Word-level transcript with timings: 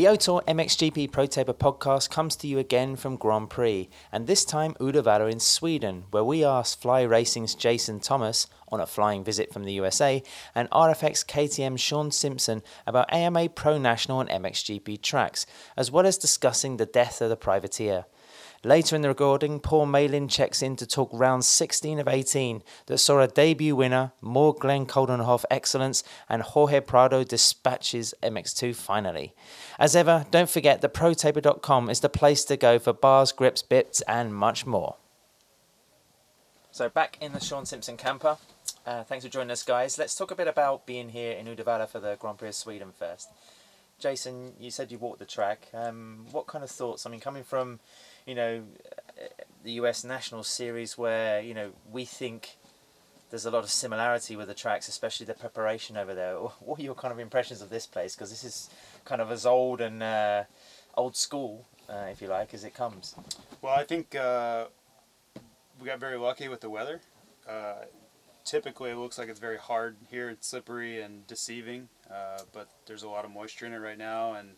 The 0.00 0.06
Otor 0.06 0.42
MXGP 0.46 1.12
Pro 1.12 1.26
Taper 1.26 1.52
podcast 1.52 2.08
comes 2.08 2.34
to 2.36 2.46
you 2.46 2.58
again 2.58 2.96
from 2.96 3.18
Grand 3.18 3.50
Prix, 3.50 3.90
and 4.10 4.26
this 4.26 4.46
time 4.46 4.72
Uddevalla 4.80 5.30
in 5.30 5.40
Sweden, 5.40 6.04
where 6.10 6.24
we 6.24 6.42
asked 6.42 6.80
Fly 6.80 7.02
Racing's 7.02 7.54
Jason 7.54 8.00
Thomas, 8.00 8.46
on 8.72 8.80
a 8.80 8.86
flying 8.86 9.22
visit 9.22 9.52
from 9.52 9.64
the 9.64 9.74
USA, 9.74 10.22
and 10.54 10.70
RFX 10.70 11.26
KTM 11.26 11.78
Shaun 11.78 12.10
Simpson 12.12 12.62
about 12.86 13.12
AMA 13.12 13.50
Pro 13.50 13.76
National 13.76 14.22
and 14.22 14.30
MXGP 14.30 15.02
tracks, 15.02 15.44
as 15.76 15.90
well 15.90 16.06
as 16.06 16.16
discussing 16.16 16.78
the 16.78 16.86
death 16.86 17.20
of 17.20 17.28
the 17.28 17.36
privateer. 17.36 18.06
Later 18.62 18.94
in 18.94 19.00
the 19.00 19.08
recording, 19.08 19.58
Paul 19.58 19.86
Malin 19.86 20.28
checks 20.28 20.60
in 20.60 20.76
to 20.76 20.86
talk 20.86 21.08
round 21.14 21.46
16 21.46 21.98
of 21.98 22.06
18 22.06 22.62
that 22.86 22.98
saw 22.98 23.20
a 23.20 23.26
debut 23.26 23.74
winner, 23.74 24.12
more 24.20 24.54
Glenn 24.54 24.84
Coldenhoff 24.84 25.44
excellence, 25.50 26.04
and 26.28 26.42
Jorge 26.42 26.80
Prado 26.80 27.24
dispatches 27.24 28.12
MX2 28.22 28.74
finally. 28.74 29.34
As 29.80 29.96
ever, 29.96 30.26
don't 30.30 30.50
forget 30.50 30.82
that 30.82 30.92
ProTaper.com 30.92 31.88
is 31.88 32.00
the 32.00 32.10
place 32.10 32.44
to 32.44 32.58
go 32.58 32.78
for 32.78 32.92
bars, 32.92 33.32
grips, 33.32 33.62
bits, 33.62 34.02
and 34.02 34.34
much 34.34 34.66
more. 34.66 34.96
So, 36.70 36.90
back 36.90 37.16
in 37.20 37.32
the 37.32 37.40
Shaun 37.40 37.64
Simpson 37.64 37.96
camper. 37.96 38.36
Uh, 38.86 39.04
thanks 39.04 39.24
for 39.24 39.30
joining 39.30 39.50
us, 39.50 39.62
guys. 39.62 39.96
Let's 39.96 40.14
talk 40.14 40.30
a 40.30 40.34
bit 40.34 40.48
about 40.48 40.84
being 40.84 41.08
here 41.08 41.32
in 41.32 41.46
Uddevalla 41.46 41.88
for 41.88 41.98
the 41.98 42.16
Grand 42.20 42.36
Prix 42.36 42.48
of 42.48 42.54
Sweden 42.54 42.92
first. 42.96 43.30
Jason, 43.98 44.52
you 44.60 44.70
said 44.70 44.92
you 44.92 44.98
walked 44.98 45.18
the 45.18 45.24
track. 45.24 45.68
Um, 45.72 46.26
what 46.30 46.46
kind 46.46 46.62
of 46.62 46.70
thoughts? 46.70 47.06
I 47.06 47.10
mean, 47.10 47.20
coming 47.20 47.42
from 47.42 47.80
you 48.26 48.34
know, 48.34 48.62
the 49.64 49.72
US 49.72 50.04
National 50.04 50.42
Series 50.42 50.96
where, 50.96 51.40
you 51.40 51.54
know, 51.54 51.72
we 51.90 52.04
think 52.04 52.56
there's 53.30 53.46
a 53.46 53.50
lot 53.50 53.62
of 53.62 53.70
similarity 53.70 54.36
with 54.36 54.48
the 54.48 54.54
tracks, 54.54 54.88
especially 54.88 55.24
the 55.24 55.34
preparation 55.34 55.96
over 55.96 56.14
there. 56.14 56.34
What 56.34 56.80
are 56.80 56.82
your 56.82 56.94
kind 56.94 57.12
of 57.12 57.18
impressions 57.18 57.62
of 57.62 57.70
this 57.70 57.86
place? 57.86 58.14
Because 58.14 58.30
this 58.30 58.44
is 58.44 58.70
kind 59.04 59.20
of 59.20 59.30
as 59.30 59.46
old 59.46 59.80
and 59.80 60.02
uh, 60.02 60.44
old 60.96 61.16
school, 61.16 61.66
uh, 61.88 62.08
if 62.10 62.20
you 62.20 62.28
like, 62.28 62.52
as 62.52 62.64
it 62.64 62.74
comes. 62.74 63.14
Well, 63.62 63.74
I 63.74 63.84
think 63.84 64.14
uh, 64.14 64.66
we 65.80 65.86
got 65.86 66.00
very 66.00 66.18
lucky 66.18 66.48
with 66.48 66.60
the 66.60 66.70
weather. 66.70 67.00
Uh, 67.48 67.84
typically, 68.44 68.90
it 68.90 68.96
looks 68.96 69.16
like 69.16 69.28
it's 69.28 69.40
very 69.40 69.58
hard 69.58 69.96
here. 70.10 70.28
It's 70.28 70.48
slippery 70.48 71.00
and 71.00 71.26
deceiving, 71.26 71.88
uh, 72.10 72.42
but 72.52 72.68
there's 72.86 73.04
a 73.04 73.08
lot 73.08 73.24
of 73.24 73.30
moisture 73.30 73.66
in 73.66 73.72
it 73.72 73.78
right 73.78 73.98
now, 73.98 74.34
and 74.34 74.50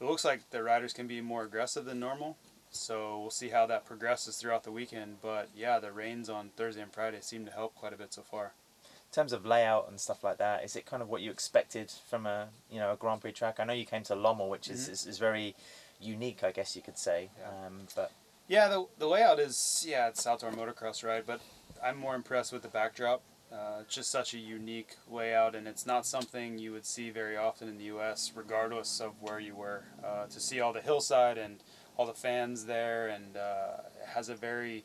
it 0.00 0.04
looks 0.04 0.24
like 0.24 0.50
the 0.50 0.62
riders 0.62 0.92
can 0.92 1.06
be 1.06 1.20
more 1.20 1.44
aggressive 1.44 1.84
than 1.84 2.00
normal. 2.00 2.36
So 2.70 3.20
we'll 3.20 3.30
see 3.30 3.48
how 3.48 3.66
that 3.66 3.84
progresses 3.84 4.36
throughout 4.36 4.64
the 4.64 4.72
weekend. 4.72 5.16
But 5.20 5.48
yeah, 5.54 5.78
the 5.78 5.92
rains 5.92 6.28
on 6.28 6.50
Thursday 6.56 6.82
and 6.82 6.92
Friday 6.92 7.18
seem 7.20 7.44
to 7.46 7.52
help 7.52 7.74
quite 7.74 7.92
a 7.92 7.96
bit 7.96 8.14
so 8.14 8.22
far. 8.22 8.52
In 8.84 9.14
terms 9.14 9.32
of 9.32 9.44
layout 9.44 9.88
and 9.88 9.98
stuff 9.98 10.22
like 10.22 10.38
that, 10.38 10.64
is 10.64 10.76
it 10.76 10.86
kind 10.86 11.02
of 11.02 11.08
what 11.08 11.20
you 11.20 11.32
expected 11.32 11.92
from 12.08 12.26
a 12.26 12.48
you 12.70 12.78
know 12.78 12.92
a 12.92 12.96
Grand 12.96 13.20
Prix 13.20 13.32
track? 13.32 13.58
I 13.58 13.64
know 13.64 13.72
you 13.72 13.84
came 13.84 14.04
to 14.04 14.14
Lommel, 14.14 14.48
which 14.48 14.68
is, 14.68 14.82
mm-hmm. 14.82 14.92
is, 14.92 15.06
is, 15.06 15.18
very 15.18 15.56
unique, 16.00 16.44
I 16.44 16.52
guess 16.52 16.76
you 16.76 16.82
could 16.82 16.96
say. 16.96 17.30
Yeah. 17.40 17.66
Um, 17.66 17.80
but 17.96 18.12
yeah, 18.46 18.68
the 18.68 18.86
the 18.98 19.08
layout 19.08 19.40
is 19.40 19.84
yeah, 19.86 20.06
it's 20.08 20.26
outdoor 20.28 20.52
motocross 20.52 21.02
ride, 21.02 21.24
but 21.26 21.40
I'm 21.82 21.96
more 21.96 22.14
impressed 22.14 22.52
with 22.52 22.62
the 22.62 22.68
backdrop. 22.68 23.22
Uh, 23.52 23.78
it's 23.80 23.96
just 23.96 24.12
such 24.12 24.32
a 24.32 24.38
unique 24.38 24.94
layout, 25.10 25.56
and 25.56 25.66
it's 25.66 25.84
not 25.84 26.06
something 26.06 26.56
you 26.56 26.70
would 26.70 26.86
see 26.86 27.10
very 27.10 27.36
often 27.36 27.68
in 27.68 27.78
the 27.78 27.84
U.S., 27.84 28.30
regardless 28.32 29.00
of 29.00 29.14
where 29.20 29.40
you 29.40 29.56
were. 29.56 29.84
Uh, 30.04 30.26
to 30.26 30.38
see 30.38 30.60
all 30.60 30.72
the 30.72 30.80
hillside 30.80 31.36
and 31.36 31.56
all 32.00 32.06
the 32.06 32.14
fans 32.14 32.64
there, 32.64 33.08
and 33.08 33.36
uh, 33.36 33.82
it 34.02 34.08
has 34.14 34.30
a 34.30 34.34
very 34.34 34.84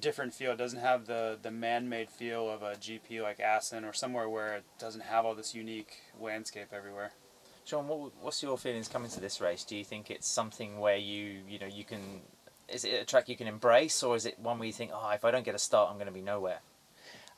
different 0.00 0.32
feel. 0.32 0.52
It 0.52 0.56
doesn't 0.56 0.80
have 0.80 1.04
the 1.04 1.38
the 1.42 1.50
man-made 1.50 2.08
feel 2.08 2.50
of 2.50 2.62
a 2.62 2.76
GP 2.76 3.22
like 3.22 3.40
Assen 3.40 3.84
or 3.84 3.92
somewhere 3.92 4.26
where 4.26 4.56
it 4.56 4.64
doesn't 4.78 5.02
have 5.02 5.26
all 5.26 5.34
this 5.34 5.54
unique 5.54 5.98
landscape 6.18 6.68
everywhere. 6.72 7.10
Shaun, 7.66 7.86
what, 7.88 8.12
what's 8.22 8.42
your 8.42 8.56
feelings 8.56 8.88
coming 8.88 9.10
to 9.10 9.20
this 9.20 9.38
race? 9.38 9.64
Do 9.64 9.76
you 9.76 9.84
think 9.84 10.10
it's 10.10 10.26
something 10.26 10.78
where 10.78 10.96
you 10.96 11.42
you 11.46 11.58
know 11.58 11.66
you 11.66 11.84
can 11.84 12.22
is 12.70 12.86
it 12.86 13.02
a 13.02 13.04
track 13.04 13.28
you 13.28 13.36
can 13.36 13.48
embrace, 13.48 14.02
or 14.02 14.16
is 14.16 14.24
it 14.24 14.38
one 14.38 14.58
where 14.58 14.66
you 14.66 14.72
think, 14.72 14.92
oh, 14.94 15.10
if 15.10 15.26
I 15.26 15.30
don't 15.30 15.44
get 15.44 15.54
a 15.54 15.58
start, 15.58 15.90
I'm 15.90 15.96
going 15.96 16.06
to 16.06 16.12
be 16.12 16.22
nowhere? 16.22 16.60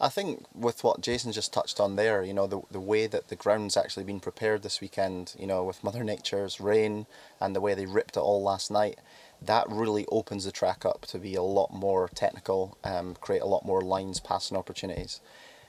I 0.01 0.09
think 0.09 0.47
with 0.55 0.85
what 0.85 1.01
Jason 1.01 1.33
just 1.33 1.53
touched 1.53 1.81
on 1.81 1.97
there, 1.97 2.23
you 2.23 2.33
know, 2.33 2.47
the, 2.47 2.61
the 2.71 2.81
way 2.81 3.09
that 3.09 3.29
the 3.29 3.37
ground's 3.37 3.77
actually 3.77 4.05
been 4.05 4.21
prepared 4.21 4.63
this 4.63 4.81
weekend, 4.81 5.35
you 5.37 5.47
know, 5.47 5.65
with 5.65 5.83
Mother 5.83 6.05
Nature's 6.05 6.61
rain 6.61 7.07
and 7.41 7.55
the 7.55 7.61
way 7.61 7.75
they 7.75 7.87
ripped 7.87 8.17
it 8.17 8.21
all 8.21 8.41
last 8.41 8.71
night, 8.71 9.01
that 9.43 9.67
really 9.69 10.07
opens 10.11 10.45
the 10.45 10.53
track 10.53 10.85
up 10.85 11.07
to 11.07 11.19
be 11.19 11.35
a 11.35 11.43
lot 11.43 11.73
more 11.73 12.09
technical, 12.15 12.77
um, 12.85 13.17
create 13.21 13.43
a 13.43 13.47
lot 13.47 13.65
more 13.65 13.83
lines, 13.83 14.21
passing 14.21 14.57
opportunities. 14.57 15.21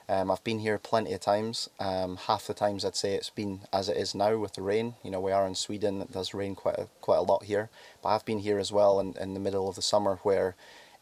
Um, 0.09 0.31
I've 0.31 0.43
been 0.43 0.59
here 0.59 0.79
plenty 0.79 1.13
of 1.13 1.19
times. 1.19 1.69
Um, 1.79 2.17
half 2.17 2.47
the 2.47 2.55
times 2.55 2.83
I'd 2.83 2.95
say 2.95 3.13
it's 3.13 3.29
been 3.29 3.61
as 3.71 3.89
it 3.89 3.97
is 3.97 4.15
now 4.15 4.37
with 4.37 4.53
the 4.53 4.63
rain. 4.63 4.95
You 5.03 5.11
know, 5.11 5.19
we 5.19 5.31
are 5.31 5.45
in 5.45 5.53
Sweden, 5.53 6.01
it 6.01 6.11
does 6.11 6.33
rain 6.33 6.55
quite 6.55 6.79
a, 6.79 6.87
quite 6.99 7.17
a 7.17 7.21
lot 7.21 7.43
here. 7.43 7.69
But 8.01 8.09
I've 8.09 8.25
been 8.25 8.39
here 8.39 8.57
as 8.57 8.71
well 8.71 8.99
in, 8.99 9.15
in 9.17 9.35
the 9.35 9.39
middle 9.39 9.69
of 9.69 9.75
the 9.75 9.83
summer 9.83 10.19
where 10.23 10.55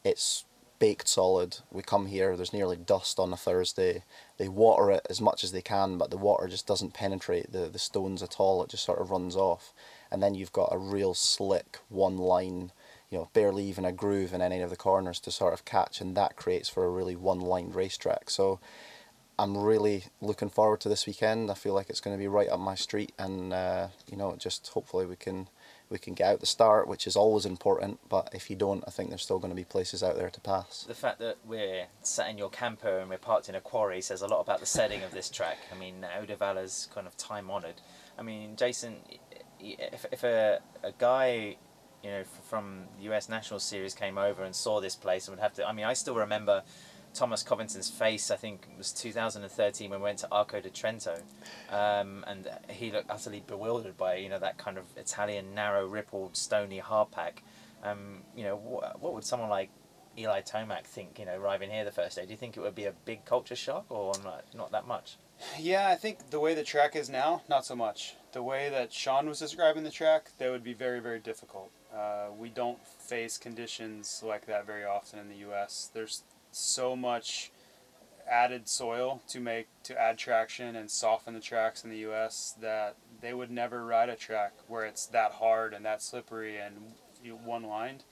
it's 0.03 0.43
baked 0.79 1.07
solid. 1.07 1.59
We 1.71 1.83
come 1.83 2.07
here, 2.07 2.35
there's 2.35 2.51
nearly 2.51 2.75
dust 2.75 3.17
on 3.17 3.31
a 3.31 3.37
Thursday. 3.37 4.03
They 4.37 4.49
water 4.49 4.91
it 4.91 5.07
as 5.09 5.21
much 5.21 5.41
as 5.43 5.53
they 5.53 5.61
can, 5.61 5.97
but 5.97 6.11
the 6.11 6.17
water 6.17 6.47
just 6.47 6.67
doesn't 6.67 6.93
penetrate 6.93 7.53
the, 7.53 7.67
the 7.67 7.79
stones 7.79 8.21
at 8.21 8.39
all. 8.39 8.61
It 8.61 8.69
just 8.69 8.83
sort 8.83 8.99
of 8.99 9.09
runs 9.09 9.37
off. 9.37 9.73
And 10.11 10.21
then 10.21 10.35
you've 10.35 10.53
got 10.53 10.69
a 10.71 10.77
real 10.77 11.13
slick 11.13 11.79
one 11.89 12.17
line, 12.17 12.71
you 13.09 13.17
know, 13.17 13.29
barely 13.33 13.63
even 13.65 13.85
a 13.85 13.91
groove 13.91 14.33
in 14.33 14.41
any 14.41 14.61
of 14.61 14.69
the 14.69 14.75
corners 14.75 15.19
to 15.21 15.31
sort 15.31 15.53
of 15.53 15.65
catch, 15.65 16.01
and 16.01 16.15
that 16.15 16.35
creates 16.35 16.69
for 16.69 16.85
a 16.85 16.89
really 16.89 17.15
one 17.15 17.39
line 17.39 17.71
racetrack. 17.71 18.29
So 18.29 18.59
I'm 19.39 19.55
really 19.57 20.05
looking 20.19 20.49
forward 20.49 20.81
to 20.81 20.89
this 20.89 21.05
weekend. 21.05 21.51
I 21.51 21.53
feel 21.53 21.73
like 21.73 21.89
it's 21.89 21.99
going 21.99 22.15
to 22.15 22.19
be 22.19 22.27
right 22.27 22.49
up 22.49 22.59
my 22.59 22.75
street, 22.75 23.13
and 23.19 23.53
uh, 23.53 23.89
you 24.09 24.17
know, 24.17 24.35
just 24.37 24.67
hopefully 24.69 25.05
we 25.05 25.15
can 25.15 25.47
we 25.89 25.99
can 25.99 26.15
get 26.15 26.27
out 26.27 26.39
the 26.39 26.45
start, 26.45 26.87
which 26.87 27.05
is 27.05 27.15
always 27.15 27.45
important. 27.45 27.99
But 28.09 28.29
if 28.33 28.49
you 28.49 28.55
don't, 28.55 28.83
I 28.87 28.91
think 28.91 29.09
there's 29.09 29.21
still 29.21 29.39
going 29.39 29.51
to 29.51 29.55
be 29.55 29.63
places 29.63 30.01
out 30.01 30.17
there 30.17 30.29
to 30.29 30.41
pass. 30.41 30.83
The 30.87 30.95
fact 30.95 31.19
that 31.19 31.37
we're 31.45 31.85
sat 32.01 32.29
in 32.29 32.37
your 32.37 32.49
camper 32.49 32.97
and 32.97 33.09
we're 33.09 33.17
parked 33.17 33.47
in 33.47 33.55
a 33.55 33.61
quarry 33.61 34.01
says 34.01 34.21
a 34.21 34.27
lot 34.27 34.41
about 34.41 34.59
the 34.59 34.65
setting 34.65 35.03
of 35.03 35.11
this 35.11 35.29
track. 35.29 35.57
I 35.73 35.77
mean, 35.77 36.05
Uddevalla's 36.19 36.87
kind 36.93 37.07
of 37.07 37.15
time 37.15 37.51
honoured. 37.51 37.81
I 38.17 38.23
mean, 38.23 38.55
Jason, 38.55 38.95
if, 39.59 40.05
if 40.11 40.23
a, 40.23 40.59
a 40.83 40.91
guy, 40.97 41.57
you 42.03 42.09
know, 42.09 42.23
from 42.49 42.85
the 42.97 43.11
US 43.13 43.29
National 43.29 43.59
Series 43.59 43.93
came 43.93 44.17
over 44.17 44.43
and 44.43 44.55
saw 44.55 44.79
this 44.79 44.95
place 44.95 45.27
and 45.27 45.35
would 45.37 45.41
have 45.41 45.53
to, 45.55 45.67
I 45.67 45.73
mean, 45.73 45.85
I 45.85 45.93
still 45.93 46.15
remember 46.15 46.63
Thomas 47.13 47.41
Covington's 47.41 47.89
face, 47.89 48.29
I 48.29 48.35
think 48.35 48.67
it 48.71 48.77
was 48.77 48.91
2013 48.91 49.89
when 49.89 49.99
we 49.99 50.03
went 50.03 50.19
to 50.19 50.27
Arco 50.31 50.61
di 50.61 50.69
Trento, 50.69 51.19
um, 51.71 52.23
and 52.27 52.47
he 52.69 52.91
looked 52.91 53.09
utterly 53.09 53.43
bewildered 53.45 53.97
by 53.97 54.15
you 54.15 54.29
know 54.29 54.37
that 54.37 54.59
kind 54.59 54.77
of 54.77 54.85
Italian 54.95 55.55
narrow 55.55 55.87
rippled 55.87 56.37
stony 56.37 56.79
hardpack. 56.79 57.39
Um, 57.83 58.21
you 58.35 58.43
know 58.43 58.55
what, 58.55 59.01
what 59.01 59.13
would 59.15 59.23
someone 59.23 59.49
like 59.49 59.71
Eli 60.17 60.41
Tomac 60.41 60.85
think? 60.85 61.17
You 61.17 61.25
know, 61.25 61.37
arriving 61.37 61.71
here 61.71 61.83
the 61.83 61.91
first 61.91 62.17
day, 62.17 62.25
do 62.25 62.31
you 62.31 62.37
think 62.37 62.55
it 62.55 62.59
would 62.59 62.75
be 62.75 62.85
a 62.85 62.93
big 63.05 63.25
culture 63.25 63.55
shock 63.55 63.85
or 63.89 64.13
not, 64.23 64.45
not 64.53 64.71
that 64.71 64.87
much? 64.87 65.17
Yeah, 65.59 65.87
I 65.87 65.95
think 65.95 66.29
the 66.29 66.39
way 66.39 66.53
the 66.53 66.63
track 66.63 66.95
is 66.95 67.09
now, 67.09 67.41
not 67.49 67.65
so 67.65 67.75
much. 67.75 68.15
The 68.37 68.43
way 68.43 68.69
that 68.69 68.93
Shaun 68.93 69.27
was 69.27 69.39
describing 69.39 69.83
the 69.83 69.89
track, 69.89 70.29
that 70.37 70.51
would 70.51 70.63
be 70.63 70.73
very, 70.73 70.99
very 70.99 71.17
difficult. 71.17 71.71
Uh, 71.91 72.27
we 72.37 72.49
don't 72.49 72.77
face 72.85 73.35
conditions 73.35 74.21
like 74.23 74.45
that 74.45 74.63
very 74.63 74.85
often 74.85 75.17
in 75.17 75.27
the 75.27 75.37
U.S. 75.37 75.89
There's 75.91 76.21
so 76.51 76.95
much 76.95 77.51
added 78.29 78.69
soil 78.69 79.23
to 79.29 79.39
make 79.39 79.69
to 79.85 79.99
add 79.99 80.19
traction 80.19 80.75
and 80.75 80.91
soften 80.91 81.33
the 81.33 81.39
tracks 81.39 81.83
in 81.83 81.89
the 81.89 81.97
U.S. 82.09 82.53
that 82.61 82.95
they 83.21 83.33
would 83.33 83.49
never 83.49 83.83
ride 83.83 84.09
a 84.09 84.15
track 84.15 84.53
where 84.67 84.85
it's 84.85 85.07
that 85.07 85.31
hard 85.31 85.73
and 85.73 85.83
that 85.83 86.03
slippery 86.03 86.59
and 86.59 86.75
one 87.43 87.63
lined. 87.63 88.03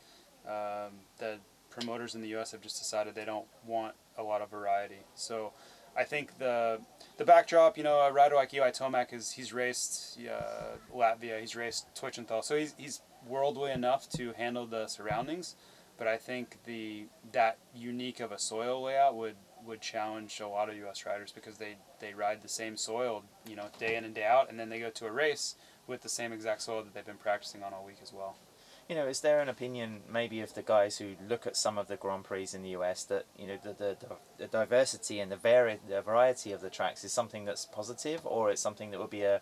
Um, 0.47 1.01
the 1.19 1.37
promoters 1.69 2.15
in 2.15 2.21
the 2.21 2.29
U.S. 2.29 2.51
have 2.51 2.61
just 2.61 2.79
decided 2.79 3.13
they 3.13 3.25
don't 3.25 3.45
want 3.63 3.93
a 4.17 4.23
lot 4.23 4.41
of 4.41 4.49
variety. 4.49 5.03
So 5.13 5.53
I 5.95 6.03
think 6.03 6.37
the 6.37 6.81
the 7.17 7.25
backdrop, 7.25 7.77
you 7.77 7.83
know, 7.83 7.99
a 7.99 8.11
rider 8.11 8.35
like 8.35 8.53
Eli 8.53 8.71
Tomac 8.71 9.13
is 9.13 9.31
he's 9.31 9.53
raced 9.53 10.19
uh, 10.19 10.77
Latvia, 10.93 11.39
he's 11.39 11.55
raced 11.55 11.87
Teutschenthal, 11.95 12.43
so 12.43 12.57
he's 12.57 12.75
he's 12.77 13.01
worldly 13.27 13.71
enough 13.71 14.09
to 14.09 14.33
handle 14.33 14.65
the 14.65 14.87
surroundings. 14.87 15.55
But 15.97 16.07
I 16.07 16.17
think 16.17 16.57
the 16.65 17.05
that 17.31 17.57
unique 17.73 18.19
of 18.19 18.31
a 18.31 18.39
soil 18.39 18.83
layout 18.83 19.15
would 19.15 19.35
would 19.65 19.81
challenge 19.81 20.39
a 20.39 20.47
lot 20.47 20.69
of 20.69 20.75
U.S. 20.77 21.05
riders 21.05 21.31
because 21.31 21.57
they 21.57 21.77
they 21.99 22.13
ride 22.13 22.41
the 22.41 22.49
same 22.49 22.75
soil, 22.75 23.23
you 23.47 23.55
know, 23.55 23.67
day 23.79 23.95
in 23.95 24.03
and 24.03 24.13
day 24.13 24.25
out, 24.25 24.49
and 24.49 24.59
then 24.59 24.69
they 24.69 24.79
go 24.79 24.89
to 24.89 25.05
a 25.05 25.11
race 25.11 25.55
with 25.87 26.01
the 26.01 26.09
same 26.09 26.33
exact 26.33 26.61
soil 26.61 26.83
that 26.83 26.93
they've 26.93 27.05
been 27.05 27.17
practicing 27.17 27.63
on 27.63 27.73
all 27.73 27.85
week 27.85 27.99
as 28.01 28.11
well. 28.11 28.37
You 28.87 28.95
know, 28.95 29.07
is 29.07 29.21
there 29.21 29.39
an 29.39 29.49
opinion 29.49 30.01
maybe 30.11 30.41
of 30.41 30.53
the 30.53 30.61
guys 30.61 30.99
who 30.99 31.15
look 31.27 31.47
at 31.47 31.57
some 31.57 31.79
of 31.79 31.87
the 31.87 31.95
Grand 31.95 32.23
Prix 32.23 32.49
in 32.53 32.61
the 32.61 32.69
US 32.69 33.03
that 33.05 33.25
you 33.37 33.47
know 33.47 33.57
the 33.63 33.73
the, 33.73 33.97
the 34.37 34.47
diversity 34.47 35.19
and 35.19 35.31
the 35.31 35.35
vari- 35.35 35.79
the 35.87 36.01
variety 36.01 36.51
of 36.51 36.61
the 36.61 36.69
tracks 36.69 37.03
is 37.03 37.11
something 37.11 37.45
that's 37.45 37.65
positive, 37.65 38.25
or 38.25 38.51
it's 38.51 38.61
something 38.61 38.91
that 38.91 38.99
would 38.99 39.09
be 39.09 39.23
a 39.23 39.41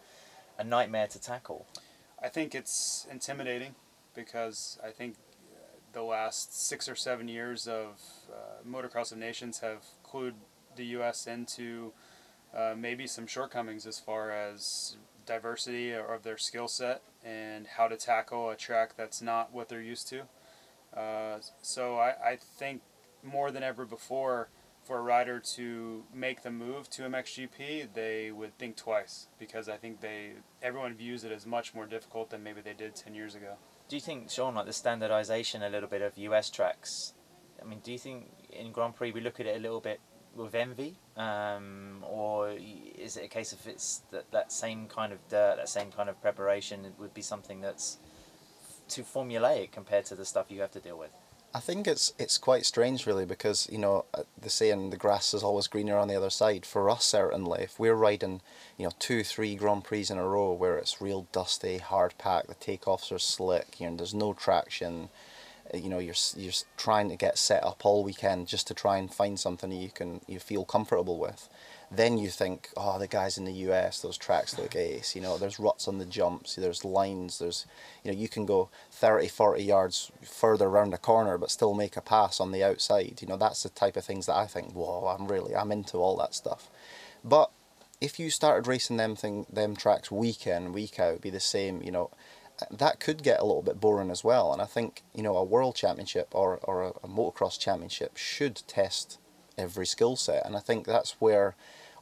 a 0.58 0.64
nightmare 0.64 1.08
to 1.08 1.20
tackle? 1.20 1.66
I 2.22 2.30
think 2.30 2.56
it's 2.56 3.06
intimidating 3.12 3.76
because 4.16 4.80
I 4.84 4.92
think 4.92 5.16
the 5.94 6.04
last 6.04 6.68
six 6.68 6.90
or 6.90 6.96
seven 6.96 7.28
years 7.28 7.68
of 7.68 8.02
uh, 8.32 8.68
Motocross 8.68 9.12
of 9.12 9.18
Nations 9.18 9.60
have 9.60 9.84
clued 10.04 10.34
the 10.76 10.86
U.S. 10.86 11.28
into 11.28 11.94
uh, 12.56 12.74
maybe 12.78 13.08
some 13.08 13.28
shortcomings 13.28 13.86
as 13.86 14.00
far 14.00 14.32
as 14.32 14.98
diversity 15.26 15.92
of 15.94 16.24
their 16.24 16.38
skill 16.38 16.68
set 16.68 17.02
and 17.24 17.68
how 17.68 17.88
to 17.88 17.98
tackle 17.98 18.50
a 18.50 18.56
track 18.56 18.96
that's 18.98 19.22
not 19.22 19.54
what 19.54 19.70
they're 19.70 19.82
used 19.82 20.08
to. 20.10 20.24
Uh, 20.98 21.40
so 21.62 21.98
I, 21.98 22.14
I 22.24 22.36
think 22.36 22.82
more 23.24 23.52
than 23.52 23.64
ever 23.64 23.86
before, 23.86 24.50
for 24.84 24.98
a 24.98 25.02
rider 25.02 25.40
to 25.40 26.04
make 26.14 26.44
the 26.44 26.52
move 26.52 26.90
to 26.92 27.04
MXGP, 27.04 27.94
they 27.94 28.32
would 28.32 28.58
think 28.58 28.76
twice 28.76 29.28
because 29.40 29.70
I 29.70 29.78
think 29.78 30.02
they 30.02 30.34
everyone 30.62 30.94
views 30.94 31.24
it 31.24 31.32
as 31.32 31.46
much 31.46 31.74
more 31.74 31.86
difficult 31.86 32.30
than 32.30 32.44
maybe 32.44 32.62
they 32.62 32.74
did 32.74 32.96
ten 32.96 33.16
years 33.16 33.34
ago. 33.34 33.56
Do 33.88 33.96
you 33.96 34.02
think, 34.02 34.30
Shaun, 34.30 34.56
like 34.56 34.66
the 34.66 34.74
standardization 34.74 35.64
a 35.64 35.70
little 35.70 35.90
bit 35.90 36.02
of 36.02 36.18
US 36.18 36.50
tracks? 36.50 37.14
I 37.62 37.66
mean, 37.66 37.80
do 37.84 37.92
you 37.92 37.98
think 37.98 38.30
in 38.52 38.72
Grand 38.72 38.96
Prix 38.96 39.12
we 39.12 39.22
look 39.22 39.40
at 39.40 39.46
it 39.46 39.56
a 39.56 39.60
little 39.60 39.80
bit 39.80 40.02
with 40.36 40.56
envy, 40.56 40.96
um, 41.18 42.04
or 42.10 42.50
is 42.98 43.18
it 43.18 43.26
a 43.26 43.28
case 43.28 43.54
of 43.54 43.66
it's 43.68 44.02
that 44.12 44.32
that 44.32 44.52
same 44.52 44.88
kind 44.88 45.14
of 45.14 45.20
dirt, 45.30 45.58
that 45.58 45.70
same 45.70 45.92
kind 45.92 46.10
of 46.10 46.22
preparation 46.22 46.94
would 46.98 47.14
be 47.14 47.22
something 47.22 47.62
that's 47.62 47.98
too 48.88 49.04
formulaic 49.04 49.72
compared 49.72 50.06
to 50.06 50.16
the 50.16 50.26
stuff 50.26 50.48
you 50.50 50.62
have 50.62 50.72
to 50.72 50.80
deal 50.80 50.98
with? 50.98 51.12
I 51.56 51.60
think 51.60 51.88
it's 51.88 52.14
it's 52.18 52.40
quite 52.40 52.66
strange, 52.66 53.06
really, 53.06 53.26
because 53.26 53.70
you 53.72 53.78
know 53.78 54.06
uh, 54.14 54.24
the 54.42 54.50
saying 54.50 54.90
"the 54.90 54.98
grass 54.98 55.36
is 55.36 55.44
always 55.44 55.68
greener 55.68 55.98
on 55.98 56.08
the 56.08 56.16
other 56.16 56.32
side." 56.32 56.66
For 56.66 56.90
us, 56.90 57.06
certainly, 57.06 57.62
if 57.62 57.80
we're 57.80 57.94
riding, 57.94 58.42
you 58.76 58.86
know, 58.86 58.92
two, 58.98 59.24
three 59.24 59.54
Grand 59.56 59.84
Prix 59.84 60.08
in 60.10 60.18
a 60.18 60.28
row 60.28 60.52
where 60.52 60.78
it's 60.78 61.00
real 61.00 61.28
dusty, 61.32 61.78
hard 61.78 62.16
pack, 62.18 62.48
the 62.48 62.56
takeoffs 62.56 63.12
are 63.12 63.20
slick, 63.20 63.80
you 63.80 63.88
know, 63.88 63.98
there's 63.98 64.16
no 64.16 64.34
traction, 64.34 65.10
you 65.74 65.90
know, 65.90 66.00
you're 66.00 66.16
you're 66.36 66.54
trying 66.78 67.10
to 67.10 67.16
get 67.16 67.38
set 67.38 67.64
up 67.64 67.86
all 67.86 68.04
weekend 68.04 68.48
just 68.48 68.68
to 68.68 68.74
try 68.74 68.98
and 68.98 69.14
find 69.14 69.40
something 69.40 69.72
you 69.72 69.90
can 69.90 70.22
you 70.28 70.40
feel 70.40 70.66
comfortable 70.66 71.18
with 71.20 71.50
then 71.96 72.18
you 72.18 72.30
think, 72.30 72.70
oh, 72.76 72.98
the 72.98 73.08
guys 73.08 73.38
in 73.38 73.46
the 73.46 73.54
US, 73.70 74.02
those 74.02 74.18
tracks 74.18 74.58
look 74.58 74.76
ace. 74.76 75.16
You 75.16 75.22
know, 75.22 75.38
there's 75.38 75.60
ruts 75.60 75.88
on 75.88 76.00
the 76.00 76.06
jumps, 76.06 76.56
there's 76.56 76.84
lines, 76.84 77.40
there's, 77.40 77.66
you 78.04 78.12
know, 78.12 78.18
you 78.18 78.28
can 78.28 78.46
go 78.46 78.70
30, 78.92 79.28
40 79.28 79.64
yards 79.64 80.12
further 80.24 80.68
around 80.68 80.94
a 80.94 80.98
corner 80.98 81.38
but 81.38 81.52
still 81.52 81.74
make 81.74 81.96
a 81.96 82.02
pass 82.02 82.40
on 82.40 82.52
the 82.52 82.64
outside. 82.64 83.20
You 83.22 83.28
know, 83.28 83.38
that's 83.38 83.64
the 83.64 83.70
type 83.70 83.96
of 83.96 84.06
things 84.06 84.26
that 84.26 84.36
I 84.36 84.48
think, 84.48 84.74
whoa, 84.74 85.08
I'm 85.08 85.28
really, 85.28 85.56
I'm 85.56 85.72
into 85.72 85.98
all 85.98 86.18
that 86.18 86.34
stuff. 86.34 86.70
But 87.24 87.52
if 88.02 88.20
you 88.20 88.30
started 88.30 88.68
racing 88.68 88.98
them 88.98 89.16
thing, 89.16 89.46
them 89.52 89.76
tracks 89.76 90.12
week 90.12 90.48
in, 90.48 90.74
week 90.74 91.00
out, 91.00 91.22
be 91.22 91.30
the 91.30 91.40
same, 91.40 91.82
you 91.84 91.92
know, 91.92 92.10
that 92.72 93.00
could 93.00 93.24
get 93.24 93.40
a 93.40 93.46
little 93.46 93.62
bit 93.62 93.80
boring 93.80 94.12
as 94.12 94.24
well. 94.24 94.54
And 94.54 94.62
I 94.62 94.66
think, 94.66 95.04
you 95.14 95.24
know, 95.24 95.38
a 95.38 95.44
world 95.44 95.76
championship 95.76 96.30
or, 96.32 96.58
or 96.64 96.84
a, 96.84 96.90
a 97.04 97.08
motocross 97.08 97.60
championship 97.60 98.18
should 98.18 98.62
test 98.68 99.18
every 99.58 99.86
skill 99.86 100.16
set. 100.16 100.46
And 100.46 100.56
I 100.56 100.60
think 100.60 100.86
that's 100.86 101.16
where 101.20 101.56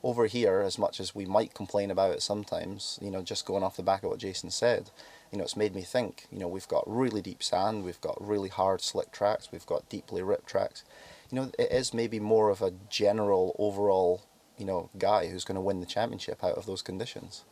over 0.03 0.25
here, 0.25 0.61
as 0.61 0.77
much 0.77 0.99
as 0.99 1.13
we 1.13 1.25
might 1.25 1.53
complain 1.53 1.91
about 1.91 2.11
it 2.11 2.21
sometimes, 2.21 2.97
you 3.01 3.11
know, 3.11 3.21
just 3.21 3.45
going 3.45 3.63
off 3.63 3.77
the 3.77 3.83
back 3.83 4.03
of 4.03 4.09
what 4.09 4.19
Jason 4.19 4.49
said, 4.49 4.89
you 5.31 5.37
know, 5.37 5.43
it's 5.43 5.55
made 5.55 5.75
me 5.75 5.81
think, 5.81 6.25
you 6.31 6.39
know, 6.39 6.47
we've 6.47 6.67
got 6.67 6.83
really 6.87 7.21
deep 7.21 7.43
sand, 7.43 7.83
we've 7.83 8.01
got 8.01 8.17
really 8.19 8.49
hard 8.49 8.81
slick 8.81 9.11
tracks, 9.11 9.49
we've 9.51 9.65
got 9.65 9.87
deeply 9.89 10.21
ripped 10.21 10.47
tracks. 10.47 10.83
You 11.29 11.35
know, 11.37 11.51
it 11.57 11.71
is 11.71 11.93
maybe 11.93 12.19
more 12.19 12.49
of 12.49 12.61
a 12.61 12.73
general 12.89 13.55
overall, 13.57 14.23
you 14.57 14.65
know, 14.65 14.89
guy 14.97 15.27
who's 15.27 15.45
going 15.45 15.55
to 15.55 15.61
win 15.61 15.79
the 15.79 15.85
championship 15.85 16.43
out 16.43 16.57
of 16.57 16.65
those 16.65 16.81
conditions. 16.81 17.45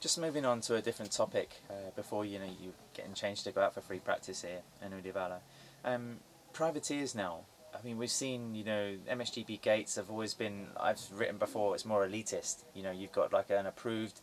Just 0.00 0.18
moving 0.18 0.46
on 0.46 0.60
to 0.62 0.76
a 0.76 0.80
different 0.80 1.12
topic 1.12 1.60
uh, 1.68 1.90
before 1.94 2.24
you 2.24 2.38
know 2.38 2.46
you 2.46 2.72
getting 2.94 3.14
changed 3.14 3.44
to 3.44 3.52
go 3.52 3.60
out 3.60 3.74
for 3.74 3.82
free 3.82 3.98
practice 3.98 4.42
here 4.42 4.60
in 4.84 4.92
Uddevalla. 4.92 5.40
Um, 5.84 6.18
privateers 6.52 7.14
now 7.14 7.40
I 7.74 7.86
mean, 7.86 7.98
we've 7.98 8.10
seen, 8.10 8.54
you 8.54 8.64
know, 8.64 8.96
MXGP 9.10 9.62
gates 9.62 9.96
have 9.96 10.10
always 10.10 10.34
been, 10.34 10.66
I've 10.78 11.00
written 11.14 11.38
before, 11.38 11.74
it's 11.74 11.84
more 11.84 12.06
elitist. 12.06 12.64
You 12.74 12.82
know, 12.82 12.90
you've 12.90 13.12
got 13.12 13.32
like 13.32 13.50
an 13.50 13.66
approved 13.66 14.20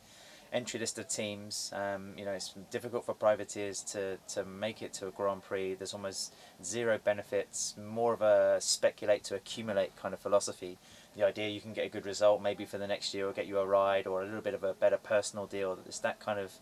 entry 0.54 0.80
list 0.80 1.00
of 1.00 1.08
teams. 1.08 1.72
Um, 1.74 2.14
you 2.18 2.26
know, 2.26 2.32
it's 2.32 2.54
difficult 2.72 3.06
for 3.06 3.14
privateers 3.14 3.82
to, 3.84 4.18
to 4.30 4.46
make 4.46 4.82
it 4.82 4.94
to 4.94 5.08
a 5.08 5.12
Grand 5.12 5.44
Prix. 5.44 5.76
There's 5.76 5.94
almost 5.94 6.34
zero 6.64 7.00
benefits, 7.04 7.76
more 7.78 8.14
of 8.14 8.22
a 8.22 8.58
speculate 8.60 9.24
to 9.26 9.36
accumulate 9.36 9.96
kind 9.96 10.14
of 10.14 10.20
philosophy. 10.20 10.78
The 11.18 11.26
idea 11.26 11.50
you 11.50 11.60
can 11.60 11.74
get 11.74 11.86
a 11.86 11.90
good 11.90 12.06
result 12.06 12.42
maybe 12.42 12.66
for 12.66 12.78
the 12.78 12.88
next 12.88 13.14
year 13.14 13.28
or 13.28 13.34
get 13.34 13.48
you 13.48 13.58
a 13.58 13.66
ride 13.66 14.08
or 14.08 14.22
a 14.22 14.26
little 14.26 14.42
bit 14.42 14.54
of 14.54 14.64
a 14.64 14.74
better 14.74 14.98
personal 14.98 15.48
deal. 15.48 15.78
It's 15.86 16.00
that 16.00 16.20
kind 16.20 16.40
of, 16.40 16.54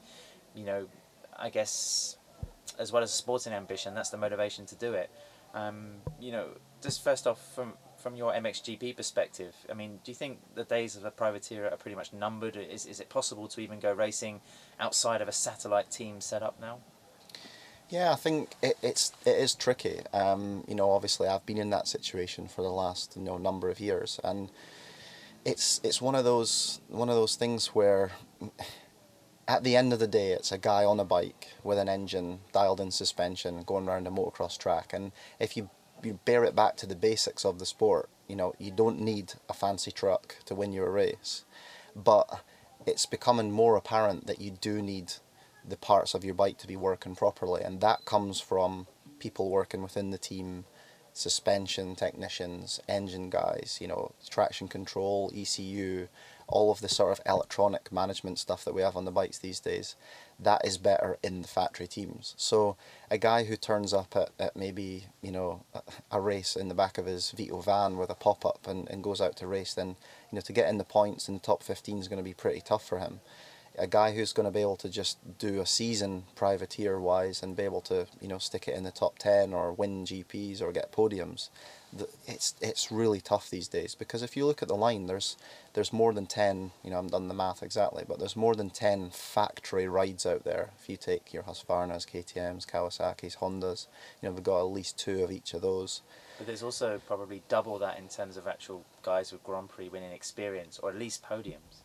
you 0.55 0.65
know, 0.65 0.87
I 1.37 1.49
guess, 1.49 2.17
as 2.79 2.91
well 2.91 3.03
as 3.03 3.11
a 3.11 3.13
sporting 3.13 3.53
ambition, 3.53 3.93
that's 3.93 4.09
the 4.09 4.17
motivation 4.17 4.65
to 4.67 4.75
do 4.75 4.93
it. 4.93 5.11
Um, 5.53 5.95
you 6.19 6.31
know, 6.31 6.47
just 6.81 7.03
first 7.03 7.27
off, 7.27 7.39
from 7.53 7.73
from 7.97 8.15
your 8.15 8.33
MXGP 8.33 8.95
perspective, 8.95 9.55
I 9.69 9.73
mean, 9.73 9.99
do 10.03 10.11
you 10.11 10.15
think 10.15 10.39
the 10.53 10.63
days 10.63 10.95
of 10.95 11.05
a 11.05 11.11
privateer 11.11 11.67
are 11.67 11.77
pretty 11.77 11.95
much 11.95 12.13
numbered? 12.13 12.55
Is 12.55 12.85
is 12.85 12.99
it 12.99 13.09
possible 13.09 13.47
to 13.47 13.61
even 13.61 13.79
go 13.79 13.93
racing 13.93 14.41
outside 14.79 15.21
of 15.21 15.27
a 15.27 15.31
satellite 15.31 15.91
team 15.91 16.21
setup 16.21 16.59
now? 16.59 16.79
Yeah, 17.89 18.11
I 18.11 18.15
think 18.15 18.55
it, 18.61 18.77
it's 18.81 19.11
it 19.25 19.37
is 19.37 19.53
tricky. 19.53 19.99
Um, 20.11 20.63
you 20.67 20.75
know, 20.75 20.91
obviously, 20.91 21.27
I've 21.27 21.45
been 21.45 21.57
in 21.57 21.69
that 21.69 21.87
situation 21.87 22.47
for 22.47 22.61
the 22.61 22.69
last 22.69 23.15
you 23.15 23.21
know 23.21 23.37
number 23.37 23.69
of 23.69 23.79
years, 23.79 24.19
and 24.23 24.49
it's 25.45 25.79
it's 25.83 26.01
one 26.01 26.15
of 26.15 26.23
those 26.23 26.81
one 26.89 27.09
of 27.09 27.15
those 27.15 27.35
things 27.35 27.67
where 27.67 28.11
at 29.47 29.63
the 29.63 29.75
end 29.75 29.93
of 29.93 29.99
the 29.99 30.07
day, 30.07 30.31
it's 30.31 30.51
a 30.51 30.57
guy 30.57 30.83
on 30.83 30.99
a 30.99 31.05
bike 31.05 31.49
with 31.63 31.77
an 31.77 31.87
engine, 31.87 32.39
dialed 32.51 32.81
in 32.81 32.89
suspension, 32.91 33.61
going 33.63 33.87
around 33.87 34.07
a 34.07 34.11
motocross 34.11 34.57
track. 34.57 34.91
And 34.93 35.11
if 35.39 35.55
you 35.55 35.69
you 36.03 36.19
bear 36.25 36.43
it 36.43 36.55
back 36.55 36.75
to 36.77 36.85
the 36.85 36.95
basics 36.95 37.45
of 37.45 37.59
the 37.59 37.65
sport. 37.65 38.09
You 38.27 38.35
know, 38.35 38.53
you 38.59 38.71
don't 38.71 38.99
need 39.01 39.33
a 39.49 39.53
fancy 39.53 39.91
truck 39.91 40.37
to 40.45 40.55
win 40.55 40.73
your 40.73 40.89
race, 40.91 41.45
but 41.95 42.43
it's 42.85 43.05
becoming 43.05 43.51
more 43.51 43.75
apparent 43.75 44.27
that 44.27 44.41
you 44.41 44.51
do 44.51 44.81
need 44.81 45.13
the 45.67 45.77
parts 45.77 46.13
of 46.13 46.23
your 46.23 46.33
bike 46.33 46.57
to 46.59 46.67
be 46.67 46.75
working 46.75 47.15
properly, 47.15 47.61
and 47.63 47.81
that 47.81 48.05
comes 48.05 48.39
from 48.39 48.87
people 49.19 49.49
working 49.49 49.81
within 49.81 50.11
the 50.11 50.17
team, 50.17 50.65
suspension 51.13 51.95
technicians, 51.95 52.79
engine 52.87 53.29
guys, 53.29 53.77
you 53.81 53.87
know, 53.87 54.11
traction 54.29 54.67
control, 54.67 55.31
ECU, 55.35 56.07
all 56.47 56.71
of 56.71 56.81
the 56.81 56.89
sort 56.89 57.11
of 57.11 57.25
electronic 57.25 57.91
management 57.91 58.37
stuff 58.37 58.63
that 58.65 58.73
we 58.73 58.81
have 58.81 58.95
on 58.95 59.05
the 59.05 59.11
bikes 59.11 59.39
these 59.39 59.59
days 59.59 59.95
that 60.39 60.65
is 60.65 60.77
better 60.77 61.17
in 61.23 61.41
the 61.41 61.47
factory 61.47 61.87
teams. 61.87 62.33
So 62.37 62.75
a 63.09 63.17
guy 63.17 63.45
who 63.45 63.55
turns 63.55 63.93
up 63.93 64.15
at, 64.15 64.29
at 64.39 64.55
maybe, 64.55 65.05
you 65.21 65.31
know, 65.31 65.63
a, 66.11 66.19
race 66.19 66.55
in 66.55 66.67
the 66.67 66.75
back 66.75 66.97
of 66.97 67.05
his 67.05 67.31
Vito 67.31 67.59
van 67.61 67.97
with 67.97 68.09
a 68.09 68.15
pop-up 68.15 68.67
and, 68.67 68.89
and 68.89 69.03
goes 69.03 69.21
out 69.21 69.37
to 69.37 69.47
race, 69.47 69.73
then, 69.73 69.89
you 69.89 70.35
know, 70.35 70.41
to 70.41 70.53
get 70.53 70.67
in 70.69 70.77
the 70.77 70.83
points 70.83 71.27
in 71.27 71.35
the 71.35 71.39
top 71.39 71.63
15 71.63 71.99
is 71.99 72.07
going 72.07 72.17
to 72.17 72.23
be 72.23 72.33
pretty 72.33 72.61
tough 72.61 72.85
for 72.85 72.99
him. 72.99 73.21
A 73.77 73.87
guy 73.87 74.13
who's 74.13 74.33
going 74.33 74.45
to 74.45 74.51
be 74.51 74.61
able 74.61 74.77
to 74.77 74.89
just 74.89 75.17
do 75.37 75.59
a 75.59 75.65
season 75.65 76.23
privateer 76.35 76.99
wise 76.99 77.43
and 77.43 77.55
be 77.55 77.63
able 77.63 77.81
to, 77.81 78.07
you 78.21 78.27
know, 78.27 78.37
stick 78.37 78.67
it 78.67 78.75
in 78.75 78.83
the 78.83 78.91
top 78.91 79.19
10 79.19 79.53
or 79.53 79.73
win 79.73 80.05
GPs 80.05 80.61
or 80.61 80.71
get 80.71 80.91
podiums, 80.91 81.49
it's 82.27 82.55
it's 82.61 82.91
really 82.91 83.21
tough 83.21 83.49
these 83.49 83.67
days 83.67 83.95
because 83.95 84.21
if 84.21 84.35
you 84.35 84.45
look 84.45 84.61
at 84.61 84.67
the 84.67 84.75
line, 84.75 85.07
there's 85.07 85.37
there's 85.73 85.93
more 85.93 86.13
than 86.13 86.25
ten. 86.25 86.71
You 86.83 86.89
know, 86.89 86.95
I 86.95 86.97
haven't 86.97 87.11
done 87.11 87.27
the 87.27 87.33
math 87.33 87.63
exactly, 87.63 88.03
but 88.07 88.19
there's 88.19 88.35
more 88.35 88.55
than 88.55 88.69
ten 88.69 89.09
factory 89.11 89.87
rides 89.87 90.25
out 90.25 90.43
there. 90.43 90.71
If 90.79 90.89
you 90.89 90.97
take 90.97 91.33
your 91.33 91.43
Husqvarnas, 91.43 92.07
KTM's, 92.07 92.65
Kawasaki's, 92.65 93.37
Hondas, 93.37 93.87
you 94.21 94.27
know, 94.27 94.33
we've 94.33 94.43
got 94.43 94.59
at 94.59 94.73
least 94.73 94.97
two 94.97 95.23
of 95.23 95.31
each 95.31 95.53
of 95.53 95.61
those. 95.61 96.01
But 96.37 96.47
there's 96.47 96.63
also 96.63 96.99
probably 97.07 97.43
double 97.47 97.79
that 97.79 97.97
in 97.97 98.09
terms 98.09 98.35
of 98.35 98.47
actual 98.47 98.83
guys 99.03 99.31
with 99.31 99.43
Grand 99.43 99.69
Prix 99.69 99.89
winning 99.89 100.11
experience, 100.11 100.79
or 100.79 100.89
at 100.89 100.97
least 100.97 101.23
podiums. 101.23 101.83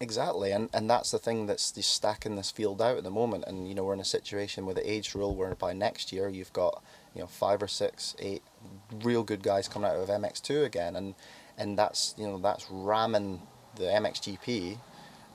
Exactly, 0.00 0.52
and 0.52 0.70
and 0.72 0.88
that's 0.88 1.10
the 1.10 1.18
thing 1.18 1.46
that's 1.46 1.72
just 1.72 1.92
stacking 1.92 2.36
this 2.36 2.52
field 2.52 2.80
out 2.80 2.96
at 2.98 3.02
the 3.04 3.10
moment. 3.10 3.44
And 3.48 3.68
you 3.68 3.74
know, 3.74 3.82
we're 3.82 3.94
in 3.94 4.00
a 4.00 4.04
situation 4.04 4.64
with 4.64 4.76
the 4.76 4.88
age 4.90 5.14
rule 5.14 5.34
where 5.34 5.54
by 5.56 5.72
next 5.72 6.12
year 6.12 6.28
you've 6.28 6.52
got 6.52 6.82
you 7.14 7.20
know 7.20 7.26
five 7.26 7.60
or 7.62 7.66
six, 7.66 8.14
eight 8.20 8.42
real 9.02 9.24
good 9.24 9.42
guys 9.42 9.66
coming 9.66 9.90
out 9.90 9.96
of 9.96 10.08
MX2 10.08 10.64
again, 10.64 10.94
and 10.94 11.14
and 11.56 11.76
that's 11.76 12.14
you 12.16 12.28
know 12.28 12.38
that's 12.38 12.70
ramming 12.70 13.42
the 13.74 13.84
MXGP 13.84 14.78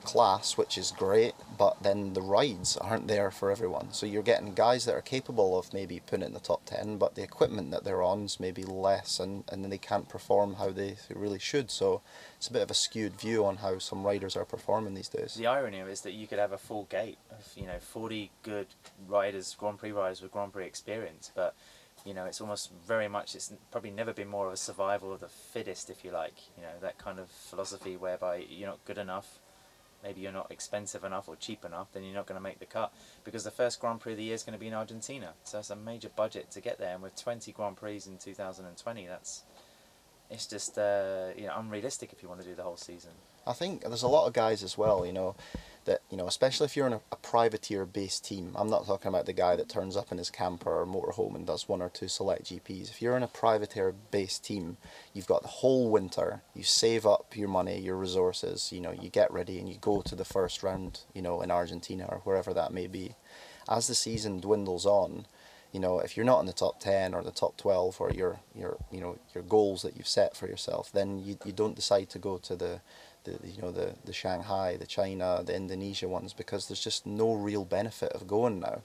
class, 0.04 0.56
which 0.56 0.78
is 0.78 0.92
great, 0.92 1.34
but 1.58 1.82
then 1.82 2.12
the 2.12 2.22
rides 2.22 2.76
aren't 2.76 3.08
there 3.08 3.30
for 3.30 3.50
everyone. 3.50 3.92
So 3.92 4.06
you're 4.06 4.22
getting 4.22 4.54
guys 4.54 4.84
that 4.84 4.94
are 4.94 5.00
capable 5.00 5.58
of 5.58 5.72
maybe 5.72 6.00
putting 6.00 6.26
in 6.26 6.32
the 6.32 6.40
top 6.40 6.64
10, 6.66 6.98
but 6.98 7.14
the 7.14 7.22
equipment 7.22 7.70
that 7.70 7.84
they're 7.84 8.02
on 8.02 8.24
is 8.24 8.40
maybe 8.40 8.62
less 8.62 9.18
and, 9.18 9.44
and 9.50 9.62
then 9.62 9.70
they 9.70 9.78
can't 9.78 10.08
perform 10.08 10.54
how 10.54 10.70
they 10.70 10.96
really 11.14 11.38
should. 11.38 11.70
So 11.70 12.02
it's 12.36 12.48
a 12.48 12.52
bit 12.52 12.62
of 12.62 12.70
a 12.70 12.74
skewed 12.74 13.18
view 13.20 13.44
on 13.44 13.56
how 13.56 13.78
some 13.78 14.04
riders 14.04 14.36
are 14.36 14.44
performing 14.44 14.94
these 14.94 15.08
days. 15.08 15.34
The 15.34 15.46
irony 15.46 15.78
is 15.78 16.02
that 16.02 16.12
you 16.12 16.26
could 16.26 16.38
have 16.38 16.52
a 16.52 16.58
full 16.58 16.84
gate 16.84 17.18
of, 17.30 17.52
you 17.56 17.66
know, 17.66 17.78
40 17.78 18.30
good 18.42 18.68
riders, 19.08 19.56
Grand 19.58 19.78
Prix 19.78 19.92
riders 19.92 20.22
with 20.22 20.32
Grand 20.32 20.52
Prix 20.52 20.66
experience, 20.66 21.32
but 21.34 21.54
you 22.04 22.12
know, 22.12 22.26
it's 22.26 22.40
almost 22.40 22.70
very 22.86 23.08
much, 23.08 23.34
it's 23.34 23.52
probably 23.70 23.90
never 23.90 24.12
been 24.12 24.28
more 24.28 24.46
of 24.46 24.52
a 24.52 24.58
survival 24.58 25.12
of 25.12 25.20
the 25.20 25.28
fittest, 25.28 25.88
if 25.88 26.04
you 26.04 26.10
like. 26.10 26.34
You 26.56 26.62
know, 26.62 26.68
that 26.82 26.98
kind 26.98 27.18
of 27.18 27.30
philosophy 27.30 27.96
whereby 27.96 28.44
you're 28.48 28.68
not 28.68 28.84
good 28.84 28.98
enough, 28.98 29.38
maybe 30.04 30.20
you're 30.20 30.32
not 30.32 30.50
expensive 30.50 31.02
enough 31.02 31.28
or 31.28 31.36
cheap 31.36 31.64
enough, 31.64 31.88
then 31.92 32.04
you're 32.04 32.14
not 32.14 32.26
going 32.26 32.36
to 32.36 32.42
make 32.42 32.60
the 32.60 32.66
cut. 32.66 32.92
Because 33.24 33.42
the 33.42 33.50
first 33.50 33.80
Grand 33.80 34.00
Prix 34.00 34.12
of 34.12 34.18
the 34.18 34.24
year 34.24 34.34
is 34.34 34.44
going 34.44 34.52
to 34.52 34.60
be 34.60 34.68
in 34.68 34.74
Argentina. 34.74 35.32
So 35.42 35.58
it's 35.58 35.70
a 35.70 35.76
major 35.76 36.10
budget 36.14 36.50
to 36.52 36.60
get 36.60 36.78
there. 36.78 36.94
And 36.94 37.02
with 37.02 37.16
20 37.20 37.50
Grand 37.52 37.76
Prix 37.76 38.02
in 38.06 38.18
2020, 38.18 39.06
that's, 39.06 39.42
it's 40.30 40.46
just, 40.46 40.78
uh, 40.78 41.28
you 41.36 41.46
know, 41.46 41.54
unrealistic 41.56 42.12
if 42.12 42.22
you 42.22 42.28
want 42.28 42.42
to 42.42 42.46
do 42.46 42.54
the 42.54 42.62
whole 42.62 42.76
season. 42.76 43.10
I 43.46 43.52
think 43.52 43.82
there's 43.82 44.02
a 44.02 44.08
lot 44.08 44.26
of 44.26 44.32
guys 44.32 44.62
as 44.62 44.78
well, 44.78 45.04
you 45.04 45.12
know, 45.12 45.34
that 45.84 46.02
you 46.10 46.16
know, 46.16 46.26
especially 46.26 46.66
if 46.66 46.76
you're 46.76 46.86
in 46.86 46.94
a, 46.94 47.00
a 47.12 47.16
privateer-based 47.16 48.24
team. 48.24 48.52
I'm 48.56 48.70
not 48.70 48.86
talking 48.86 49.08
about 49.08 49.26
the 49.26 49.32
guy 49.32 49.56
that 49.56 49.68
turns 49.68 49.96
up 49.96 50.12
in 50.12 50.18
his 50.18 50.30
camper 50.30 50.70
or 50.70 50.86
motorhome 50.86 51.34
and 51.34 51.46
does 51.46 51.68
one 51.68 51.82
or 51.82 51.88
two 51.88 52.08
select 52.08 52.44
GPs. 52.44 52.90
If 52.90 53.02
you're 53.02 53.16
in 53.16 53.22
a 53.22 53.28
privateer-based 53.28 54.44
team, 54.44 54.76
you've 55.12 55.26
got 55.26 55.42
the 55.42 55.48
whole 55.48 55.90
winter. 55.90 56.42
You 56.54 56.62
save 56.62 57.06
up 57.06 57.36
your 57.36 57.48
money, 57.48 57.78
your 57.78 57.96
resources. 57.96 58.72
You 58.72 58.80
know, 58.80 58.92
you 58.92 59.10
get 59.10 59.32
ready 59.32 59.58
and 59.58 59.68
you 59.68 59.76
go 59.80 60.02
to 60.02 60.14
the 60.14 60.24
first 60.24 60.62
round. 60.62 61.00
You 61.14 61.22
know, 61.22 61.42
in 61.42 61.50
Argentina 61.50 62.06
or 62.08 62.18
wherever 62.24 62.54
that 62.54 62.72
may 62.72 62.86
be. 62.86 63.14
As 63.68 63.86
the 63.86 63.94
season 63.94 64.40
dwindles 64.40 64.84
on, 64.84 65.26
you 65.74 65.80
know, 65.80 65.98
if 65.98 66.16
you're 66.16 66.24
not 66.24 66.38
in 66.38 66.46
the 66.46 66.52
top 66.52 66.78
ten 66.78 67.14
or 67.14 67.22
the 67.24 67.32
top 67.32 67.56
twelve 67.56 68.00
or 68.00 68.12
your 68.12 68.38
your 68.54 68.78
you 68.92 69.00
know 69.00 69.18
your 69.34 69.42
goals 69.42 69.82
that 69.82 69.96
you've 69.96 70.06
set 70.06 70.36
for 70.36 70.46
yourself, 70.46 70.92
then 70.92 71.18
you 71.18 71.36
you 71.44 71.52
don't 71.52 71.74
decide 71.74 72.08
to 72.10 72.18
go 72.20 72.38
to 72.38 72.54
the 72.54 72.80
the 73.24 73.38
you 73.48 73.60
know 73.60 73.72
the 73.72 73.94
the 74.04 74.12
Shanghai, 74.12 74.76
the 74.76 74.86
China, 74.86 75.42
the 75.44 75.54
Indonesia 75.54 76.08
ones 76.08 76.32
because 76.32 76.68
there's 76.68 76.82
just 76.82 77.06
no 77.06 77.32
real 77.34 77.64
benefit 77.64 78.12
of 78.12 78.26
going 78.26 78.60
now. 78.60 78.82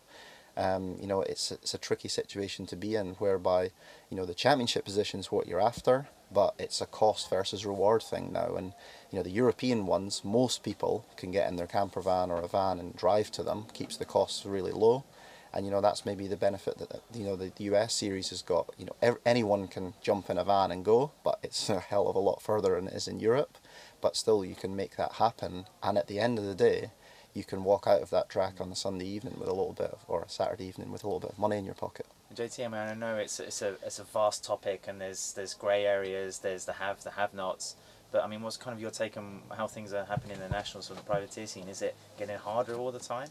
Um, 0.57 0.97
you 0.99 1.07
know, 1.07 1.21
it's 1.21 1.51
it's 1.51 1.73
a 1.73 1.77
tricky 1.77 2.09
situation 2.09 2.65
to 2.65 2.75
be 2.75 2.95
in 2.95 3.13
whereby 3.15 3.71
you 4.09 4.17
know 4.17 4.25
the 4.25 4.33
championship 4.33 4.83
position 4.83 5.19
is 5.21 5.31
what 5.31 5.47
you're 5.47 5.61
after, 5.61 6.09
but 6.31 6.53
it's 6.59 6.81
a 6.81 6.85
cost 6.85 7.29
versus 7.29 7.65
reward 7.65 8.03
thing 8.03 8.33
now. 8.33 8.55
And 8.55 8.73
you 9.11 9.17
know 9.17 9.23
the 9.23 9.29
European 9.29 9.85
ones, 9.85 10.21
most 10.25 10.63
people 10.63 11.05
can 11.15 11.31
get 11.31 11.47
in 11.47 11.55
their 11.55 11.67
camper 11.67 12.01
van 12.01 12.29
or 12.29 12.41
a 12.41 12.47
van 12.47 12.79
and 12.79 12.95
drive 12.95 13.31
to 13.31 13.43
them, 13.43 13.67
keeps 13.73 13.95
the 13.95 14.05
costs 14.05 14.45
really 14.45 14.73
low. 14.73 15.05
And 15.53 15.65
you 15.65 15.71
know 15.71 15.81
that's 15.81 16.05
maybe 16.05 16.27
the 16.27 16.35
benefit 16.35 16.77
that 16.79 17.01
you 17.13 17.23
know 17.23 17.37
the, 17.37 17.51
US 17.71 17.93
series 17.93 18.29
has 18.29 18.41
got. 18.41 18.69
You 18.77 18.87
know, 18.87 19.17
anyone 19.25 19.67
can 19.67 19.93
jump 20.01 20.29
in 20.29 20.37
a 20.37 20.43
van 20.43 20.71
and 20.71 20.83
go, 20.83 21.11
but 21.23 21.39
it's 21.41 21.69
a 21.69 21.79
hell 21.79 22.09
of 22.09 22.15
a 22.17 22.19
lot 22.19 22.41
further 22.41 22.75
than 22.75 22.87
it 22.87 22.95
is 22.95 23.07
in 23.07 23.19
Europe 23.19 23.57
but 24.01 24.15
still 24.15 24.43
you 24.43 24.55
can 24.55 24.75
make 24.75 24.95
that 24.97 25.13
happen. 25.13 25.65
And 25.83 25.97
at 25.97 26.07
the 26.07 26.19
end 26.19 26.37
of 26.37 26.45
the 26.45 26.55
day, 26.55 26.91
you 27.33 27.43
can 27.43 27.63
walk 27.63 27.85
out 27.87 28.01
of 28.01 28.09
that 28.09 28.29
track 28.29 28.59
on 28.59 28.71
a 28.71 28.75
Sunday 28.75 29.05
evening 29.05 29.35
with 29.39 29.47
a 29.47 29.53
little 29.53 29.73
bit 29.73 29.91
of, 29.91 29.99
or 30.07 30.21
a 30.23 30.29
Saturday 30.29 30.65
evening 30.65 30.91
with 30.91 31.03
a 31.03 31.07
little 31.07 31.19
bit 31.19 31.31
of 31.31 31.39
money 31.39 31.57
in 31.57 31.65
your 31.65 31.75
pocket. 31.75 32.05
JT, 32.33 32.65
I 32.65 32.67
mean, 32.67 32.81
I 32.81 32.93
know 32.93 33.17
it's 33.17 33.39
it's 33.39 33.61
a 33.61 33.75
it's 33.83 33.99
a 33.99 34.03
vast 34.03 34.43
topic, 34.43 34.85
and 34.87 35.01
there's 35.01 35.33
there's 35.33 35.53
grey 35.53 35.85
areas, 35.85 36.39
there's 36.39 36.65
the 36.65 36.73
have 36.73 37.03
the 37.03 37.11
have-nots. 37.11 37.75
But 38.11 38.23
I 38.23 38.27
mean, 38.27 38.41
what's 38.41 38.57
kind 38.57 38.73
of 38.73 38.81
your 38.81 38.91
take 38.91 39.17
on 39.17 39.41
how 39.55 39.67
things 39.67 39.93
are 39.93 40.05
happening 40.05 40.35
in 40.37 40.41
the 40.41 40.49
nationals 40.49 40.87
from 40.87 40.97
the 40.97 41.03
privateer 41.03 41.47
scene? 41.47 41.67
Is 41.67 41.81
it 41.81 41.95
getting 42.17 42.37
harder 42.37 42.75
all 42.75 42.91
the 42.91 42.99
time? 42.99 43.29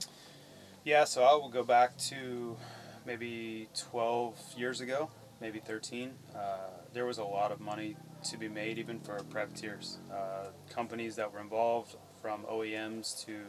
Yeah, 0.84 1.04
so 1.04 1.24
I 1.24 1.34
will 1.34 1.48
go 1.48 1.64
back 1.64 1.96
to 2.08 2.56
maybe 3.04 3.68
12 3.90 4.36
years 4.56 4.80
ago, 4.80 5.10
maybe 5.40 5.58
13. 5.58 6.12
Uh, 6.34 6.38
there 6.92 7.04
was 7.04 7.18
a 7.18 7.24
lot 7.24 7.50
of 7.50 7.60
money 7.60 7.96
to 8.24 8.36
be 8.36 8.48
made 8.48 8.78
even 8.78 9.00
for 9.00 9.18
privateers. 9.30 9.98
Uh, 10.12 10.46
companies 10.70 11.16
that 11.16 11.32
were 11.32 11.40
involved, 11.40 11.96
from 12.20 12.44
OEMs 12.44 13.24
to 13.26 13.40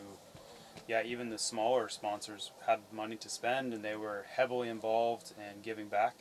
yeah, 0.88 1.04
even 1.04 1.30
the 1.30 1.38
smaller 1.38 1.90
sponsors 1.90 2.52
had 2.66 2.80
money 2.92 3.16
to 3.18 3.30
spend 3.30 3.74
and 3.74 3.84
they 3.84 3.96
were 3.96 4.26
heavily 4.28 4.70
involved 4.70 5.34
in 5.38 5.62
giving 5.62 5.88
back. 5.88 6.16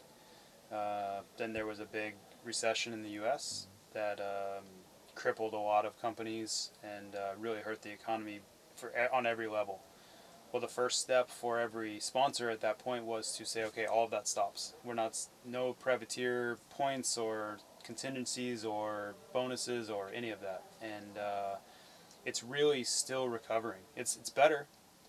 Uh, 0.71 1.21
then 1.39 1.53
there 1.53 1.67
was 1.67 1.81
a 1.81 1.87
big 1.87 2.15
recession 2.45 2.93
in 2.93 3.03
the 3.03 3.11
U.S. 3.11 3.69
that 3.95 4.21
um, 4.21 4.65
crippled 5.15 5.55
a 5.55 5.59
lot 5.59 5.87
of 5.87 6.01
companies 6.01 6.71
and 6.83 7.15
uh, 7.15 7.31
really 7.39 7.61
hurt 7.61 7.83
the 7.83 7.91
economy 7.91 8.41
for 8.77 8.93
on 9.13 9.27
every 9.27 9.49
level. 9.49 9.81
Well, 10.53 10.61
the 10.61 10.69
first 10.69 11.01
step 11.01 11.31
for 11.31 11.59
every 11.59 12.01
sponsor 12.01 12.49
at 12.51 12.61
that 12.63 12.79
point 12.79 13.05
was 13.05 13.37
to 13.37 13.45
say, 13.45 13.65
okay, 13.65 13.87
all 13.87 14.05
of 14.05 14.11
that 14.11 14.27
stops. 14.27 14.75
We're 14.83 14.95
not 14.95 15.19
no 15.45 15.75
privateer 15.75 16.59
points 16.71 17.19
or 17.19 17.59
contingencies 17.89 18.67
or 18.67 19.15
bonuses 19.33 19.89
or 19.89 20.11
any 20.15 20.29
of 20.31 20.43
that, 20.43 20.63
and 20.83 21.17
uh, 21.17 21.55
it's 22.27 22.45
really 22.45 22.85
still 22.85 23.31
recovering. 23.31 23.81
It's 23.97 24.15
it's 24.15 24.29
better. 24.29 24.67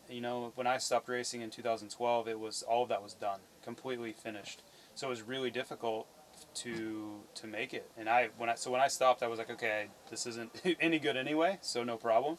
You 0.09 0.21
know, 0.21 0.53
when 0.55 0.65
I 0.65 0.77
stopped 0.77 1.09
racing 1.09 1.41
in 1.41 1.50
2012, 1.50 2.29
it 2.29 2.39
was 2.39 2.63
all 2.63 2.83
of 2.83 2.89
that 2.89 3.03
was 3.03 3.13
done, 3.13 3.41
completely 3.62 4.13
finished. 4.13 4.63
So 4.95 5.07
it 5.07 5.09
was 5.09 5.21
really 5.21 5.51
difficult 5.51 6.07
to 6.55 7.19
to 7.36 7.48
make 7.48 7.74
it. 7.74 7.91
And 7.98 8.07
I 8.07 8.29
when 8.38 8.50
I 8.50 8.55
so 8.55 8.71
when 8.71 8.79
I 8.79 8.88
stopped, 8.88 9.21
I 9.24 9.27
was 9.27 9.39
like, 9.39 9.51
okay, 9.51 9.88
this 10.09 10.25
isn't 10.25 10.50
any 10.79 11.00
good 11.00 11.17
anyway, 11.17 11.57
so 11.62 11.83
no 11.83 11.98
problem. 11.98 12.38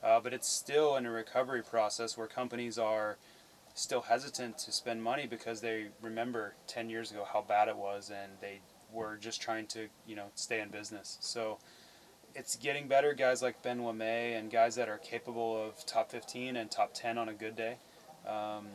Uh, 0.00 0.20
but 0.20 0.32
it's 0.32 0.48
still 0.48 0.96
in 0.96 1.06
a 1.06 1.10
recovery 1.10 1.62
process 1.62 2.16
where 2.16 2.28
companies 2.28 2.78
are 2.78 3.18
still 3.74 4.02
hesitant 4.02 4.58
to 4.58 4.70
spend 4.70 5.02
money 5.02 5.26
because 5.26 5.60
they 5.60 5.86
remember 6.00 6.54
10 6.66 6.90
years 6.90 7.10
ago 7.10 7.26
how 7.32 7.40
bad 7.40 7.68
it 7.68 7.76
was 7.76 8.10
and 8.10 8.32
they 8.40 8.60
were 8.92 9.16
just 9.16 9.40
trying 9.40 9.66
to 9.68 9.88
you 10.06 10.16
know 10.16 10.26
stay 10.34 10.60
in 10.60 10.68
business. 10.68 11.18
So 11.20 11.58
it's 12.34 12.56
getting 12.56 12.88
better. 12.88 13.12
Guys 13.12 13.42
like 13.42 13.62
Ben 13.62 13.80
LaMay 13.80 14.38
and 14.38 14.50
guys 14.50 14.74
that 14.76 14.88
are 14.88 14.98
capable 14.98 15.62
of 15.66 15.84
top 15.86 16.10
15 16.10 16.56
and 16.56 16.70
top 16.70 16.94
10 16.94 17.18
on 17.18 17.28
a 17.28 17.34
good 17.34 17.56
day. 17.56 17.76
Um, 18.26 18.68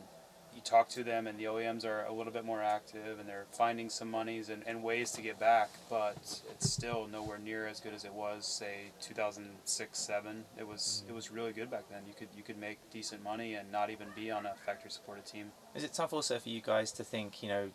you 0.54 0.62
talk 0.64 0.88
to 0.88 1.04
them, 1.04 1.28
and 1.28 1.38
the 1.38 1.44
OEMs 1.44 1.84
are 1.84 2.04
a 2.06 2.12
little 2.12 2.32
bit 2.32 2.44
more 2.44 2.60
active, 2.60 3.20
and 3.20 3.28
they're 3.28 3.46
finding 3.52 3.88
some 3.88 4.10
monies 4.10 4.48
and, 4.48 4.64
and 4.66 4.82
ways 4.82 5.12
to 5.12 5.22
get 5.22 5.38
back, 5.38 5.70
but 5.88 6.16
it's 6.50 6.68
still 6.68 7.06
nowhere 7.06 7.38
near 7.38 7.68
as 7.68 7.78
good 7.78 7.94
as 7.94 8.04
it 8.04 8.12
was, 8.12 8.44
say, 8.44 8.90
2006, 9.00 9.98
seven. 9.98 10.44
It 10.58 10.66
was 10.66 11.04
it 11.08 11.14
was 11.14 11.30
really 11.30 11.52
good 11.52 11.70
back 11.70 11.84
then. 11.88 12.02
You 12.08 12.14
could 12.14 12.28
you 12.36 12.42
could 12.42 12.58
make 12.58 12.78
decent 12.90 13.22
money 13.22 13.54
and 13.54 13.70
not 13.70 13.90
even 13.90 14.08
be 14.16 14.32
on 14.32 14.46
a 14.46 14.54
factory 14.66 14.90
supported 14.90 15.26
team. 15.26 15.52
Is 15.76 15.84
it 15.84 15.92
tough 15.92 16.12
also 16.12 16.38
for 16.40 16.48
you 16.48 16.60
guys 16.60 16.90
to 16.92 17.04
think, 17.04 17.40
you 17.42 17.48
know, 17.48 17.70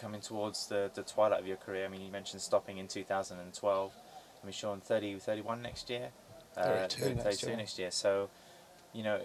coming 0.00 0.20
towards 0.20 0.66
the, 0.66 0.90
the 0.94 1.02
twilight 1.02 1.40
of 1.40 1.46
your 1.46 1.56
career. 1.56 1.84
I 1.84 1.88
mean, 1.88 2.00
you 2.00 2.10
mentioned 2.10 2.42
stopping 2.42 2.78
in 2.78 2.88
2012. 2.88 3.92
I 4.42 4.46
mean, 4.46 4.52
Shaun, 4.52 4.80
30, 4.80 5.18
31 5.18 5.62
next 5.62 5.90
year? 5.90 6.08
Uh, 6.56 6.86
32, 6.88 7.00
32 7.02 7.14
next, 7.24 7.42
year. 7.42 7.56
next 7.56 7.78
year. 7.78 7.90
So, 7.90 8.30
you 8.92 9.02
know, 9.02 9.20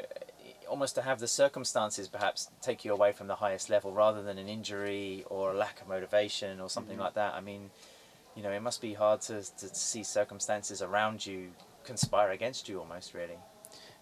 almost 0.67 0.95
to 0.95 1.01
have 1.01 1.19
the 1.19 1.27
circumstances 1.27 2.07
perhaps 2.07 2.49
take 2.61 2.85
you 2.85 2.93
away 2.93 3.11
from 3.11 3.27
the 3.27 3.35
highest 3.35 3.69
level 3.69 3.91
rather 3.91 4.21
than 4.21 4.37
an 4.37 4.47
injury 4.47 5.23
or 5.29 5.51
a 5.51 5.53
lack 5.55 5.81
of 5.81 5.87
motivation 5.87 6.59
or 6.59 6.69
something 6.69 6.95
mm-hmm. 6.95 7.03
like 7.03 7.13
that. 7.15 7.33
I 7.33 7.41
mean, 7.41 7.69
you 8.35 8.43
know, 8.43 8.51
it 8.51 8.61
must 8.61 8.81
be 8.81 8.93
hard 8.93 9.21
to, 9.21 9.41
to 9.41 9.75
see 9.75 10.03
circumstances 10.03 10.81
around 10.81 11.25
you 11.25 11.51
conspire 11.85 12.31
against 12.31 12.67
you 12.67 12.79
almost, 12.79 13.13
really. 13.13 13.37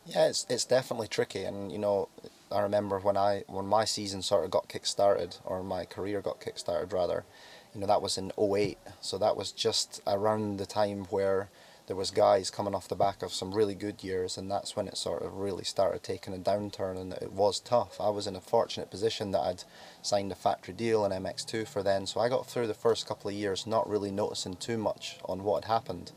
Yeah, 0.05 0.27
it's 0.27 0.45
it's 0.49 0.65
definitely 0.65 1.07
tricky, 1.07 1.45
and 1.45 1.71
you 1.71 1.77
know, 1.77 2.09
I 2.53 2.61
remember 2.61 2.99
when 2.99 3.17
I 3.17 3.43
when 3.47 3.65
my 3.65 3.85
season 3.85 4.21
sort 4.21 4.45
of 4.45 4.51
got 4.51 4.67
kick 4.67 4.85
started, 4.85 5.37
or 5.43 5.63
my 5.63 5.85
career 5.85 6.21
got 6.21 6.39
kick 6.39 6.57
started 6.57 6.93
rather, 6.93 7.25
you 7.73 7.81
know, 7.81 7.87
that 7.87 8.01
was 8.01 8.17
in 8.17 8.31
08. 8.37 8.77
So 9.01 9.17
that 9.17 9.35
was 9.35 9.51
just 9.51 10.01
around 10.05 10.57
the 10.57 10.65
time 10.65 11.05
where 11.09 11.49
there 11.87 11.95
was 11.97 12.11
guys 12.11 12.49
coming 12.49 12.73
off 12.73 12.87
the 12.87 12.95
back 12.95 13.21
of 13.21 13.33
some 13.33 13.53
really 13.53 13.75
good 13.75 14.03
years, 14.03 14.37
and 14.37 14.49
that's 14.49 14.75
when 14.75 14.87
it 14.87 14.95
sort 14.95 15.21
of 15.21 15.35
really 15.35 15.65
started 15.65 16.01
taking 16.01 16.33
a 16.33 16.37
downturn, 16.37 16.97
and 16.97 17.11
it 17.13 17.33
was 17.33 17.59
tough. 17.59 17.99
I 17.99 18.09
was 18.09 18.25
in 18.25 18.37
a 18.37 18.41
fortunate 18.41 18.89
position 18.89 19.31
that 19.31 19.41
I'd 19.41 19.63
signed 20.01 20.31
a 20.31 20.35
factory 20.35 20.73
deal 20.73 21.03
in 21.03 21.11
MX2 21.11 21.67
for 21.67 21.83
then, 21.83 22.07
so 22.07 22.21
I 22.21 22.29
got 22.29 22.47
through 22.47 22.67
the 22.67 22.73
first 22.73 23.05
couple 23.05 23.29
of 23.29 23.35
years 23.35 23.67
not 23.67 23.89
really 23.89 24.11
noticing 24.11 24.55
too 24.55 24.77
much 24.77 25.17
on 25.25 25.43
what 25.43 25.65
had 25.65 25.73
happened. 25.73 26.13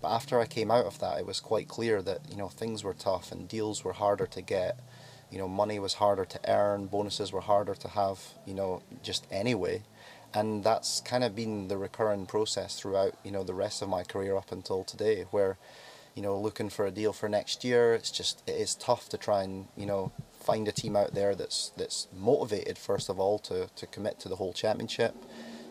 But 0.00 0.10
after 0.10 0.38
I 0.38 0.46
came 0.46 0.70
out 0.70 0.84
of 0.84 0.98
that, 0.98 1.18
it 1.18 1.26
was 1.26 1.40
quite 1.40 1.68
clear 1.68 2.02
that 2.02 2.20
you 2.30 2.36
know 2.36 2.48
things 2.48 2.84
were 2.84 2.94
tough 2.94 3.32
and 3.32 3.48
deals 3.48 3.84
were 3.84 3.94
harder 3.94 4.26
to 4.26 4.42
get. 4.42 4.78
You 5.30 5.38
know, 5.38 5.48
money 5.48 5.78
was 5.78 5.94
harder 5.94 6.24
to 6.24 6.40
earn, 6.50 6.86
bonuses 6.86 7.32
were 7.32 7.40
harder 7.40 7.74
to 7.74 7.88
have. 7.88 8.20
You 8.46 8.54
know, 8.54 8.82
just 9.02 9.26
anyway, 9.30 9.82
and 10.34 10.64
that's 10.64 11.00
kind 11.00 11.24
of 11.24 11.36
been 11.36 11.68
the 11.68 11.76
recurring 11.76 12.26
process 12.26 12.78
throughout. 12.78 13.14
You 13.24 13.30
know, 13.30 13.44
the 13.44 13.54
rest 13.54 13.82
of 13.82 13.88
my 13.88 14.02
career 14.02 14.36
up 14.36 14.52
until 14.52 14.84
today, 14.84 15.26
where 15.30 15.58
you 16.14 16.22
know 16.22 16.38
looking 16.38 16.70
for 16.70 16.86
a 16.86 16.90
deal 16.90 17.12
for 17.12 17.28
next 17.28 17.64
year, 17.64 17.94
it's 17.94 18.10
just 18.10 18.42
it 18.46 18.56
is 18.56 18.74
tough 18.74 19.08
to 19.10 19.18
try 19.18 19.42
and 19.42 19.68
you 19.76 19.86
know 19.86 20.12
find 20.40 20.66
a 20.66 20.72
team 20.72 20.96
out 20.96 21.14
there 21.14 21.34
that's 21.34 21.72
that's 21.76 22.08
motivated 22.16 22.78
first 22.78 23.08
of 23.10 23.20
all 23.20 23.38
to 23.40 23.68
to 23.76 23.86
commit 23.86 24.18
to 24.20 24.28
the 24.28 24.36
whole 24.36 24.52
championship. 24.52 25.14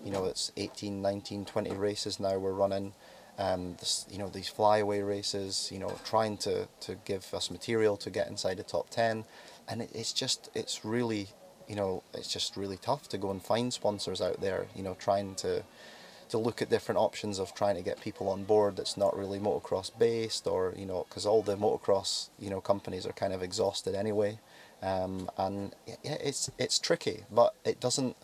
You 0.06 0.12
know, 0.14 0.26
it's 0.26 0.54
18, 0.56 1.02
19, 1.02 1.44
20 1.44 1.72
races 1.72 2.18
now 2.18 2.38
we're 2.38 2.54
running 2.54 2.94
um, 3.38 3.76
this, 3.80 4.06
you 4.10 4.18
know 4.18 4.30
these 4.30 4.48
flyaway 4.48 5.02
races, 5.02 5.70
you 5.72 5.80
know, 5.80 5.96
trying 6.04 6.38
to, 6.38 6.68
to 6.82 6.96
give 7.06 7.34
us 7.34 7.52
material 7.52 7.98
to 7.98 8.10
get 8.10 8.28
inside 8.28 8.58
the 8.58 8.64
top 8.64 8.90
ten, 8.90 9.26
and 9.68 9.82
it, 9.82 9.90
it's 9.94 10.14
just 10.14 10.50
it's 10.54 10.84
really, 10.86 11.28
you 11.68 11.76
know, 11.76 12.04
it's 12.14 12.32
just 12.32 12.58
really 12.58 12.78
tough 12.78 13.08
to 13.10 13.18
go 13.18 13.32
and 13.32 13.42
find 13.42 13.74
sponsors 13.74 14.22
out 14.22 14.42
there, 14.42 14.68
you 14.76 14.84
know, 14.84 14.96
trying 15.00 15.36
to 15.36 15.64
to 16.30 16.38
look 16.38 16.62
at 16.62 16.70
different 16.70 17.00
options 17.00 17.40
of 17.40 17.54
trying 17.56 17.76
to 17.76 17.82
get 17.82 18.02
people 18.02 18.28
on 18.28 18.44
board 18.44 18.76
that's 18.76 18.98
not 18.98 19.18
really 19.18 19.40
motocross 19.40 19.92
based, 19.98 20.48
or 20.48 20.74
you 20.78 20.86
know, 20.86 21.06
because 21.08 21.26
all 21.26 21.42
the 21.42 21.56
motocross 21.56 22.30
you 22.40 22.50
know 22.50 22.62
companies 22.62 23.06
are 23.06 23.14
kind 23.14 23.34
of 23.34 23.42
exhausted 23.42 23.96
anyway, 23.96 24.40
um, 24.82 25.30
and 25.38 25.76
yeah, 25.86 25.96
it's 26.04 26.50
it's 26.58 26.80
tricky, 26.80 27.24
but 27.32 27.54
it 27.66 27.80
doesn't 27.80 28.16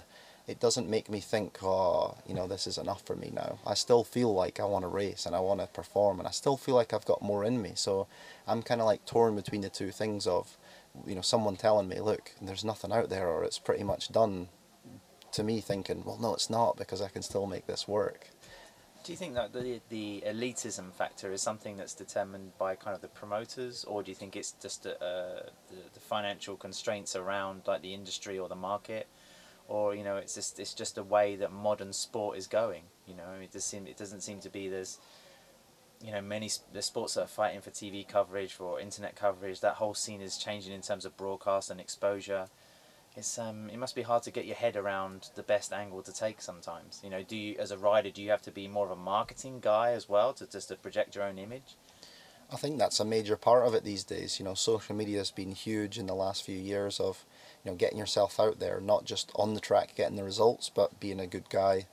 it 0.47 0.59
doesn't 0.59 0.89
make 0.89 1.09
me 1.09 1.19
think, 1.21 1.63
oh, 1.63 2.17
you 2.27 2.33
know, 2.33 2.47
this 2.47 2.67
is 2.67 2.77
enough 2.77 3.01
for 3.05 3.15
me 3.15 3.31
now. 3.33 3.59
I 3.65 3.75
still 3.75 4.03
feel 4.03 4.33
like 4.33 4.59
I 4.59 4.65
want 4.65 4.83
to 4.83 4.89
race 4.89 5.25
and 5.25 5.35
I 5.35 5.39
want 5.39 5.61
to 5.61 5.67
perform 5.67 6.19
and 6.19 6.27
I 6.27 6.31
still 6.31 6.57
feel 6.57 6.75
like 6.75 6.93
I've 6.93 7.05
got 7.05 7.21
more 7.21 7.45
in 7.45 7.61
me. 7.61 7.71
So 7.75 8.07
I'm 8.45 8.61
kind 8.61 8.81
of 8.81 8.87
like 8.87 9.05
torn 9.05 9.35
between 9.35 9.61
the 9.61 9.69
two 9.69 9.91
things 9.91 10.27
of, 10.27 10.57
you 11.05 11.15
know, 11.15 11.21
someone 11.21 11.55
telling 11.55 11.87
me, 11.87 11.99
look, 11.99 12.31
there's 12.41 12.63
nothing 12.63 12.91
out 12.91 13.09
there 13.09 13.27
or 13.27 13.43
it's 13.43 13.59
pretty 13.59 13.83
much 13.83 14.11
done, 14.11 14.49
to 15.31 15.43
me 15.43 15.61
thinking, 15.61 16.03
well, 16.05 16.17
no, 16.19 16.33
it's 16.33 16.49
not 16.49 16.77
because 16.77 17.01
I 17.01 17.09
can 17.09 17.21
still 17.21 17.47
make 17.47 17.67
this 17.67 17.87
work. 17.87 18.29
Do 19.03 19.11
you 19.11 19.17
think 19.17 19.33
that 19.33 19.51
the 19.51 19.81
the 19.89 20.23
elitism 20.25 20.93
factor 20.93 21.33
is 21.33 21.41
something 21.41 21.75
that's 21.75 21.93
determined 21.93 22.57
by 22.57 22.75
kind 22.75 22.95
of 22.95 23.01
the 23.01 23.09
promoters, 23.09 23.83
or 23.83 24.01
do 24.01 24.09
you 24.09 24.15
think 24.15 24.37
it's 24.37 24.53
just 24.53 24.87
uh, 24.87 24.91
the, 25.01 25.75
the 25.93 25.99
financial 25.99 26.55
constraints 26.55 27.13
around 27.13 27.63
like 27.67 27.81
the 27.81 27.93
industry 27.93 28.39
or 28.39 28.47
the 28.47 28.55
market, 28.55 29.07
or 29.67 29.93
you 29.93 30.05
know 30.05 30.15
it's 30.15 30.35
just 30.35 30.57
it's 30.57 30.73
just 30.73 30.97
a 30.97 31.03
way 31.03 31.35
that 31.35 31.51
modern 31.51 31.91
sport 31.91 32.37
is 32.37 32.47
going. 32.47 32.83
You 33.05 33.15
know, 33.15 33.33
it 33.41 33.51
does 33.51 33.65
seem 33.65 33.87
it 33.87 33.97
doesn't 33.97 34.21
seem 34.21 34.39
to 34.39 34.49
be 34.49 34.69
there's 34.69 34.99
you 36.03 36.11
know 36.11 36.21
many 36.21 36.51
the 36.73 36.81
sports 36.81 37.13
that 37.13 37.23
are 37.23 37.27
fighting 37.27 37.61
for 37.61 37.71
TV 37.71 38.05
coverage 38.05 38.53
for 38.53 38.79
internet 38.79 39.15
coverage. 39.15 39.61
That 39.61 39.75
whole 39.75 39.93
scene 39.93 40.21
is 40.21 40.37
changing 40.37 40.73
in 40.73 40.81
terms 40.81 41.05
of 41.05 41.15
broadcast 41.15 41.71
and 41.71 41.79
exposure. 41.79 42.47
It's 43.15 43.39
um 43.39 43.69
it 43.69 43.77
must 43.77 43.95
be 43.95 44.01
hard 44.01 44.23
to 44.23 44.31
get 44.31 44.45
your 44.45 44.57
head 44.57 44.75
around 44.75 45.29
the 45.35 45.43
best 45.43 45.71
angle 45.71 46.01
to 46.03 46.13
take 46.13 46.41
sometimes. 46.41 46.99
You 47.03 47.09
know 47.09 47.23
do 47.23 47.37
you 47.37 47.55
as 47.57 47.71
a 47.71 47.77
rider 47.77 48.09
do 48.09 48.21
you 48.21 48.31
have 48.31 48.41
to 48.43 48.51
be 48.51 48.67
more 48.67 48.85
of 48.85 48.91
a 48.91 49.01
marketing 49.01 49.59
guy 49.61 49.91
as 49.91 50.09
well 50.09 50.33
to 50.33 50.45
just 50.45 50.67
to 50.67 50.75
project 50.75 51.15
your 51.15 51.23
own 51.23 51.37
image? 51.37 51.77
I 52.51 52.57
think 52.57 52.77
that's 52.77 52.99
a 52.99 53.05
major 53.05 53.37
part 53.37 53.65
of 53.65 53.73
it 53.73 53.85
these 53.85 54.03
days. 54.03 54.39
You 54.39 54.45
know 54.45 54.55
social 54.55 54.95
media 54.95 55.19
has 55.19 55.31
been 55.31 55.53
huge 55.53 55.97
in 55.97 56.07
the 56.07 56.15
last 56.15 56.43
few 56.43 56.59
years 56.59 56.99
of 56.99 57.23
you 57.63 57.71
know 57.71 57.77
getting 57.77 57.97
yourself 57.97 58.41
out 58.41 58.59
there 58.59 58.81
not 58.81 59.05
just 59.05 59.31
on 59.35 59.53
the 59.53 59.61
track 59.61 59.95
getting 59.95 60.17
the 60.17 60.23
results 60.25 60.69
but 60.69 60.99
being 60.99 61.21
a 61.21 61.27
good 61.27 61.49
guy 61.49 61.87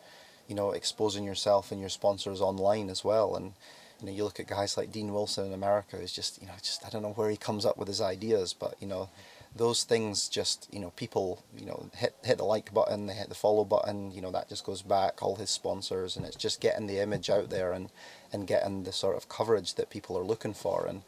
you 0.48 0.56
know 0.56 0.72
exposing 0.72 1.22
yourself 1.22 1.70
and 1.70 1.78
your 1.80 1.88
sponsors 1.88 2.40
online 2.40 2.90
as 2.90 3.04
well. 3.04 3.36
And 3.36 3.52
you 4.00 4.06
know 4.06 4.12
you 4.12 4.24
look 4.24 4.40
at 4.40 4.46
guys 4.46 4.76
like 4.76 4.92
dean 4.92 5.12
wilson 5.12 5.46
in 5.46 5.52
america 5.52 5.96
who's 5.96 6.12
just 6.12 6.40
you 6.40 6.46
know 6.46 6.54
just 6.62 6.84
i 6.84 6.90
don't 6.90 7.02
know 7.02 7.12
where 7.12 7.30
he 7.30 7.36
comes 7.36 7.64
up 7.66 7.76
with 7.78 7.88
his 7.88 8.00
ideas 8.00 8.52
but 8.52 8.74
you 8.80 8.86
know 8.86 9.08
those 9.56 9.82
things 9.82 10.28
just 10.28 10.68
you 10.72 10.78
know 10.78 10.90
people 10.90 11.42
you 11.58 11.66
know 11.66 11.90
hit 11.94 12.14
hit 12.22 12.38
the 12.38 12.44
like 12.44 12.72
button 12.72 13.06
they 13.06 13.14
hit 13.14 13.28
the 13.28 13.34
follow 13.34 13.64
button 13.64 14.12
you 14.12 14.20
know 14.20 14.30
that 14.30 14.48
just 14.48 14.64
goes 14.64 14.82
back 14.82 15.22
all 15.22 15.36
his 15.36 15.50
sponsors 15.50 16.16
and 16.16 16.24
it's 16.24 16.36
just 16.36 16.60
getting 16.60 16.86
the 16.86 17.00
image 17.00 17.28
out 17.28 17.50
there 17.50 17.72
and 17.72 17.90
and 18.32 18.46
getting 18.46 18.84
the 18.84 18.92
sort 18.92 19.16
of 19.16 19.28
coverage 19.28 19.74
that 19.74 19.90
people 19.90 20.16
are 20.16 20.24
looking 20.24 20.54
for. 20.54 20.86
And 20.86 21.02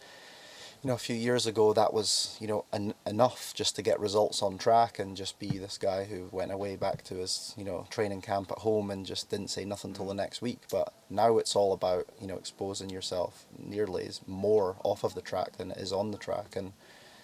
you 0.82 0.88
know 0.88 0.94
a 0.94 0.98
few 0.98 1.14
years 1.14 1.46
ago 1.46 1.72
that 1.72 1.92
was 1.92 2.36
you 2.40 2.48
know 2.48 2.64
en- 2.72 2.94
enough 3.06 3.54
just 3.54 3.76
to 3.76 3.82
get 3.82 4.00
results 4.00 4.42
on 4.42 4.58
track 4.58 4.98
and 4.98 5.16
just 5.16 5.38
be 5.38 5.58
this 5.58 5.78
guy 5.78 6.04
who 6.04 6.28
went 6.32 6.50
away 6.50 6.74
back 6.76 7.04
to 7.04 7.16
his 7.16 7.54
you 7.56 7.64
know 7.64 7.86
training 7.88 8.20
camp 8.20 8.50
at 8.50 8.58
home 8.58 8.90
and 8.90 9.06
just 9.06 9.30
didn't 9.30 9.48
say 9.48 9.64
nothing 9.64 9.92
till 9.92 10.06
the 10.06 10.14
next 10.14 10.42
week 10.42 10.58
but 10.70 10.92
now 11.08 11.38
it's 11.38 11.54
all 11.54 11.72
about 11.72 12.06
you 12.20 12.26
know 12.26 12.36
exposing 12.36 12.90
yourself 12.90 13.44
nearly 13.58 14.04
is 14.04 14.20
more 14.26 14.76
off 14.82 15.04
of 15.04 15.14
the 15.14 15.22
track 15.22 15.56
than 15.56 15.70
it 15.70 15.78
is 15.78 15.92
on 15.92 16.10
the 16.10 16.18
track 16.18 16.56
and 16.56 16.72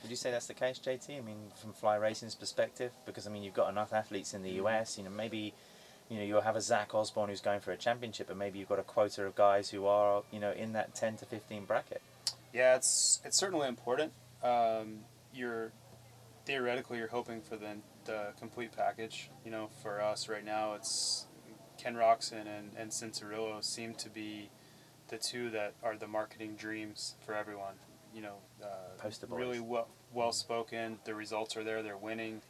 would 0.03 0.11
you 0.11 0.17
say 0.17 0.31
that's 0.31 0.47
the 0.47 0.55
case, 0.55 0.79
JT? 0.79 1.19
I 1.19 1.21
mean, 1.21 1.37
from 1.61 1.73
Fly 1.73 1.97
Racing's 1.97 2.37
perspective, 2.37 2.93
because 3.05 3.27
I 3.27 3.31
mean, 3.31 3.43
you've 3.43 3.55
got 3.55 3.69
enough 3.69 3.93
athletes 3.93 4.33
in 4.33 4.43
the 4.45 4.51
mm. 4.51 4.65
US. 4.65 4.97
You 4.97 5.03
know, 5.03 5.11
maybe, 5.11 5.55
you 6.09 6.17
know, 6.17 6.23
you'll 6.23 6.43
have 6.43 6.55
a 6.55 6.61
Zach 6.61 6.95
Osborne 6.95 7.31
who's 7.31 7.41
going 7.41 7.59
for 7.59 7.73
a 7.73 7.77
championship, 7.77 8.29
but 8.29 8.37
maybe 8.37 8.61
you've 8.61 8.69
got 8.69 8.79
a 8.79 8.85
quota 8.85 9.27
of 9.27 9.35
guys 9.35 9.71
who 9.71 9.87
are, 9.87 10.23
you 10.31 10.39
know, 10.39 10.53
in 10.53 10.73
that 10.75 10.95
ten 10.95 11.17
to 11.17 11.25
fifteen 11.25 11.65
bracket. 11.65 12.01
Yeah, 12.53 12.77
it's 12.77 13.21
it's 13.25 13.37
certainly 13.37 13.69
important. 13.69 14.13
Um, 14.43 15.01
you're 15.35 15.73
theoretically 16.47 16.99
you're 16.99 17.09
hoping 17.09 17.41
for 17.41 17.57
the 17.57 17.77
the 18.05 18.33
complete 18.39 18.73
package. 18.73 19.31
You 19.45 19.51
know, 19.51 19.69
for 19.83 20.01
us 20.01 20.29
right 20.29 20.45
now, 20.45 20.75
it's 20.75 21.27
Ken 21.77 21.95
Roczen 21.95 22.47
and 22.47 22.73
and 22.77 22.91
Cianciarulo 22.91 23.63
seem 23.63 23.95
to 23.95 24.09
be 24.09 24.51
the 25.09 25.19
two 25.19 25.51
that 25.51 25.75
are 25.83 25.97
the 25.97 26.07
marketing 26.07 26.55
dreams 26.57 27.15
for 27.25 27.35
everyone 27.35 27.75
you 28.15 28.23
know, 28.23 28.37
uh, 28.63 29.09
really 29.29 29.61
well 29.61 29.89
well 30.13 30.33
spoken. 30.33 30.99
The 31.05 31.15
results 31.15 31.57
are 31.57 31.65
there. 31.65 31.83
They're 31.83 31.97
winning. 31.97 32.43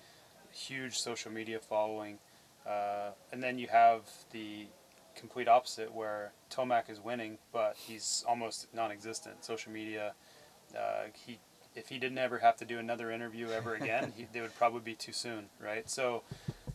Huge 0.52 0.98
social 0.98 1.30
media 1.30 1.58
following, 1.60 2.18
uh, 2.66 3.10
and 3.32 3.42
then 3.42 3.58
you 3.58 3.68
have 3.68 4.02
the 4.30 4.66
complete 5.18 5.48
opposite 5.48 5.94
where 5.94 6.32
Tomac 6.50 6.88
is 6.88 7.00
winning, 7.00 7.38
but 7.52 7.76
he's 7.76 8.24
almost 8.26 8.72
non-existent. 8.74 9.44
Social 9.44 9.72
media, 9.72 10.14
uh, 10.76 11.04
he 11.14 11.38
if 11.74 11.88
he 11.88 11.98
didn't 11.98 12.18
ever 12.18 12.38
have 12.38 12.56
to 12.56 12.64
do 12.64 12.78
another 12.78 13.10
interview 13.10 13.48
ever 13.50 13.74
again, 13.80 14.12
he, 14.16 14.26
they 14.32 14.40
would 14.40 14.54
probably 14.56 14.80
be 14.80 14.94
too 14.94 15.12
soon, 15.12 15.46
right? 15.60 15.88
So 15.88 16.22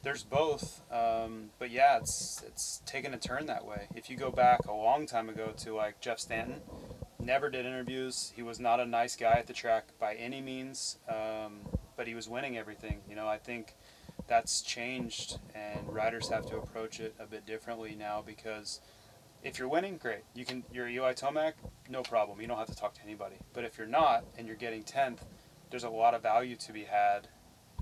there's 0.04 0.24
both, 0.24 0.82
um, 0.92 1.50
but 1.60 1.72
yeah, 1.72 1.98
it's 1.98 2.44
it's 2.46 2.82
taken 2.86 3.14
a 3.14 3.18
turn 3.18 3.46
that 3.48 3.66
way. 3.66 3.88
If 3.96 4.10
you 4.10 4.18
go 4.18 4.32
back 4.32 4.66
a 4.68 4.74
long 4.74 5.06
time 5.06 5.30
ago 5.30 5.54
to 5.58 5.76
like 5.76 6.00
Jeff 6.02 6.20
Stanton, 6.20 6.62
never 7.20 7.50
did 7.50 7.66
interviews. 7.66 8.34
He 8.36 8.42
was 8.44 8.60
not 8.60 8.80
a 8.80 8.86
nice 8.86 9.16
guy 9.16 9.34
at 9.34 9.48
the 9.48 9.54
track 9.54 9.86
by 10.00 10.16
any 10.16 10.42
means, 10.42 10.98
um, 11.08 11.62
but 11.96 12.08
he 12.08 12.16
was 12.16 12.28
winning 12.28 12.58
everything. 12.58 13.02
You 13.10 13.16
know, 13.16 13.28
I 13.28 13.38
think 13.38 13.76
that's 14.28 14.62
changed, 14.62 15.40
and 15.54 15.94
riders 15.94 16.30
have 16.30 16.46
to 16.48 16.58
approach 16.58 17.00
it 17.00 17.16
a 17.20 17.26
bit 17.26 17.46
differently 17.46 17.96
now 17.98 18.24
because 18.26 18.80
if 19.44 19.60
you're 19.60 19.68
winning, 19.68 19.98
great. 19.98 20.24
You 20.34 20.46
can 20.46 20.64
you're 20.72 20.88
Eli 20.88 21.14
Tomac, 21.14 21.54
no 21.90 22.02
problem. 22.02 22.40
You 22.40 22.48
don't 22.48 22.58
have 22.58 22.68
to 22.68 22.76
talk 22.76 22.94
to 22.96 23.04
anybody. 23.04 23.36
But 23.54 23.66
if 23.66 23.78
you're 23.78 23.88
not 23.88 24.24
and 24.38 24.48
you're 24.48 24.56
getting 24.56 24.84
tenth, 24.84 25.26
there's 25.70 25.84
a 25.84 25.90
lot 25.90 26.14
of 26.14 26.22
value 26.22 26.56
to 26.56 26.72
be 26.72 26.84
had 26.84 27.28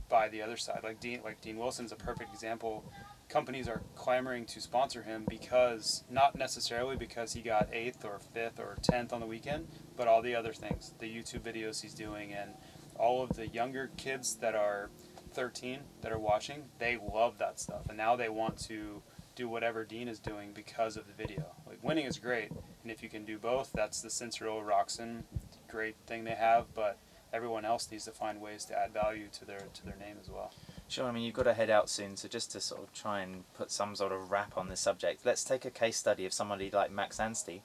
by 0.10 0.28
the 0.28 0.42
other 0.42 0.58
side. 0.58 0.82
Like 0.84 1.00
Dean 1.00 1.22
like 1.24 1.42
Dean 1.42 1.58
Wilson's 1.58 1.92
a 1.92 1.96
perfect 1.96 2.34
example 2.34 2.84
companies 3.32 3.68
are 3.70 3.82
clamoring 3.96 4.46
to 4.46 4.60
sponsor 4.60 5.04
him 5.04 5.26
because 5.30 6.04
not 6.10 6.36
necessarily 6.36 6.98
because 6.98 7.34
he 7.34 7.42
got 7.42 7.70
eighth 7.72 8.04
or 8.04 8.20
fifth 8.20 8.60
or 8.60 8.76
tenth 8.82 9.14
on 9.14 9.22
the 9.22 9.26
weekend, 9.26 9.68
but 9.96 10.08
all 10.08 10.22
the 10.22 10.36
other 10.36 10.52
things, 10.52 10.94
the 11.00 11.06
YouTube 11.06 11.40
videos 11.40 11.82
he's 11.82 11.94
doing, 11.94 12.34
and 12.34 12.52
all 13.00 13.24
of 13.24 13.38
the 13.38 13.48
younger 13.48 13.90
kids 13.96 14.36
that 14.36 14.54
are 14.54 14.90
13 15.34 15.80
that 16.02 16.12
are 16.12 16.20
watching, 16.20 16.64
they 16.80 16.98
love 17.14 17.38
that 17.38 17.60
stuff, 17.60 17.88
and 17.88 17.98
now 17.98 18.16
they 18.16 18.30
want 18.30 18.58
to 18.68 19.02
do 19.36 19.48
whatever 19.48 19.84
Dean 19.84 20.08
is 20.08 20.20
doing 20.20 20.52
because 20.54 20.98
of 20.98 21.08
the 21.08 21.14
video. 21.14 21.46
Like 21.66 21.84
winning 21.84 22.06
is 22.06 22.20
great, 22.20 22.52
and 22.84 22.92
if 22.92 23.02
you 23.02 23.10
can 23.10 23.26
do 23.26 23.38
both, 23.38 23.72
that's 23.74 24.02
the 24.02 24.10
Cianciarulo 24.10 24.64
Roczen 24.64 25.24
great 25.72 25.96
thing 26.06 26.26
they 26.26 26.32
have, 26.32 26.66
but 26.76 26.98
everyone 27.34 27.64
else 27.64 27.90
needs 27.90 28.06
to 28.06 28.12
find 28.12 28.42
ways 28.42 28.66
to 28.66 28.78
add 28.78 28.92
value 28.94 29.28
to 29.32 29.46
their 29.46 29.62
to 29.74 29.86
their 29.86 29.96
name 29.96 30.18
as 30.22 30.30
well. 30.30 30.54
Sure, 30.88 31.08
I 31.08 31.12
mean, 31.12 31.24
you've 31.24 31.34
got 31.34 31.44
to 31.44 31.54
head 31.54 31.70
out 31.70 31.90
soon, 31.90 32.18
so 32.18 32.28
just 32.28 32.52
to 32.52 32.60
sort 32.60 32.84
of 32.84 32.94
try 32.94 33.22
and 33.22 33.46
put 33.54 33.72
some 33.72 33.96
sort 33.96 34.12
of 34.12 34.30
wrap 34.30 34.58
on 34.58 34.68
this 34.68 34.82
subject, 34.82 35.26
let's 35.26 35.44
take 35.44 35.64
a 35.64 35.72
case 35.72 35.96
study 35.96 36.26
of 36.26 36.34
somebody 36.34 36.70
like 36.70 36.92
Max 36.92 37.20
Anstey, 37.20 37.64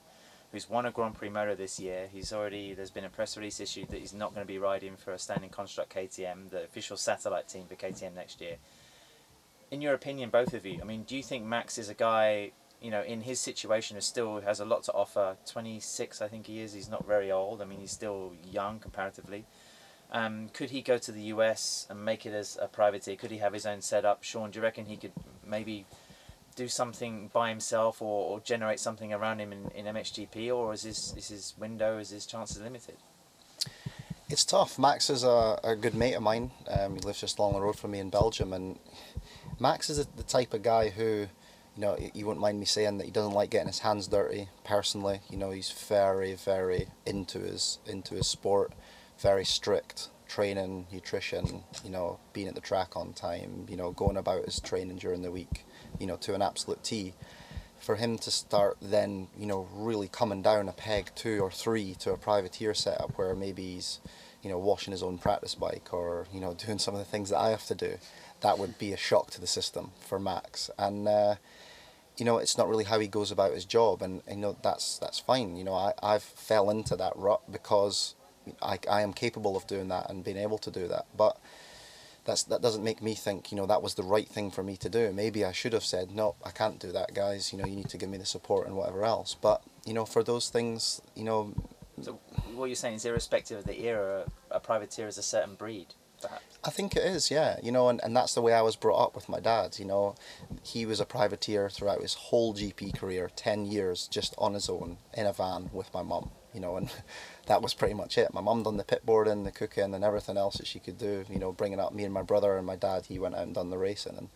who's 0.51 0.69
won 0.69 0.85
a 0.85 0.91
Grand 0.91 1.15
Prix 1.15 1.29
Moto 1.29 1.55
this 1.55 1.79
year. 1.79 2.07
He's 2.11 2.31
already, 2.31 2.73
there's 2.73 2.91
been 2.91 3.05
a 3.05 3.09
press 3.09 3.35
release 3.35 3.59
issued 3.59 3.89
that 3.89 3.99
he's 3.99 4.13
not 4.13 4.33
going 4.33 4.45
to 4.45 4.47
be 4.47 4.59
riding 4.59 4.95
for 4.95 5.11
a 5.11 5.19
standing 5.19 5.49
construct 5.49 5.93
KTM, 5.93 6.49
the 6.49 6.63
official 6.63 6.97
satellite 6.97 7.47
team 7.47 7.65
for 7.67 7.75
KTM 7.75 8.15
next 8.15 8.39
year. 8.39 8.57
In 9.71 9.81
your 9.81 9.93
opinion, 9.93 10.29
both 10.29 10.53
of 10.53 10.65
you, 10.65 10.79
I 10.81 10.85
mean, 10.85 11.03
do 11.03 11.17
you 11.17 11.23
think 11.23 11.43
Max 11.43 11.77
is 11.77 11.89
a 11.89 11.93
guy, 11.93 12.51
you 12.81 12.89
know, 12.89 13.01
in 13.01 13.21
his 13.21 13.41
situation, 13.41 13.95
who 13.95 14.01
still 14.01 14.39
has 14.39 14.61
a 14.61 14.65
lot 14.65 14.83
to 14.83 14.93
offer? 14.93 15.35
26, 15.45 16.21
I 16.21 16.29
think 16.29 16.47
he 16.47 16.61
is. 16.61 16.71
He's 16.71 16.89
not 16.89 17.05
very 17.05 17.29
old. 17.29 17.61
I 17.61 17.65
mean, 17.65 17.79
he's 17.79 17.91
still 17.91 18.31
young 18.49 18.79
comparatively. 18.79 19.45
Um, 20.09 20.49
could 20.53 20.69
he 20.69 20.81
go 20.81 20.97
to 20.97 21.11
the 21.11 21.23
US 21.23 21.85
and 21.89 22.05
make 22.05 22.25
it 22.25 22.33
as 22.33 22.57
a 22.61 22.67
privateer? 22.67 23.17
Could 23.17 23.31
he 23.31 23.39
have 23.39 23.51
his 23.51 23.65
own 23.65 23.81
setup? 23.81 24.23
Shaun, 24.23 24.51
do 24.51 24.59
you 24.59 24.63
reckon 24.63 24.85
he 24.85 24.95
could 24.95 25.11
maybe 25.45 25.85
do 26.57 26.67
something 26.67 27.29
by 27.31 27.47
himself 27.49 28.01
or, 28.01 28.31
or 28.31 28.39
generate 28.41 28.81
something 28.81 29.13
around 29.13 29.39
him 29.39 29.53
in, 29.53 29.71
in 29.73 29.85
MXGP, 29.85 30.53
or 30.53 30.73
is 30.73 30.83
his, 30.83 31.13
is 31.15 31.29
his 31.29 31.53
window, 31.57 31.97
is 31.99 32.09
his 32.09 32.25
chances 32.25 32.59
limited? 32.59 32.97
It's 34.27 34.43
tough. 34.43 34.77
Max 34.77 35.09
is 35.09 35.23
a, 35.23 35.57
a 35.63 35.75
good 35.75 35.95
mate 35.95 36.15
of 36.15 36.23
mine. 36.23 36.51
Um, 36.67 36.95
he 36.95 36.99
lives 36.99 37.21
just 37.21 37.39
along 37.39 37.53
the 37.53 37.61
road 37.61 37.77
from 37.77 37.91
me 37.91 37.99
in 37.99 38.09
Belgium, 38.09 38.51
and 38.51 38.77
Max 39.59 39.89
is 39.89 40.05
the 40.05 40.23
type 40.23 40.53
of 40.53 40.63
guy 40.63 40.89
who, 40.89 41.27
you 41.75 41.81
know, 41.81 41.97
you 42.13 42.25
won't 42.25 42.41
mind 42.41 42.59
me 42.59 42.65
saying 42.65 42.97
that 42.97 43.05
he 43.05 43.11
doesn't 43.11 43.31
like 43.31 43.51
getting 43.51 43.67
his 43.67 43.79
hands 43.79 44.07
dirty. 44.07 44.49
Personally, 44.65 45.21
you 45.29 45.37
know, 45.37 45.51
he's 45.51 45.71
very, 45.71 46.33
very 46.33 46.87
into 47.05 47.39
his 47.39 47.79
into 47.85 48.15
his 48.15 48.27
sport 48.27 48.73
very 49.19 49.45
strict 49.45 50.09
training, 50.27 50.87
nutrition, 50.91 51.63
you 51.83 51.89
know, 51.89 52.19
being 52.33 52.47
at 52.47 52.55
the 52.55 52.61
track 52.61 52.95
on 52.95 53.13
time, 53.13 53.65
you 53.69 53.77
know, 53.77 53.91
going 53.91 54.17
about 54.17 54.45
his 54.45 54.59
training 54.59 54.97
during 54.97 55.21
the 55.21 55.31
week, 55.31 55.65
you 55.99 56.07
know, 56.07 56.17
to 56.17 56.33
an 56.33 56.41
absolute 56.41 56.83
T. 56.83 57.13
For 57.79 57.95
him 57.95 58.17
to 58.19 58.31
start 58.31 58.77
then, 58.81 59.27
you 59.37 59.45
know, 59.45 59.67
really 59.71 60.07
coming 60.07 60.41
down 60.41 60.67
a 60.67 60.73
peg 60.73 61.11
two 61.15 61.39
or 61.39 61.51
three 61.51 61.93
to 61.99 62.11
a 62.11 62.17
privateer 62.17 62.73
setup 62.73 63.17
where 63.17 63.35
maybe 63.35 63.75
he's, 63.75 63.99
you 64.41 64.49
know, 64.49 64.57
washing 64.57 64.91
his 64.91 65.03
own 65.03 65.17
practice 65.17 65.55
bike 65.55 65.93
or, 65.93 66.25
you 66.33 66.41
know, 66.41 66.53
doing 66.65 66.79
some 66.79 66.95
of 66.95 66.99
the 66.99 67.05
things 67.05 67.29
that 67.29 67.37
I 67.37 67.49
have 67.51 67.65
to 67.67 67.75
do, 67.75 67.97
that 68.41 68.57
would 68.57 68.77
be 68.77 68.93
a 68.93 68.97
shock 68.97 69.31
to 69.31 69.41
the 69.41 69.47
system 69.47 69.91
for 69.99 70.19
Max. 70.19 70.69
And, 70.77 71.07
uh, 71.07 71.35
you 72.17 72.25
know, 72.25 72.39
it's 72.39 72.57
not 72.57 72.67
really 72.67 72.83
how 72.83 72.99
he 72.99 73.07
goes 73.07 73.31
about 73.31 73.53
his 73.53 73.63
job, 73.63 74.01
and 74.01 74.23
you 74.27 74.37
know 74.37 74.57
that's 74.63 74.97
that's 74.97 75.19
fine. 75.19 75.55
You 75.55 75.63
know, 75.63 75.73
I 75.73 75.93
I've 76.01 76.23
fell 76.23 76.69
into 76.71 76.95
that 76.95 77.13
rut 77.15 77.41
because 77.51 78.15
I, 78.61 78.79
I 78.89 79.01
am 79.01 79.13
capable 79.13 79.55
of 79.55 79.67
doing 79.67 79.87
that 79.89 80.09
and 80.09 80.23
being 80.23 80.37
able 80.37 80.57
to 80.59 80.71
do 80.71 80.87
that. 80.87 81.05
But 81.15 81.37
that's 82.27 82.43
that 82.43 82.61
doesn't 82.61 82.83
make 82.83 83.01
me 83.01 83.15
think 83.15 83.51
you 83.51 83.57
know 83.57 83.65
that 83.65 83.81
was 83.81 83.95
the 83.95 84.03
right 84.03 84.27
thing 84.27 84.51
for 84.51 84.61
me 84.61 84.77
to 84.77 84.89
do. 84.89 85.11
Maybe 85.13 85.43
I 85.43 85.51
should 85.53 85.73
have 85.73 85.83
said 85.83 86.11
no, 86.11 86.35
I 86.45 86.51
can't 86.51 86.77
do 86.77 86.91
that, 86.91 87.15
guys. 87.15 87.51
You 87.51 87.57
know, 87.57 87.65
you 87.65 87.75
need 87.75 87.89
to 87.89 87.97
give 87.97 88.09
me 88.09 88.17
the 88.17 88.25
support 88.25 88.67
and 88.67 88.75
whatever 88.75 89.03
else. 89.05 89.33
But 89.33 89.63
you 89.85 89.93
know, 89.93 90.05
for 90.05 90.21
those 90.21 90.49
things, 90.49 91.01
you 91.15 91.23
know. 91.23 91.53
So 92.01 92.19
what 92.53 92.65
you're 92.65 92.75
saying 92.75 92.95
is, 92.95 93.05
irrespective 93.05 93.59
of 93.59 93.65
the 93.65 93.79
era, 93.81 94.25
a 94.51 94.59
privateer 94.59 95.07
is 95.07 95.17
a 95.17 95.23
certain 95.23 95.55
breed. 95.55 95.87
Perhaps. 96.21 96.57
I 96.63 96.69
think 96.69 96.95
it 96.95 97.03
is, 97.03 97.29
yeah. 97.29 97.57
You 97.61 97.71
know, 97.71 97.89
and, 97.89 98.01
and 98.03 98.15
that's 98.15 98.33
the 98.33 98.41
way 98.41 98.53
I 98.53 98.61
was 98.61 98.75
brought 98.75 99.01
up 99.01 99.15
with 99.15 99.29
my 99.29 99.39
dad. 99.39 99.77
You 99.79 99.85
know, 99.85 100.15
he 100.63 100.85
was 100.85 100.99
a 100.99 101.05
privateer 101.05 101.69
throughout 101.69 102.01
his 102.01 102.15
whole 102.15 102.53
GP 102.53 102.97
career, 102.97 103.29
10 103.35 103.65
years 103.65 104.07
just 104.07 104.33
on 104.37 104.53
his 104.53 104.67
own 104.67 104.97
in 105.13 105.25
a 105.25 105.33
van 105.33 105.69
with 105.71 105.93
my 105.93 106.01
mum, 106.01 106.31
you 106.53 106.59
know, 106.59 106.75
and 106.75 106.91
that 107.47 107.61
was 107.61 107.73
pretty 107.73 107.93
much 107.93 108.17
it. 108.17 108.33
My 108.33 108.41
mum 108.41 108.63
done 108.63 108.77
the 108.77 108.83
pit 108.83 109.05
boarding, 109.05 109.43
the 109.43 109.51
cooking, 109.51 109.93
and 109.93 110.03
everything 110.03 110.37
else 110.37 110.57
that 110.57 110.67
she 110.67 110.79
could 110.79 110.97
do, 110.97 111.25
you 111.29 111.39
know, 111.39 111.51
bringing 111.51 111.79
up 111.79 111.93
me 111.93 112.03
and 112.03 112.13
my 112.13 112.21
brother 112.21 112.57
and 112.57 112.67
my 112.67 112.75
dad. 112.75 113.05
He 113.07 113.19
went 113.19 113.35
out 113.35 113.43
and 113.43 113.55
done 113.55 113.69
the 113.69 113.77
racing, 113.77 114.17
and 114.17 114.29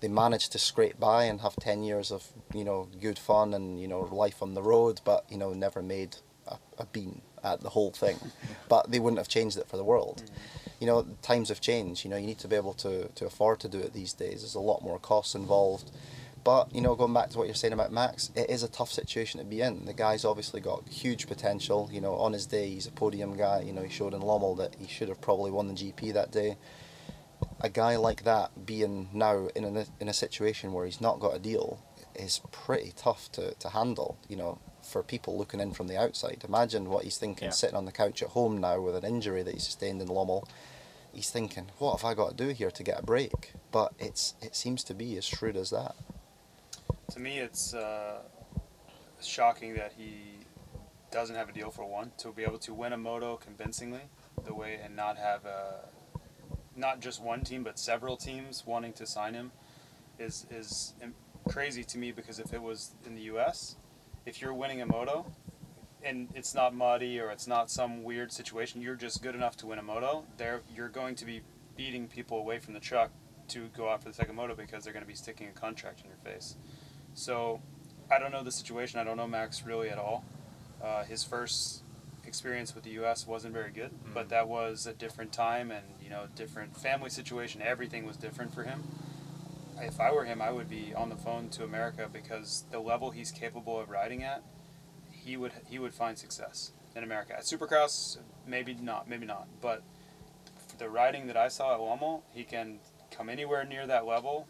they 0.00 0.08
managed 0.08 0.52
to 0.52 0.58
scrape 0.58 1.00
by 1.00 1.24
and 1.24 1.40
have 1.40 1.56
10 1.56 1.82
years 1.82 2.12
of, 2.12 2.28
you 2.54 2.64
know, 2.64 2.88
good 3.00 3.18
fun 3.18 3.54
and, 3.54 3.80
you 3.80 3.88
know, 3.88 4.00
life 4.12 4.42
on 4.42 4.54
the 4.54 4.62
road, 4.62 5.00
but, 5.04 5.24
you 5.30 5.38
know, 5.38 5.52
never 5.54 5.82
made 5.82 6.16
a, 6.46 6.56
a 6.78 6.86
bean 6.86 7.22
at 7.42 7.60
the 7.60 7.70
whole 7.70 7.90
thing. 7.90 8.18
but 8.68 8.90
they 8.90 9.00
wouldn't 9.00 9.18
have 9.18 9.28
changed 9.28 9.56
it 9.56 9.66
for 9.66 9.78
the 9.78 9.84
world. 9.84 10.22
Mm. 10.24 10.30
You 10.80 10.86
know, 10.86 11.06
times 11.22 11.48
have 11.48 11.60
changed. 11.60 12.04
You 12.04 12.10
know, 12.10 12.16
you 12.16 12.26
need 12.26 12.38
to 12.38 12.48
be 12.48 12.56
able 12.56 12.74
to, 12.74 13.08
to 13.08 13.26
afford 13.26 13.60
to 13.60 13.68
do 13.68 13.78
it 13.78 13.94
these 13.94 14.12
days. 14.12 14.42
There's 14.42 14.54
a 14.54 14.60
lot 14.60 14.82
more 14.82 14.98
costs 14.98 15.34
involved. 15.34 15.90
But, 16.48 16.74
you 16.74 16.80
know, 16.80 16.94
going 16.94 17.12
back 17.12 17.28
to 17.28 17.36
what 17.36 17.46
you're 17.46 17.54
saying 17.54 17.74
about 17.74 17.92
Max, 17.92 18.30
it 18.34 18.48
is 18.48 18.62
a 18.62 18.68
tough 18.68 18.90
situation 18.90 19.38
to 19.38 19.44
be 19.44 19.60
in. 19.60 19.84
The 19.84 19.92
guy's 19.92 20.24
obviously 20.24 20.62
got 20.62 20.88
huge 20.88 21.26
potential. 21.26 21.90
You 21.92 22.00
know, 22.00 22.14
on 22.14 22.32
his 22.32 22.46
day, 22.46 22.70
he's 22.70 22.86
a 22.86 22.90
podium 22.90 23.36
guy. 23.36 23.60
You 23.66 23.74
know, 23.74 23.82
he 23.82 23.90
showed 23.90 24.14
in 24.14 24.22
Lommel 24.22 24.56
that 24.56 24.74
he 24.76 24.86
should 24.88 25.10
have 25.10 25.20
probably 25.20 25.50
won 25.50 25.68
the 25.68 25.74
GP 25.74 26.14
that 26.14 26.30
day. 26.32 26.56
A 27.60 27.68
guy 27.68 27.96
like 27.96 28.24
that 28.24 28.64
being 28.64 29.10
now 29.12 29.48
in 29.54 29.76
a, 29.76 29.84
in 30.00 30.08
a 30.08 30.14
situation 30.14 30.72
where 30.72 30.86
he's 30.86 31.02
not 31.02 31.20
got 31.20 31.36
a 31.36 31.38
deal 31.38 31.80
is 32.14 32.40
pretty 32.50 32.94
tough 32.96 33.30
to, 33.32 33.52
to 33.56 33.68
handle. 33.68 34.16
You 34.26 34.36
know, 34.36 34.58
for 34.82 35.02
people 35.02 35.36
looking 35.36 35.60
in 35.60 35.74
from 35.74 35.88
the 35.88 35.98
outside. 35.98 36.46
Imagine 36.48 36.88
what 36.88 37.04
he's 37.04 37.18
thinking 37.18 37.48
Yeah. 37.48 37.52
sitting 37.52 37.76
on 37.76 37.84
the 37.84 37.92
couch 37.92 38.22
at 38.22 38.30
home 38.30 38.56
now 38.58 38.80
with 38.80 38.96
an 38.96 39.04
injury 39.04 39.42
that 39.42 39.52
he 39.52 39.60
sustained 39.60 40.00
in 40.00 40.08
Lommel. 40.08 40.48
He's 41.12 41.28
thinking, 41.28 41.72
what 41.76 42.00
have 42.00 42.10
I 42.10 42.14
got 42.14 42.30
to 42.30 42.44
do 42.46 42.54
here 42.54 42.70
to 42.70 42.82
get 42.82 43.00
a 43.00 43.02
break? 43.02 43.52
But 43.70 43.92
it's 43.98 44.32
it 44.40 44.56
seems 44.56 44.82
to 44.84 44.94
be 44.94 45.18
as 45.18 45.26
shrewd 45.26 45.54
as 45.54 45.68
that. 45.68 45.94
To 47.12 47.20
me, 47.20 47.38
it's 47.38 47.74
uh, 47.74 48.18
shocking 49.22 49.74
that 49.74 49.92
he 49.96 50.38
doesn't 51.10 51.36
have 51.36 51.48
a 51.48 51.52
deal 51.52 51.70
for 51.70 51.86
one 51.86 52.12
to 52.18 52.32
be 52.32 52.42
able 52.42 52.58
to 52.58 52.74
win 52.74 52.92
a 52.92 52.98
moto 52.98 53.36
convincingly, 53.36 54.02
the 54.44 54.54
way 54.54 54.78
and 54.82 54.94
not 54.94 55.16
have 55.16 55.44
a 55.46 55.86
not 56.76 57.00
just 57.00 57.20
one 57.20 57.42
team 57.42 57.64
but 57.64 57.76
several 57.78 58.16
teams 58.16 58.62
wanting 58.64 58.92
to 58.92 59.04
sign 59.04 59.34
him 59.34 59.50
is 60.18 60.46
is 60.50 60.94
crazy 61.48 61.82
to 61.82 61.98
me 61.98 62.12
because 62.12 62.38
if 62.38 62.52
it 62.52 62.62
was 62.62 62.92
in 63.06 63.14
the 63.14 63.22
U.S., 63.22 63.76
if 64.26 64.40
you're 64.40 64.54
winning 64.54 64.82
a 64.82 64.86
moto 64.86 65.26
and 66.04 66.28
it's 66.34 66.54
not 66.54 66.74
muddy 66.74 67.18
or 67.18 67.30
it's 67.30 67.46
not 67.46 67.70
some 67.70 68.04
weird 68.04 68.30
situation, 68.30 68.80
you're 68.80 68.94
just 68.94 69.22
good 69.22 69.34
enough 69.34 69.56
to 69.56 69.66
win 69.66 69.78
a 69.78 69.82
moto. 69.82 70.24
There, 70.36 70.60
you're 70.74 70.88
going 70.88 71.14
to 71.16 71.24
be 71.24 71.40
beating 71.76 72.06
people 72.06 72.38
away 72.38 72.58
from 72.58 72.74
the 72.74 72.80
truck 72.80 73.10
to 73.48 73.68
go 73.76 73.88
out 73.88 74.02
for 74.02 74.08
the 74.08 74.14
second 74.14 74.36
moto 74.36 74.54
because 74.54 74.84
they're 74.84 74.92
going 74.92 75.04
to 75.04 75.08
be 75.08 75.14
sticking 75.14 75.48
a 75.48 75.58
contract 75.58 76.00
in 76.02 76.06
your 76.06 76.18
face. 76.18 76.56
So, 77.18 77.60
I 78.08 78.20
don't 78.20 78.30
know 78.30 78.44
the 78.44 78.52
situation. 78.52 79.00
I 79.00 79.04
don't 79.04 79.16
know 79.16 79.26
Max 79.26 79.64
really 79.66 79.90
at 79.90 79.98
all. 79.98 80.24
Uh, 80.80 81.02
his 81.02 81.24
first 81.24 81.82
experience 82.24 82.76
with 82.76 82.84
the 82.84 82.90
U.S. 82.90 83.26
wasn't 83.26 83.54
very 83.54 83.72
good, 83.72 83.90
but 84.14 84.28
that 84.28 84.46
was 84.46 84.86
a 84.86 84.92
different 84.92 85.32
time 85.32 85.72
and 85.72 85.84
you 86.00 86.10
know 86.10 86.26
different 86.36 86.76
family 86.76 87.10
situation. 87.10 87.60
Everything 87.60 88.06
was 88.06 88.16
different 88.16 88.54
for 88.54 88.62
him. 88.62 88.84
If 89.80 89.98
I 89.98 90.12
were 90.12 90.26
him, 90.26 90.40
I 90.40 90.52
would 90.52 90.70
be 90.70 90.94
on 90.94 91.08
the 91.08 91.16
phone 91.16 91.48
to 91.50 91.64
America 91.64 92.08
because 92.12 92.64
the 92.70 92.78
level 92.78 93.10
he's 93.10 93.32
capable 93.32 93.80
of 93.80 93.90
riding 93.90 94.22
at, 94.22 94.44
he 95.10 95.36
would 95.36 95.52
he 95.68 95.80
would 95.80 95.94
find 95.94 96.16
success 96.16 96.70
in 96.94 97.02
America. 97.02 97.32
At 97.32 97.42
Supercross, 97.42 98.18
maybe 98.46 98.74
not, 98.74 99.08
maybe 99.08 99.26
not, 99.26 99.48
but 99.60 99.82
the 100.78 100.88
riding 100.88 101.26
that 101.26 101.36
I 101.36 101.48
saw 101.48 101.74
at 101.74 101.80
Lommel, 101.80 102.22
he 102.32 102.44
can 102.44 102.78
come 103.10 103.28
anywhere 103.28 103.64
near 103.64 103.88
that 103.88 104.06
level. 104.06 104.46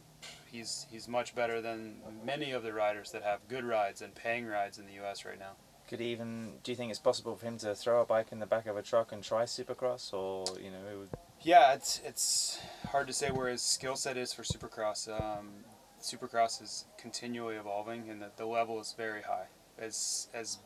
He's 0.50 0.86
he's 0.90 1.08
much 1.08 1.34
better 1.34 1.60
than 1.60 1.96
many 2.24 2.52
of 2.52 2.62
the 2.62 2.72
riders 2.72 3.10
that 3.12 3.22
have 3.22 3.46
good 3.48 3.64
rides 3.64 4.02
and 4.02 4.14
paying 4.14 4.46
rides 4.46 4.78
in 4.78 4.86
the 4.86 4.94
U.S. 4.94 5.24
right 5.24 5.38
now. 5.38 5.52
Could 5.88 6.00
he 6.00 6.06
even 6.12 6.52
do 6.62 6.72
you 6.72 6.76
think 6.76 6.90
it's 6.90 7.00
possible 7.00 7.34
for 7.34 7.46
him 7.46 7.58
to 7.58 7.74
throw 7.74 8.02
a 8.02 8.04
bike 8.04 8.28
in 8.30 8.38
the 8.38 8.46
back 8.46 8.66
of 8.66 8.76
a 8.76 8.82
truck 8.82 9.12
and 9.12 9.22
try 9.22 9.44
Supercross, 9.44 10.12
or 10.12 10.44
you 10.58 10.70
know, 10.70 10.78
it 10.92 10.98
would, 10.98 11.08
Yeah, 11.40 11.72
it's 11.72 12.00
it's 12.04 12.60
hard 12.88 13.06
to 13.06 13.12
say 13.12 13.30
where 13.30 13.48
his 13.48 13.62
skill 13.62 13.96
set 13.96 14.16
is 14.16 14.32
for 14.32 14.42
Supercross. 14.42 15.08
Um, 15.08 15.64
Supercross 16.00 16.62
is 16.62 16.84
continually 16.98 17.56
evolving, 17.56 18.08
and 18.10 18.22
the, 18.22 18.30
the 18.36 18.46
level 18.46 18.80
is 18.80 18.94
very 18.96 19.22
high. 19.22 19.46
As 19.78 20.28
as 20.34 20.58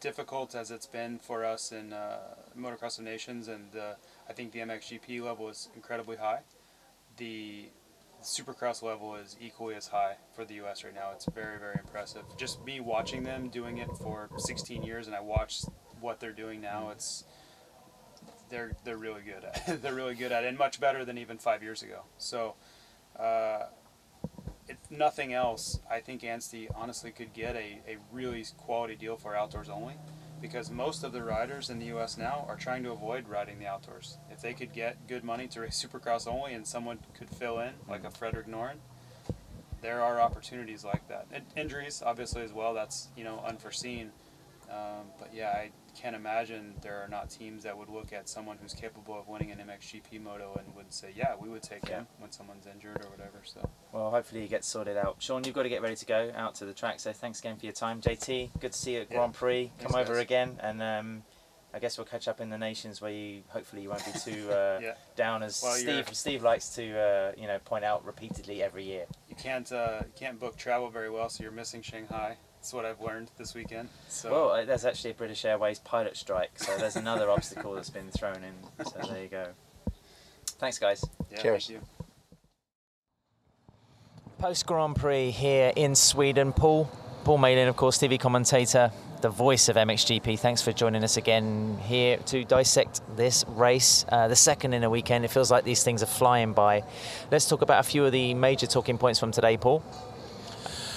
difficult 0.00 0.54
as 0.54 0.70
it's 0.70 0.86
been 0.86 1.18
for 1.18 1.44
us 1.44 1.72
in 1.72 1.92
uh, 1.92 2.18
Motocross 2.56 2.98
of 2.98 3.04
Nations, 3.04 3.48
and 3.48 3.74
uh, 3.74 3.94
I 4.28 4.32
think 4.32 4.52
the 4.52 4.60
MXGP 4.60 5.22
level 5.22 5.48
is 5.48 5.68
incredibly 5.74 6.16
high. 6.16 6.40
The 7.16 7.70
Supercross 8.22 8.82
level 8.82 9.14
is 9.14 9.36
equally 9.40 9.74
as 9.74 9.88
high 9.88 10.16
for 10.34 10.44
the 10.44 10.54
U.S. 10.54 10.84
right 10.84 10.94
now. 10.94 11.10
It's 11.14 11.26
very 11.26 11.58
very 11.58 11.76
impressive. 11.78 12.22
Just 12.36 12.64
me 12.64 12.80
watching 12.80 13.22
them 13.22 13.48
doing 13.48 13.78
it 13.78 13.88
for 14.00 14.28
16 14.36 14.82
years, 14.82 15.06
and 15.06 15.14
I 15.14 15.20
watch 15.20 15.62
what 16.00 16.20
they're 16.20 16.32
doing 16.32 16.60
now. 16.60 16.90
It's 16.90 17.24
they're 18.50 18.72
they're 18.84 18.96
really 18.96 19.22
good 19.22 19.44
at 19.44 19.68
it. 19.68 19.82
they're 19.82 19.94
really 19.94 20.14
good 20.14 20.32
at 20.32 20.44
it, 20.44 20.48
and 20.48 20.58
much 20.58 20.80
better 20.80 21.04
than 21.04 21.18
even 21.18 21.38
five 21.38 21.62
years 21.62 21.82
ago. 21.82 22.02
So, 22.18 22.54
uh, 23.18 23.66
if 24.68 24.78
nothing 24.90 25.32
else, 25.32 25.80
I 25.90 26.00
think 26.00 26.24
Anstey 26.24 26.68
honestly 26.74 27.10
could 27.10 27.32
get 27.32 27.56
a, 27.56 27.80
a 27.88 27.96
really 28.12 28.44
quality 28.58 28.96
deal 28.96 29.16
for 29.16 29.34
outdoors 29.34 29.68
only, 29.68 29.94
because 30.40 30.70
most 30.70 31.04
of 31.04 31.12
the 31.12 31.22
riders 31.22 31.70
in 31.70 31.78
the 31.78 31.86
U.S. 31.86 32.16
now 32.16 32.44
are 32.48 32.56
trying 32.56 32.82
to 32.84 32.92
avoid 32.92 33.28
riding 33.28 33.58
the 33.58 33.66
outdoors. 33.66 34.18
If 34.30 34.40
they 34.40 34.54
could 34.54 34.72
get 34.72 35.06
good 35.08 35.24
money 35.24 35.46
to 35.48 35.60
race 35.60 35.84
Supercross 35.86 36.26
only, 36.26 36.54
and 36.54 36.66
someone 36.66 36.98
could 37.16 37.30
fill 37.30 37.58
in 37.60 37.72
like 37.88 38.04
a 38.04 38.10
Frederick 38.10 38.46
Noren, 38.46 38.78
there 39.80 40.02
are 40.02 40.20
opportunities 40.20 40.84
like 40.84 41.06
that. 41.08 41.26
And 41.32 41.44
injuries, 41.56 42.02
obviously, 42.04 42.42
as 42.42 42.52
well. 42.52 42.74
That's 42.74 43.08
you 43.16 43.24
know 43.24 43.42
unforeseen. 43.46 44.10
Um, 44.70 45.06
but 45.18 45.32
yeah, 45.34 45.50
I 45.50 45.70
can't 46.00 46.14
imagine 46.14 46.74
there 46.82 47.02
are 47.02 47.08
not 47.08 47.28
teams 47.30 47.62
that 47.64 47.76
would 47.76 47.88
look 47.88 48.12
at 48.12 48.28
someone 48.28 48.56
who's 48.62 48.72
capable 48.74 49.18
of 49.18 49.26
winning 49.28 49.50
an 49.50 49.58
MXGP 49.58 50.22
moto 50.22 50.58
and 50.64 50.74
would 50.76 50.92
say, 50.92 51.08
yeah, 51.16 51.34
we 51.38 51.48
would 51.48 51.62
take 51.62 51.88
Yeah. 51.88 51.98
him 51.98 52.06
when 52.18 52.30
someone's 52.30 52.66
injured 52.66 53.04
or 53.04 53.10
whatever. 53.10 53.40
So 53.44 53.68
well, 53.92 54.10
hopefully 54.10 54.42
he 54.42 54.48
gets 54.48 54.68
sorted 54.68 54.96
out. 54.96 55.16
Shaun, 55.18 55.44
you've 55.44 55.54
got 55.54 55.64
to 55.64 55.68
get 55.68 55.82
ready 55.82 55.96
to 55.96 56.06
go 56.06 56.32
out 56.36 56.54
to 56.56 56.64
the 56.66 56.72
track. 56.74 57.00
So 57.00 57.12
thanks 57.12 57.40
again 57.40 57.56
for 57.56 57.66
your 57.66 57.72
time, 57.72 58.00
JT. 58.00 58.50
Good 58.60 58.72
to 58.72 58.78
see 58.78 58.94
you 58.94 59.00
at 59.00 59.10
Yeah. 59.10 59.16
Grand 59.16 59.34
Prix. 59.34 59.72
Come 59.80 59.92
Thanks, 59.92 60.08
over 60.08 60.14
guys. 60.18 60.22
again, 60.22 60.60
and 60.62 60.82
um, 60.82 61.22
I 61.74 61.78
guess 61.80 61.98
we'll 61.98 62.06
catch 62.06 62.28
up 62.28 62.40
in 62.40 62.48
the 62.48 62.58
nations 62.58 63.00
where 63.00 63.10
you 63.10 63.42
hopefully 63.48 63.82
you 63.82 63.88
won't 63.90 64.04
be 64.04 64.12
too 64.18 64.50
uh, 64.50 64.78
yeah, 64.82 64.94
down 65.16 65.42
as 65.42 65.60
Well, 65.62 65.78
you're- 65.78 66.02
Steve. 66.04 66.16
Steve 66.16 66.42
likes 66.42 66.68
to 66.76 66.98
uh, 66.98 67.32
you 67.36 67.46
know 67.46 67.58
point 67.64 67.84
out 67.84 68.04
repeatedly 68.06 68.62
every 68.62 68.84
year. 68.84 69.06
you 69.28 69.34
can't 69.36 69.70
uh, 69.72 70.00
you 70.04 70.12
can't 70.18 70.38
book 70.38 70.56
travel 70.56 70.88
very 70.90 71.10
well, 71.10 71.28
so 71.28 71.42
you're 71.42 71.52
missing 71.52 71.82
Shanghai. 71.82 72.36
That's 72.58 72.72
what 72.72 72.84
I've 72.84 73.00
learned 73.00 73.30
this 73.38 73.54
weekend. 73.54 73.88
So 74.08 74.30
Well, 74.30 74.50
uh, 74.50 74.64
there's 74.64 74.84
actually 74.84 75.12
a 75.12 75.14
British 75.14 75.44
Airways 75.44 75.78
pilot 75.78 76.16
strike, 76.16 76.50
so 76.56 76.76
there's 76.76 76.96
another 76.96 77.30
obstacle 77.36 77.72
that's 77.74 77.88
been 77.88 78.10
thrown 78.10 78.42
in. 78.42 78.84
So 78.84 78.98
there 79.08 79.22
you 79.22 79.28
go. 79.28 79.46
Thanks, 80.58 80.78
guys. 80.78 81.04
yeah, 81.30 81.38
Cheers. 81.38 81.68
thank 81.68 81.80
you. 81.80 81.86
Post 84.38 84.66
Grand 84.66 84.96
Prix 84.96 85.30
here 85.30 85.72
in 85.76 85.94
Sweden. 85.94 86.52
Paul, 86.52 86.90
Paul 87.24 87.38
Malin, 87.38 87.68
of 87.68 87.76
course, 87.76 87.96
TV 87.96 88.18
commentator, 88.18 88.90
the 89.20 89.28
voice 89.28 89.68
of 89.68 89.76
MXGP. 89.76 90.38
Thanks 90.38 90.60
for 90.60 90.72
joining 90.72 91.04
us 91.04 91.16
again 91.16 91.78
here 91.82 92.16
to 92.26 92.44
dissect 92.44 93.00
this 93.16 93.44
race, 93.48 94.04
uh, 94.08 94.26
the 94.26 94.36
second 94.36 94.74
in 94.74 94.82
a 94.82 94.90
weekend. 94.90 95.24
It 95.24 95.28
feels 95.28 95.50
like 95.50 95.62
these 95.64 95.84
things 95.84 96.02
are 96.02 96.06
flying 96.06 96.54
by. 96.54 96.82
Let's 97.30 97.48
talk 97.48 97.62
about 97.62 97.80
a 97.80 97.88
few 97.88 98.04
of 98.04 98.10
the 98.12 98.34
major 98.34 98.66
talking 98.66 98.98
points 98.98 99.20
from 99.20 99.30
today, 99.30 99.56
Paul. 99.56 99.80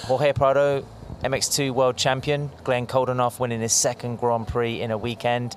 Jorge 0.02 0.32
Prado, 0.32 0.84
MX2 1.22 1.70
world 1.70 1.96
champion. 1.96 2.50
Glenn 2.64 2.86
Coldenhoff 2.86 3.38
winning 3.38 3.60
his 3.60 3.72
second 3.72 4.16
Grand 4.16 4.48
Prix 4.48 4.80
in 4.80 4.90
a 4.90 4.98
weekend. 4.98 5.56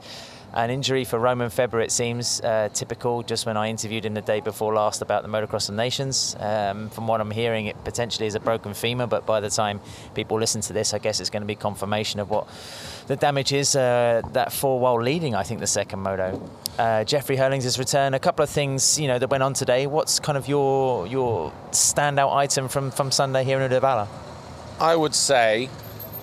An 0.55 0.69
injury 0.69 1.03
for 1.03 1.19
Romain 1.19 1.49
Febvre, 1.49 1.83
it 1.83 1.91
seems, 1.91 2.39
uh, 2.39 2.69
typical. 2.73 3.23
Just 3.23 3.45
when 3.45 3.57
I 3.57 3.69
interviewed 3.69 4.05
him 4.05 4.13
the 4.13 4.21
day 4.21 4.39
before 4.39 4.73
last 4.73 5.01
about 5.01 5.21
the 5.23 5.27
Motocross 5.27 5.67
of 5.67 5.75
Nations, 5.75 6.33
um, 6.39 6.89
from 6.91 7.07
what 7.07 7.19
I'm 7.19 7.31
hearing, 7.31 7.65
it 7.65 7.75
potentially 7.83 8.25
is 8.25 8.35
a 8.35 8.39
broken 8.39 8.73
femur. 8.73 9.05
But 9.05 9.25
by 9.25 9.41
the 9.41 9.49
time 9.49 9.81
people 10.13 10.39
listen 10.39 10.61
to 10.61 10.71
this, 10.71 10.93
I 10.93 10.99
guess 10.99 11.19
it's 11.19 11.29
going 11.29 11.41
to 11.41 11.47
be 11.47 11.55
confirmation 11.55 12.21
of 12.21 12.29
what 12.29 12.47
the 13.07 13.17
damage 13.17 13.51
is. 13.51 13.75
Uh, 13.75 14.21
that 14.31 14.53
four 14.53 14.79
while 14.79 15.01
leading, 15.01 15.35
I 15.35 15.43
think, 15.43 15.59
the 15.59 15.67
second 15.67 15.99
moto. 15.99 16.41
Uh, 16.79 17.03
Jeffrey 17.03 17.35
Herlings' 17.35 17.77
return. 17.77 18.13
A 18.13 18.19
couple 18.19 18.43
of 18.43 18.49
things, 18.49 18.97
you 18.97 19.09
know, 19.09 19.19
that 19.19 19.29
went 19.29 19.43
on 19.43 19.53
today. 19.53 19.87
What's 19.87 20.21
kind 20.21 20.37
of 20.37 20.47
your 20.47 21.05
your 21.05 21.51
standout 21.71 22.33
item 22.33 22.69
from 22.69 22.91
from 22.91 23.11
Sunday 23.11 23.43
here 23.43 23.59
in 23.59 23.69
Uddevalla? 23.69 24.07
I 24.79 24.95
would 24.95 25.15
say, 25.15 25.69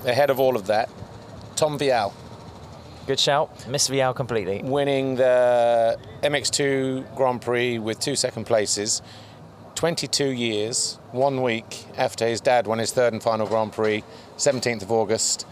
ahead 0.05 0.31
of 0.31 0.39
all 0.41 0.57
of 0.57 0.67
that, 0.67 0.91
Tom 1.57 1.79
Vial 1.79 2.13
Good 3.07 3.19
shout. 3.19 3.67
Miss 3.67 3.89
Vial 3.89 4.15
completely. 4.15 4.63
winning 4.63 5.17
the 5.17 5.99
MX2 6.23 7.17
Grand 7.17 7.43
Prix 7.43 7.79
with 7.81 7.99
two 7.99 8.15
second 8.15 8.45
places. 8.45 9.03
22 9.75 10.27
years, 10.27 11.01
one 11.11 11.43
week 11.43 11.85
after 11.97 12.25
his 12.27 12.41
dad 12.41 12.69
won 12.69 12.79
his 12.79 12.93
third 12.93 13.13
and 13.13 13.21
final 13.21 13.49
Grand 13.49 13.73
Prix, 13.73 14.05
17th 14.37 14.83
of 14.83 14.93
August, 14.93 15.43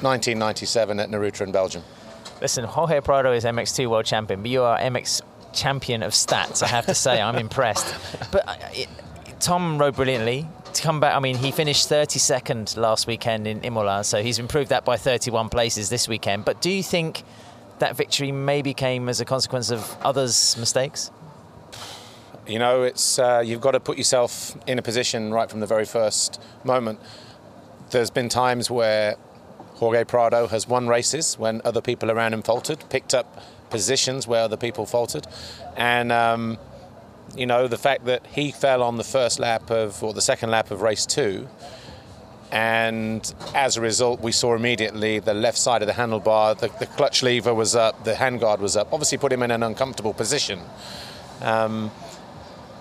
1997 0.00 0.98
at 0.98 1.10
Naruto 1.10 1.42
in 1.42 1.52
Belgium. 1.52 1.82
Listen, 2.40 2.64
Jorge 2.64 3.02
Prado 3.02 3.32
is 3.32 3.44
MX2 3.44 3.90
world 3.90 4.06
champion, 4.06 4.40
but 4.40 4.50
you 4.50 4.62
are 4.62 4.78
MX 4.78 5.20
champion 5.52 6.02
of 6.02 6.12
stats. 6.12 6.62
I 6.62 6.68
have 6.68 6.86
to 6.86 6.94
say, 6.94 7.20
I'm 7.20 7.36
impressed. 7.46 7.94
But 8.32 8.48
uh, 8.48 8.56
it, 8.72 8.88
Tom 9.40 9.76
rode 9.76 9.96
brilliantly. 9.96 10.48
To 10.74 10.82
come 10.82 11.00
back, 11.00 11.16
I 11.16 11.18
mean, 11.18 11.36
he 11.36 11.50
finished 11.50 11.88
32nd 11.88 12.76
last 12.76 13.06
weekend 13.06 13.46
in 13.46 13.60
Imola, 13.62 14.04
so 14.04 14.22
he's 14.22 14.38
improved 14.38 14.70
that 14.70 14.84
by 14.84 14.96
31 14.96 15.48
places 15.48 15.90
this 15.90 16.06
weekend. 16.06 16.44
But 16.44 16.62
do 16.62 16.70
you 16.70 16.82
think 16.82 17.24
that 17.80 17.96
victory 17.96 18.30
maybe 18.30 18.72
came 18.72 19.08
as 19.08 19.20
a 19.20 19.24
consequence 19.24 19.70
of 19.70 19.96
others' 20.02 20.56
mistakes? 20.56 21.10
You 22.46 22.58
know, 22.58 22.84
it's 22.84 23.18
uh, 23.18 23.42
you've 23.44 23.60
got 23.60 23.72
to 23.72 23.80
put 23.80 23.98
yourself 23.98 24.56
in 24.66 24.78
a 24.78 24.82
position 24.82 25.32
right 25.32 25.50
from 25.50 25.60
the 25.60 25.66
very 25.66 25.84
first 25.84 26.40
moment. 26.62 27.00
There's 27.90 28.10
been 28.10 28.28
times 28.28 28.70
where 28.70 29.16
Jorge 29.74 30.04
Prado 30.04 30.46
has 30.46 30.68
won 30.68 30.86
races 30.86 31.38
when 31.38 31.62
other 31.64 31.80
people 31.80 32.10
around 32.10 32.32
him 32.34 32.42
faltered, 32.42 32.88
picked 32.90 33.14
up 33.14 33.42
positions 33.70 34.26
where 34.26 34.42
other 34.42 34.56
people 34.56 34.86
faltered, 34.86 35.26
and 35.76 36.12
um, 36.12 36.58
you 37.36 37.46
know 37.46 37.68
the 37.68 37.78
fact 37.78 38.04
that 38.06 38.26
he 38.26 38.50
fell 38.50 38.82
on 38.82 38.96
the 38.96 39.04
first 39.04 39.38
lap 39.38 39.70
of 39.70 40.02
or 40.02 40.12
the 40.12 40.22
second 40.22 40.50
lap 40.50 40.70
of 40.70 40.82
race 40.82 41.06
two 41.06 41.48
and 42.52 43.32
as 43.54 43.76
a 43.76 43.80
result, 43.80 44.20
we 44.20 44.32
saw 44.32 44.54
immediately 44.54 45.20
the 45.20 45.34
left 45.34 45.56
side 45.56 45.82
of 45.82 45.86
the 45.86 45.94
handlebar, 45.94 46.58
the, 46.58 46.68
the 46.80 46.86
clutch 46.86 47.22
lever 47.22 47.54
was 47.54 47.76
up, 47.76 48.04
the 48.04 48.14
handguard 48.14 48.58
was 48.58 48.76
up. 48.76 48.92
Obviously, 48.92 49.18
put 49.18 49.32
him 49.32 49.42
in 49.42 49.52
an 49.52 49.62
uncomfortable 49.62 50.12
position. 50.12 50.60
Um, 51.42 51.92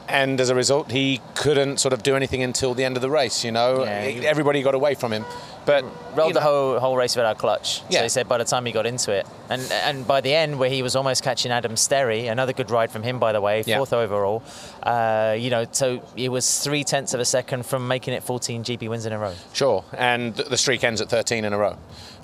and 0.10 0.40
as 0.42 0.50
a 0.50 0.56
result, 0.56 0.92
he 0.92 1.22
couldn't 1.36 1.80
sort 1.80 1.94
of 1.94 2.04
do 2.04 2.16
anything 2.16 2.42
until 2.44 2.74
the 2.74 2.84
end 2.84 2.96
of 2.98 3.02
the 3.02 3.10
race. 3.10 3.44
You 3.46 3.52
know, 3.52 3.84
Yeah, 3.84 4.06
he- 4.06 4.28
everybody 4.28 4.62
got 4.62 4.76
away 4.76 4.96
from 4.96 5.14
him. 5.14 5.26
But 5.66 5.84
rolled 6.16 6.34
the 6.34 6.40
know, 6.40 6.46
whole 6.46 6.80
whole 6.80 6.98
race 6.98 7.16
without 7.16 7.36
a 7.36 7.40
clutch. 7.40 7.84
Yeah. 7.90 8.00
So 8.00 8.04
he 8.04 8.10
said 8.10 8.28
by 8.28 8.40
the 8.40 8.44
time 8.46 8.66
he 8.66 8.72
got 8.72 8.88
into 8.88 9.12
it, 9.12 9.28
and 9.50 9.62
and 9.84 10.08
by 10.08 10.20
the 10.22 10.34
end 10.34 10.58
where 10.58 10.70
he 10.70 10.82
was 10.82 10.96
almost 10.96 11.22
catching 11.22 11.52
Adam 11.52 11.74
Sterry, 11.76 12.26
another 12.28 12.54
good 12.54 12.72
ride 12.72 12.90
from 12.90 13.04
him 13.04 13.20
by 13.20 13.34
the 13.34 13.42
way, 13.42 13.64
Yeah. 13.68 13.78
fourth 13.78 13.94
overall. 13.94 14.42
Uh, 14.82 15.36
you 15.38 15.52
know, 15.52 15.66
so 15.72 16.02
it 16.16 16.30
was 16.30 16.60
three 16.64 16.84
tenths 16.84 17.14
of 17.14 17.20
a 17.20 17.26
second 17.26 17.68
from 17.68 17.88
making 17.88 18.16
it 18.16 18.24
14 18.24 18.64
GP 18.64 18.88
wins 18.88 19.06
in 19.06 19.14
a 19.14 19.20
row. 19.20 19.34
Sure, 19.54 19.84
and 19.96 20.34
the 20.36 20.58
streak 20.58 20.84
ends 20.84 21.02
at 21.02 21.10
13 21.10 21.46
in 21.46 21.54
a 21.54 21.58
row, 21.58 21.78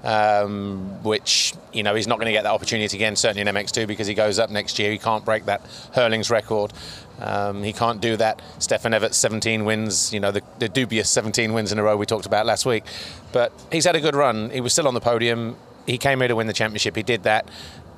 um, 0.03 1.03
which 1.03 1.53
you 1.73 1.83
know 1.83 1.93
he's 1.93 2.07
not 2.07 2.17
going 2.17 2.27
to 2.27 2.31
get 2.31 2.43
that 2.43 2.53
opportunity 2.53 2.97
again. 2.97 3.15
Certainly 3.15 3.41
in 3.47 3.55
MX2 3.55 3.85
because 3.85 4.07
he 4.07 4.13
goes 4.13 4.39
up 4.39 4.49
next 4.49 4.79
year. 4.79 4.91
He 4.91 4.97
can't 4.97 5.25
break 5.25 5.45
that 5.45 5.61
Herlings' 5.93 6.31
record. 6.31 6.71
Um, 7.19 7.63
he 7.63 7.73
can't 7.73 8.01
do 8.01 8.17
that. 8.17 8.41
Stefan 8.59 8.93
Everts' 8.93 9.17
17 9.17 9.65
wins. 9.65 10.13
You 10.13 10.19
know 10.19 10.31
the, 10.31 10.41
the 10.59 10.69
dubious 10.69 11.09
17 11.09 11.53
wins 11.53 11.71
in 11.71 11.79
a 11.79 11.83
row 11.83 11.95
we 11.95 12.05
talked 12.05 12.25
about 12.25 12.45
last 12.45 12.65
week, 12.65 12.83
but 13.31 13.51
he's 13.71 13.85
had 13.85 13.95
a 13.95 14.01
good 14.01 14.15
run. 14.15 14.49
He 14.49 14.61
was 14.61 14.73
still 14.73 14.87
on 14.87 14.93
the 14.93 15.01
podium. 15.01 15.55
He 15.85 15.97
came 15.97 16.19
here 16.19 16.27
to 16.27 16.35
win 16.35 16.47
the 16.47 16.53
championship. 16.53 16.95
He 16.95 17.03
did 17.03 17.23
that. 17.23 17.47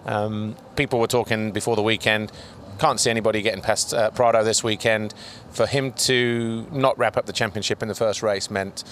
Um, 0.06 0.56
people 0.75 0.99
were 0.99 1.08
talking 1.08 1.51
before 1.51 1.75
the 1.75 1.84
weekend. 1.84 2.32
Can't 2.80 2.99
see 2.99 3.10
anybody 3.10 3.41
getting 3.41 3.62
past 3.62 3.93
uh, 3.93 4.12
Prado 4.12 4.43
this 4.43 4.63
weekend. 4.63 5.13
For 5.51 5.65
him 5.65 5.93
to 5.93 6.67
not 6.71 6.97
wrap 6.97 7.17
up 7.17 7.25
the 7.25 7.34
championship 7.34 7.82
in 7.82 7.88
the 7.88 7.95
first 7.95 8.21
race 8.21 8.51
meant 8.51 8.84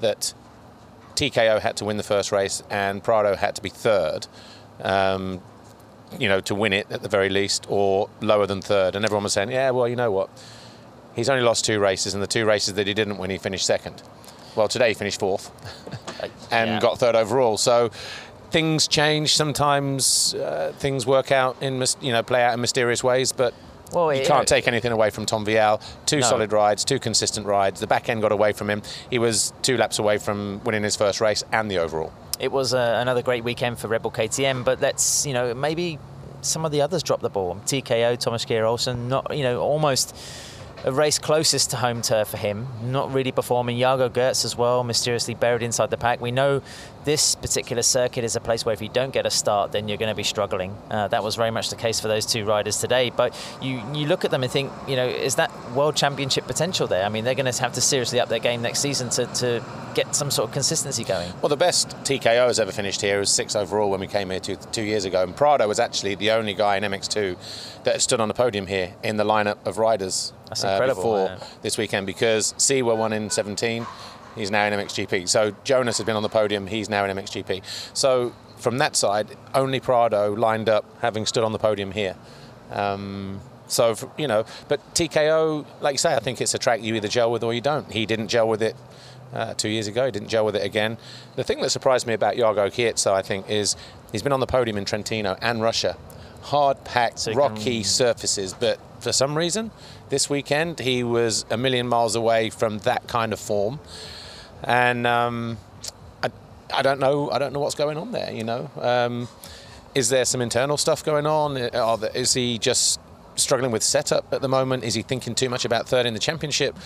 that 0.00 0.34
TKO 1.14 1.60
had 1.60 1.76
to 1.76 1.84
win 1.84 1.96
the 1.96 2.02
first 2.02 2.32
race 2.32 2.62
and 2.70 3.02
Prado 3.02 3.34
had 3.34 3.56
to 3.56 3.62
be 3.62 3.68
third, 3.68 4.26
um, 4.82 5.40
you 6.18 6.28
know, 6.28 6.40
to 6.40 6.54
win 6.54 6.72
it 6.72 6.86
at 6.90 7.02
the 7.02 7.08
very 7.08 7.28
least, 7.28 7.66
or 7.68 8.08
lower 8.20 8.46
than 8.46 8.62
third. 8.62 8.94
And 8.96 9.04
everyone 9.04 9.24
was 9.24 9.32
saying, 9.32 9.50
yeah, 9.50 9.70
well, 9.70 9.88
you 9.88 9.96
know 9.96 10.10
what? 10.10 10.30
He's 11.14 11.28
only 11.28 11.42
lost 11.42 11.64
two 11.64 11.80
races, 11.80 12.14
and 12.14 12.22
the 12.22 12.26
two 12.28 12.44
races 12.46 12.74
that 12.74 12.86
he 12.86 12.94
didn't 12.94 13.18
win, 13.18 13.30
he 13.30 13.38
finished 13.38 13.66
second. 13.66 14.02
Well, 14.56 14.68
today 14.68 14.88
he 14.88 14.94
finished 14.94 15.20
fourth 15.20 15.50
and 16.50 16.70
Yeah. 16.70 16.80
got 16.80 16.98
third 16.98 17.14
overall. 17.16 17.56
So 17.58 17.90
things 18.50 18.88
change. 18.88 19.34
Sometimes 19.36 20.34
uh, 20.34 20.72
things 20.78 21.06
work 21.06 21.30
out 21.32 21.56
in, 21.60 21.84
you 22.00 22.12
know, 22.12 22.22
play 22.22 22.42
out 22.42 22.54
in 22.54 22.60
mysterious 22.60 23.04
ways, 23.04 23.30
but 23.32 23.52
Well, 23.92 24.12
you 24.14 24.24
can't 24.24 24.48
take 24.48 24.66
anything 24.66 24.90
away 24.92 25.10
from 25.10 25.26
Tom 25.26 25.44
Vial. 25.44 25.80
Two 26.06 26.20
No. 26.20 26.26
solid 26.26 26.52
rides, 26.52 26.84
two 26.84 26.98
consistent 26.98 27.46
rides. 27.46 27.80
The 27.80 27.86
back 27.86 28.08
end 28.08 28.22
got 28.22 28.32
away 28.32 28.52
from 28.52 28.70
him. 28.70 28.82
He 29.10 29.18
was 29.18 29.52
two 29.62 29.76
laps 29.76 29.98
away 29.98 30.18
from 30.18 30.60
winning 30.64 30.82
his 30.82 30.96
first 30.96 31.20
race 31.20 31.44
and 31.52 31.70
the 31.70 31.78
overall. 31.78 32.12
It 32.38 32.52
was 32.52 32.72
uh, 32.72 32.98
another 33.00 33.22
great 33.22 33.42
weekend 33.42 33.78
for 33.78 33.88
Red 33.88 34.02
Bull 34.02 34.12
KTM, 34.12 34.64
but 34.64 34.80
let's 34.80 35.26
you 35.26 35.32
know 35.32 35.54
maybe 35.54 35.98
some 36.40 36.64
of 36.64 36.70
the 36.70 36.82
others 36.82 37.02
dropped 37.02 37.22
the 37.22 37.30
ball. 37.30 37.56
TKO, 37.66 38.18
Thomas 38.18 38.44
Kjer 38.44 38.64
Olsen, 38.64 39.08
not 39.08 39.36
you 39.36 39.42
know 39.42 39.60
almost 39.60 40.16
a 40.84 40.92
race 40.92 41.18
closest 41.18 41.70
to 41.70 41.76
home 41.76 42.02
turf 42.02 42.28
for 42.28 42.36
him, 42.36 42.66
not 42.82 43.12
really 43.12 43.32
performing. 43.32 43.76
Jago 43.76 44.08
Geerts 44.08 44.44
as 44.44 44.56
well, 44.56 44.84
mysteriously 44.84 45.34
buried 45.34 45.62
inside 45.62 45.90
the 45.90 45.96
pack. 45.96 46.20
We 46.20 46.30
know 46.30 46.62
this 47.04 47.34
particular 47.34 47.82
circuit 47.82 48.24
is 48.24 48.36
a 48.36 48.40
place 48.40 48.64
where 48.64 48.72
if 48.72 48.82
you 48.82 48.88
don't 48.88 49.12
get 49.12 49.26
a 49.26 49.30
start, 49.30 49.72
then 49.72 49.88
you're 49.88 49.96
going 49.98 50.10
to 50.10 50.14
be 50.14 50.22
struggling. 50.22 50.76
Uh, 50.90 51.08
that 51.08 51.24
was 51.24 51.36
very 51.36 51.50
much 51.50 51.70
the 51.70 51.76
case 51.76 52.00
for 52.00 52.08
those 52.08 52.26
two 52.26 52.44
riders 52.44 52.78
today. 52.78 53.10
But 53.10 53.34
you 53.62 53.82
you 53.94 54.06
look 54.06 54.24
at 54.24 54.30
them 54.30 54.42
and 54.42 54.52
think, 54.52 54.70
you 54.86 54.96
know, 54.96 55.06
is 55.06 55.36
that 55.36 55.50
world 55.72 55.96
championship 55.96 56.46
potential 56.46 56.86
there? 56.86 57.04
I 57.04 57.08
mean, 57.08 57.24
they're 57.24 57.34
going 57.34 57.50
to 57.50 57.62
have 57.62 57.72
to 57.74 57.80
seriously 57.80 58.20
up 58.20 58.28
their 58.28 58.38
game 58.38 58.62
next 58.62 58.80
season 58.80 59.08
to, 59.10 59.26
to 59.26 59.64
get 59.94 60.14
some 60.14 60.30
sort 60.30 60.48
of 60.48 60.52
consistency 60.52 61.02
going. 61.02 61.32
Well, 61.42 61.48
the 61.48 61.56
best 61.56 61.88
TKO 62.04 62.46
has 62.46 62.60
ever 62.60 62.72
finished 62.72 63.00
here 63.00 63.18
was 63.18 63.30
six 63.30 63.56
overall 63.56 63.90
when 63.90 64.00
we 64.00 64.06
came 64.06 64.30
here 64.30 64.40
two, 64.40 64.56
two 64.70 64.82
years 64.82 65.04
ago. 65.04 65.22
And 65.22 65.34
Prado 65.34 65.66
was 65.66 65.80
actually 65.80 66.14
the 66.14 66.30
only 66.30 66.54
guy 66.54 66.76
in 66.76 66.84
MX2 66.84 67.82
that 67.84 68.00
stood 68.02 68.20
on 68.20 68.28
the 68.28 68.34
podium 68.34 68.66
here 68.66 68.94
in 69.02 69.16
the 69.16 69.24
lineup 69.24 69.64
of 69.66 69.78
riders 69.78 70.32
That's 70.48 70.64
incredible, 70.64 71.02
before 71.02 71.18
yeah. 71.26 71.38
this 71.62 71.78
weekend 71.78 72.06
because 72.06 72.54
Seewer 72.56 72.94
won 72.94 73.12
in 73.12 73.30
17. 73.30 73.86
He's 74.34 74.50
now 74.50 74.64
in 74.66 74.72
MXGP. 74.72 75.28
So 75.28 75.52
Jonass 75.64 75.98
has 75.98 76.04
been 76.04 76.16
on 76.16 76.22
the 76.22 76.28
podium. 76.28 76.66
He's 76.66 76.88
now 76.88 77.04
in 77.04 77.16
MXGP. 77.16 77.62
So 77.92 78.32
from 78.56 78.78
that 78.78 78.96
side, 78.96 79.28
only 79.54 79.80
Prado 79.80 80.32
lined 80.34 80.68
up 80.68 80.84
having 81.00 81.26
stood 81.26 81.44
on 81.44 81.52
the 81.52 81.58
podium 81.58 81.92
here. 81.92 82.16
Um, 82.70 83.40
so, 83.66 83.94
you 84.16 84.26
know, 84.26 84.44
but 84.68 84.80
TKO, 84.94 85.66
like 85.80 85.94
you 85.94 85.98
say, 85.98 86.14
I 86.14 86.20
think 86.20 86.40
it's 86.40 86.54
a 86.54 86.58
track 86.58 86.82
you 86.82 86.94
either 86.94 87.08
gel 87.08 87.30
with 87.30 87.42
or 87.42 87.52
you 87.52 87.60
don't. 87.60 87.90
He 87.92 88.06
didn't 88.06 88.28
gel 88.28 88.48
with 88.48 88.62
it 88.62 88.76
uh, 89.32 89.54
two 89.54 89.68
years 89.68 89.86
ago. 89.86 90.06
He 90.06 90.10
didn't 90.10 90.28
gel 90.28 90.44
with 90.44 90.56
it 90.56 90.64
again. 90.64 90.96
The 91.36 91.44
thing 91.44 91.60
that 91.60 91.70
surprised 91.70 92.06
me 92.06 92.14
about 92.14 92.36
Jago 92.36 92.68
Geerts, 92.68 93.06
I 93.10 93.22
think, 93.22 93.48
is 93.50 93.76
he's 94.12 94.22
been 94.22 94.32
on 94.32 94.40
the 94.40 94.46
podium 94.46 94.76
in 94.76 94.84
Trentino 94.84 95.36
and 95.40 95.60
Russia. 95.60 95.96
Hard 96.42 96.84
packed, 96.84 97.20
So 97.20 97.30
he 97.30 97.34
can- 97.34 97.38
rocky 97.38 97.82
surfaces, 97.82 98.54
but 98.54 98.78
for 99.00 99.12
some 99.12 99.36
reason, 99.36 99.70
this 100.08 100.28
weekend 100.30 100.78
he 100.80 101.02
was 101.02 101.44
a 101.50 101.56
million 101.56 101.88
miles 101.88 102.14
away 102.14 102.50
from 102.50 102.78
that 102.80 103.06
kind 103.06 103.32
of 103.32 103.40
form. 103.40 103.80
And 104.64 105.06
um, 105.06 105.58
I, 106.22 106.30
I 106.74 106.82
don't 106.82 107.00
know. 107.00 107.30
I 107.30 107.38
don't 107.38 107.52
know 107.52 107.60
what's 107.60 107.74
going 107.74 107.96
on 107.96 108.12
there. 108.12 108.32
You 108.32 108.44
know, 108.44 108.70
um, 108.80 109.28
is 109.94 110.08
there 110.08 110.24
some 110.24 110.40
internal 110.40 110.76
stuff 110.76 111.04
going 111.04 111.26
on? 111.26 111.56
Are 111.74 111.96
there, 111.96 112.10
is 112.14 112.34
he 112.34 112.58
just 112.58 113.00
struggling 113.36 113.70
with 113.70 113.82
setup 113.82 114.32
at 114.32 114.42
the 114.42 114.48
moment? 114.48 114.84
Is 114.84 114.94
he 114.94 115.02
thinking 115.02 115.34
too 115.34 115.48
much 115.48 115.64
about 115.64 115.88
third 115.88 116.06
in 116.06 116.14
the 116.14 116.20
championship? 116.20 116.76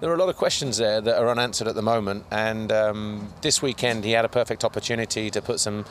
There 0.00 0.10
are 0.10 0.14
a 0.14 0.18
lot 0.18 0.28
of 0.28 0.36
questions 0.36 0.76
there 0.76 1.00
that 1.00 1.18
are 1.18 1.28
unanswered 1.28 1.68
at 1.68 1.74
the 1.74 1.82
moment. 1.82 2.26
And 2.30 2.70
um, 2.70 3.32
this 3.40 3.62
weekend, 3.62 4.04
he 4.04 4.12
had 4.12 4.24
a 4.24 4.28
perfect 4.28 4.62
opportunity 4.62 5.30
to 5.30 5.42
put 5.42 5.58
some 5.58 5.84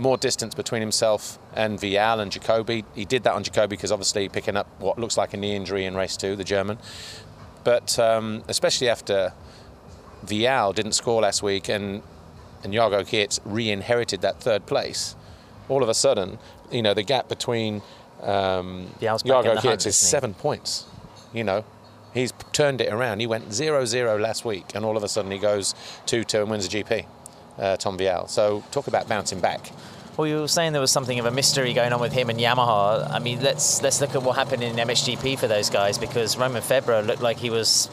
more 0.00 0.16
distance 0.16 0.54
between 0.54 0.80
himself 0.80 1.38
and 1.54 1.80
Vial 1.80 2.20
and 2.20 2.32
Jacobi. 2.32 2.84
He 2.94 3.04
did 3.04 3.22
that 3.24 3.34
on 3.34 3.44
Jacobi 3.44 3.70
because 3.70 3.92
obviously 3.92 4.28
picking 4.28 4.56
up 4.56 4.66
what 4.78 4.98
looks 4.98 5.16
like 5.16 5.34
a 5.34 5.36
knee 5.36 5.54
injury 5.54 5.84
in 5.84 5.94
race 5.94 6.16
two, 6.16 6.36
the 6.36 6.44
German. 6.44 6.78
But 7.64 7.98
um, 7.98 8.42
especially 8.48 8.88
after 8.88 9.34
Vial 10.22 10.72
didn't 10.72 10.92
score 10.92 11.22
last 11.22 11.42
week 11.42 11.68
and 11.68 12.02
and 12.62 12.74
Jago 12.74 13.02
Geerts 13.02 13.40
re-inherited 13.44 14.20
that 14.20 14.40
third 14.40 14.66
place, 14.66 15.16
all 15.68 15.82
of 15.82 15.88
a 15.88 15.94
sudden, 15.94 16.38
you 16.70 16.82
know, 16.82 16.92
the 16.92 17.02
gap 17.02 17.28
between 17.28 17.80
um, 18.22 18.88
Vial's 19.00 19.22
back 19.22 19.30
in 19.30 19.44
Jago 19.44 19.54
the 19.54 19.60
hunt, 19.60 19.80
Geerts 19.80 19.86
is 19.86 19.96
seven 19.96 20.34
points. 20.34 20.84
You 21.32 21.44
know, 21.44 21.64
he's 22.12 22.32
turned 22.52 22.80
it 22.80 22.92
around. 22.92 23.20
He 23.20 23.26
went 23.26 23.48
0-0 23.48 24.20
last 24.20 24.44
week, 24.44 24.74
and 24.74 24.84
all 24.84 24.96
of 24.96 25.02
a 25.02 25.08
sudden 25.08 25.30
he 25.30 25.38
goes 25.38 25.74
2-2 26.06 26.42
and 26.42 26.50
wins 26.50 26.68
the 26.68 26.82
GP. 26.82 27.06
Uh, 27.58 27.76
Tom 27.76 27.98
Vial. 27.98 28.26
So 28.26 28.64
talk 28.70 28.86
about 28.86 29.08
bouncing 29.08 29.40
back. 29.40 29.70
Well, 30.20 30.28
you 30.28 30.40
were 30.40 30.48
saying 30.48 30.72
there 30.72 30.82
was 30.82 30.90
something 30.90 31.18
of 31.18 31.24
a 31.24 31.30
mystery 31.30 31.72
going 31.72 31.94
on 31.94 32.00
with 32.02 32.12
him 32.12 32.28
and 32.28 32.38
Yamaha. 32.38 33.10
I 33.10 33.20
mean, 33.20 33.42
let's 33.42 33.80
let's 33.80 34.02
look 34.02 34.14
at 34.14 34.22
what 34.22 34.36
happened 34.36 34.62
in 34.62 34.76
MXGP 34.76 35.38
for 35.38 35.48
those 35.48 35.70
guys 35.70 35.96
because 35.96 36.36
Romain 36.36 36.60
Febvre 36.60 37.06
looked 37.06 37.22
like 37.22 37.38
he 37.38 37.48
was 37.48 37.88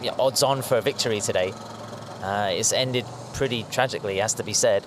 you 0.00 0.12
know, 0.12 0.16
odds 0.16 0.44
on 0.44 0.62
for 0.62 0.78
a 0.78 0.80
victory 0.80 1.20
today. 1.20 1.52
Uh, 2.22 2.50
it's 2.52 2.72
ended 2.72 3.04
pretty 3.34 3.64
tragically, 3.72 4.18
has 4.18 4.34
to 4.34 4.44
be 4.44 4.52
said. 4.52 4.84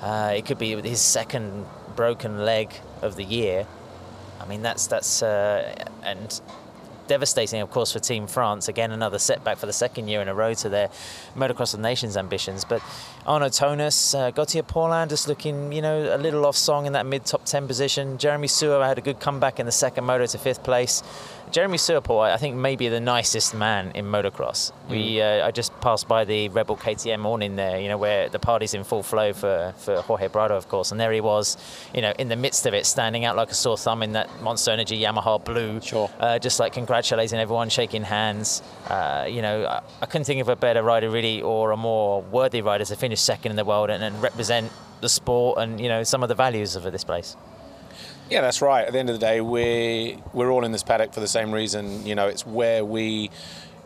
Uh, 0.00 0.32
it 0.34 0.46
could 0.46 0.56
be 0.56 0.74
his 0.80 1.02
second 1.02 1.66
broken 1.96 2.46
leg 2.46 2.72
of 3.02 3.16
the 3.16 3.24
year. 3.24 3.66
I 4.40 4.46
mean, 4.46 4.62
that's 4.62 4.86
that's 4.86 5.22
uh, 5.22 5.84
and 6.02 6.40
devastating, 7.08 7.60
of 7.60 7.70
course, 7.70 7.92
for 7.92 7.98
Team 7.98 8.26
France. 8.26 8.68
Again, 8.68 8.90
another 8.90 9.18
setback 9.18 9.58
for 9.58 9.66
the 9.66 9.72
second 9.74 10.08
year 10.08 10.22
in 10.22 10.28
a 10.28 10.34
row 10.34 10.54
to 10.54 10.70
their 10.70 10.88
Motocross 11.36 11.74
of 11.74 11.80
Nations 11.80 12.16
ambitions. 12.16 12.64
But 12.64 12.80
Arnaud 13.24 13.50
Tonus, 13.50 14.14
uh, 14.14 14.32
Gautier 14.32 14.64
Paulin 14.64 15.08
just 15.08 15.28
looking, 15.28 15.72
you 15.72 15.80
know, 15.80 16.14
a 16.14 16.18
little 16.18 16.44
off 16.44 16.56
song 16.56 16.86
in 16.86 16.94
that 16.94 17.06
mid 17.06 17.24
top 17.24 17.44
10 17.44 17.68
position. 17.68 18.18
Jeremy 18.18 18.48
Seewer 18.48 18.84
had 18.84 18.98
a 18.98 19.00
good 19.00 19.20
comeback 19.20 19.60
in 19.60 19.66
the 19.66 19.72
second 19.72 20.04
moto 20.04 20.26
to 20.26 20.38
fifth 20.38 20.64
place. 20.64 21.02
Jeremy 21.52 21.76
Seewer, 21.76 22.00
I 22.20 22.38
think, 22.38 22.56
maybe 22.56 22.88
the 22.88 22.98
nicest 22.98 23.54
man 23.54 23.92
in 23.94 24.06
motocross. 24.06 24.72
Mm. 24.88 24.90
We, 24.90 25.20
uh, 25.20 25.46
I 25.46 25.50
just 25.50 25.78
passed 25.82 26.08
by 26.08 26.24
the 26.24 26.48
Red 26.48 26.66
Bull 26.66 26.78
KTM 26.78 27.20
morning 27.20 27.56
there, 27.56 27.78
you 27.78 27.88
know, 27.88 27.98
where 27.98 28.30
the 28.30 28.38
party's 28.38 28.72
in 28.72 28.84
full 28.84 29.02
flow 29.02 29.34
for, 29.34 29.74
for 29.76 30.00
Jorge 30.00 30.28
Prado, 30.28 30.56
of 30.56 30.68
course, 30.68 30.92
and 30.92 30.98
there 30.98 31.12
he 31.12 31.20
was, 31.20 31.58
you 31.94 32.00
know, 32.00 32.14
in 32.18 32.28
the 32.28 32.36
midst 32.36 32.64
of 32.64 32.72
it, 32.72 32.86
standing 32.86 33.26
out 33.26 33.36
like 33.36 33.50
a 33.50 33.54
sore 33.54 33.76
thumb 33.76 34.02
in 34.02 34.12
that 34.12 34.30
Monster 34.42 34.70
Energy 34.70 34.98
Yamaha 34.98 35.44
blue, 35.44 35.78
sure, 35.82 36.10
uh, 36.18 36.38
just 36.38 36.58
like 36.58 36.72
congratulating 36.72 37.38
everyone, 37.38 37.68
shaking 37.68 38.02
hands. 38.02 38.62
Uh, 38.88 39.26
you 39.28 39.42
know, 39.42 39.66
I, 39.66 39.82
I, 40.00 40.06
couldn't 40.06 40.24
think 40.24 40.40
of 40.40 40.48
a 40.48 40.56
better 40.56 40.82
rider 40.82 41.10
really, 41.10 41.42
or 41.42 41.72
a 41.72 41.76
more 41.76 42.22
worthy 42.22 42.62
rider 42.62 42.86
to 42.86 42.96
finish 42.96 43.11
second 43.20 43.50
in 43.50 43.56
the 43.56 43.64
world 43.64 43.90
and, 43.90 44.02
and 44.02 44.20
represent 44.22 44.70
the 45.00 45.08
sport 45.08 45.58
and 45.58 45.80
you 45.80 45.88
know 45.88 46.02
some 46.02 46.22
of 46.22 46.28
the 46.28 46.34
values 46.34 46.76
of 46.76 46.84
this 46.84 47.04
place. 47.04 47.36
Yeah, 48.30 48.40
that's 48.40 48.62
right. 48.62 48.86
At 48.86 48.92
the 48.92 48.98
end 48.98 49.10
of 49.10 49.20
the 49.20 49.26
day, 49.26 49.40
we 49.40 50.18
we're 50.32 50.50
all 50.50 50.64
in 50.64 50.72
this 50.72 50.82
paddock 50.82 51.12
for 51.12 51.20
the 51.20 51.28
same 51.28 51.52
reason. 51.52 52.06
You 52.06 52.14
know, 52.14 52.28
it's 52.28 52.46
where 52.46 52.84
we 52.84 53.30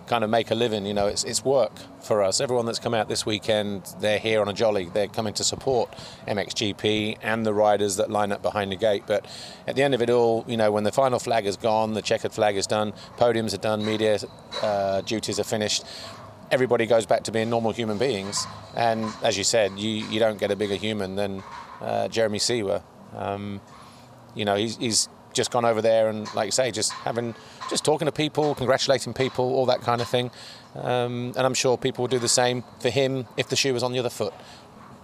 kind 0.06 0.24
of 0.24 0.30
make 0.30 0.50
a 0.50 0.54
living. 0.54 0.86
You 0.86 0.94
know, 0.94 1.06
it's 1.06 1.24
it's 1.24 1.44
work 1.44 1.72
for 2.00 2.22
us. 2.22 2.40
Everyone 2.40 2.66
that's 2.66 2.78
come 2.78 2.94
out 2.94 3.08
this 3.08 3.26
weekend, 3.26 3.92
they're 4.00 4.18
here 4.18 4.40
on 4.40 4.48
a 4.48 4.52
jolly. 4.52 4.84
They're 4.84 5.08
coming 5.08 5.34
to 5.34 5.44
support 5.44 5.92
MXGP 6.28 7.18
and 7.22 7.44
the 7.44 7.52
riders 7.52 7.96
that 7.96 8.10
line 8.10 8.32
up 8.32 8.42
behind 8.42 8.70
the 8.70 8.76
gate. 8.76 9.02
But 9.06 9.26
at 9.66 9.74
the 9.74 9.82
end 9.82 9.94
of 9.94 10.02
it 10.02 10.10
all, 10.10 10.44
you 10.46 10.56
know, 10.56 10.70
when 10.70 10.84
the 10.84 10.92
final 10.92 11.18
flag 11.18 11.46
is 11.46 11.56
gone, 11.56 11.94
the 11.94 12.02
checkered 12.02 12.32
flag 12.32 12.56
is 12.56 12.66
done, 12.66 12.92
podiums 13.16 13.52
are 13.54 13.58
done, 13.58 13.84
media 13.84 14.18
uh, 14.62 15.00
duties 15.00 15.40
are 15.40 15.44
finished. 15.44 15.84
Everybody 16.50 16.86
goes 16.86 17.06
back 17.06 17.24
to 17.24 17.32
being 17.32 17.50
normal 17.50 17.72
human 17.72 17.98
beings, 17.98 18.46
and 18.76 19.04
as 19.22 19.36
you 19.36 19.44
said, 19.44 19.78
you, 19.78 19.90
you 19.90 20.20
don't 20.20 20.38
get 20.38 20.50
a 20.50 20.56
bigger 20.56 20.76
human 20.76 21.16
than 21.16 21.42
uh, 21.80 22.08
Jeremy 22.08 22.38
Seewer. 22.38 22.82
Um, 23.14 23.60
you 24.34 24.44
know, 24.44 24.54
he's, 24.54 24.76
he's 24.76 25.08
just 25.32 25.50
gone 25.50 25.64
over 25.64 25.82
there 25.82 26.08
and, 26.08 26.32
like 26.34 26.46
you 26.46 26.52
say, 26.52 26.70
just 26.70 26.92
having, 26.92 27.34
just 27.68 27.84
talking 27.84 28.06
to 28.06 28.12
people, 28.12 28.54
congratulating 28.54 29.12
people, 29.12 29.44
all 29.44 29.66
that 29.66 29.80
kind 29.82 30.00
of 30.00 30.08
thing. 30.08 30.30
Um, 30.74 31.32
and 31.36 31.40
I'm 31.40 31.54
sure 31.54 31.76
people 31.76 32.02
will 32.02 32.08
do 32.08 32.18
the 32.18 32.28
same 32.28 32.64
for 32.80 32.90
him 32.90 33.26
if 33.36 33.48
the 33.48 33.56
shoe 33.56 33.72
was 33.72 33.82
on 33.82 33.92
the 33.92 33.98
other 33.98 34.10
foot. 34.10 34.34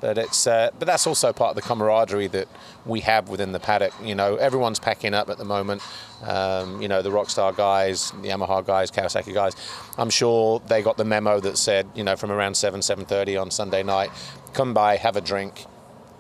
But 0.03 0.19
it's, 0.19 0.47
uh, 0.47 0.71
but 0.79 0.87
that's 0.87 1.07
also 1.07 1.33
part 1.33 1.51
of 1.51 1.57
the 1.57 1.63
camaraderie 1.63 2.27
that 2.27 2.49
we 2.85 3.01
have 3.01 3.31
within 3.31 3.53
the 3.53 3.61
paddock. 3.61 3.95
You 4.03 4.15
know, 4.15 4.37
everyone's 4.37 4.79
packing 4.79 5.15
up 5.15 5.31
at 5.31 5.39
the 5.39 5.45
moment. 5.45 5.81
Um, 6.23 6.83
you 6.83 6.89
know, 6.89 7.01
the 7.01 7.11
Rockstar 7.11 7.57
guys, 7.57 8.11
the 8.11 8.29
Yamaha 8.29 8.67
guys, 8.67 8.91
Kawasaki 8.91 9.33
guys. 9.33 9.55
I'm 9.97 10.11
sure 10.11 10.61
they 10.67 10.83
got 10.83 10.99
the 10.99 11.05
memo 11.05 11.41
that 11.41 11.57
said, 11.57 11.87
you 11.95 12.05
know, 12.05 12.17
from 12.17 12.31
around 12.31 12.57
seven, 12.57 12.83
seven 12.83 13.07
thirty 13.07 13.37
on 13.37 13.51
Sunday 13.51 13.83
night, 13.83 14.11
come 14.53 14.75
by, 14.75 14.97
have 14.97 15.17
a 15.17 15.21
drink, 15.23 15.67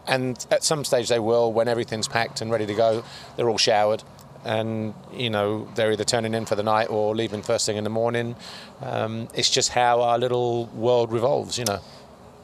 and 0.07 0.47
at 0.51 0.65
some 0.65 0.85
stage 0.85 1.09
they 1.09 1.19
will 1.19 1.53
when 1.53 1.69
everything's 1.69 2.09
packed 2.09 2.41
and 2.41 2.51
ready 2.51 2.67
to 2.67 2.75
go 2.75 3.05
they're 3.37 3.49
all 3.49 3.59
showered 3.59 4.03
and 4.45 4.95
you 5.13 5.31
know 5.31 5.69
they're 5.75 5.93
either 5.93 6.05
turning 6.05 6.35
in 6.35 6.45
for 6.45 6.57
the 6.57 6.63
night 6.63 6.91
or 6.91 7.15
leaving 7.15 7.43
first 7.43 7.67
thing 7.67 7.77
in 7.77 7.85
the 7.85 7.91
morning 7.91 8.35
um, 8.81 9.29
it's 9.35 9.51
just 9.51 9.71
how 9.71 10.01
our 10.01 10.19
little 10.19 10.67
world 10.67 11.13
revolves 11.13 11.59
you 11.59 11.65
know 11.65 11.79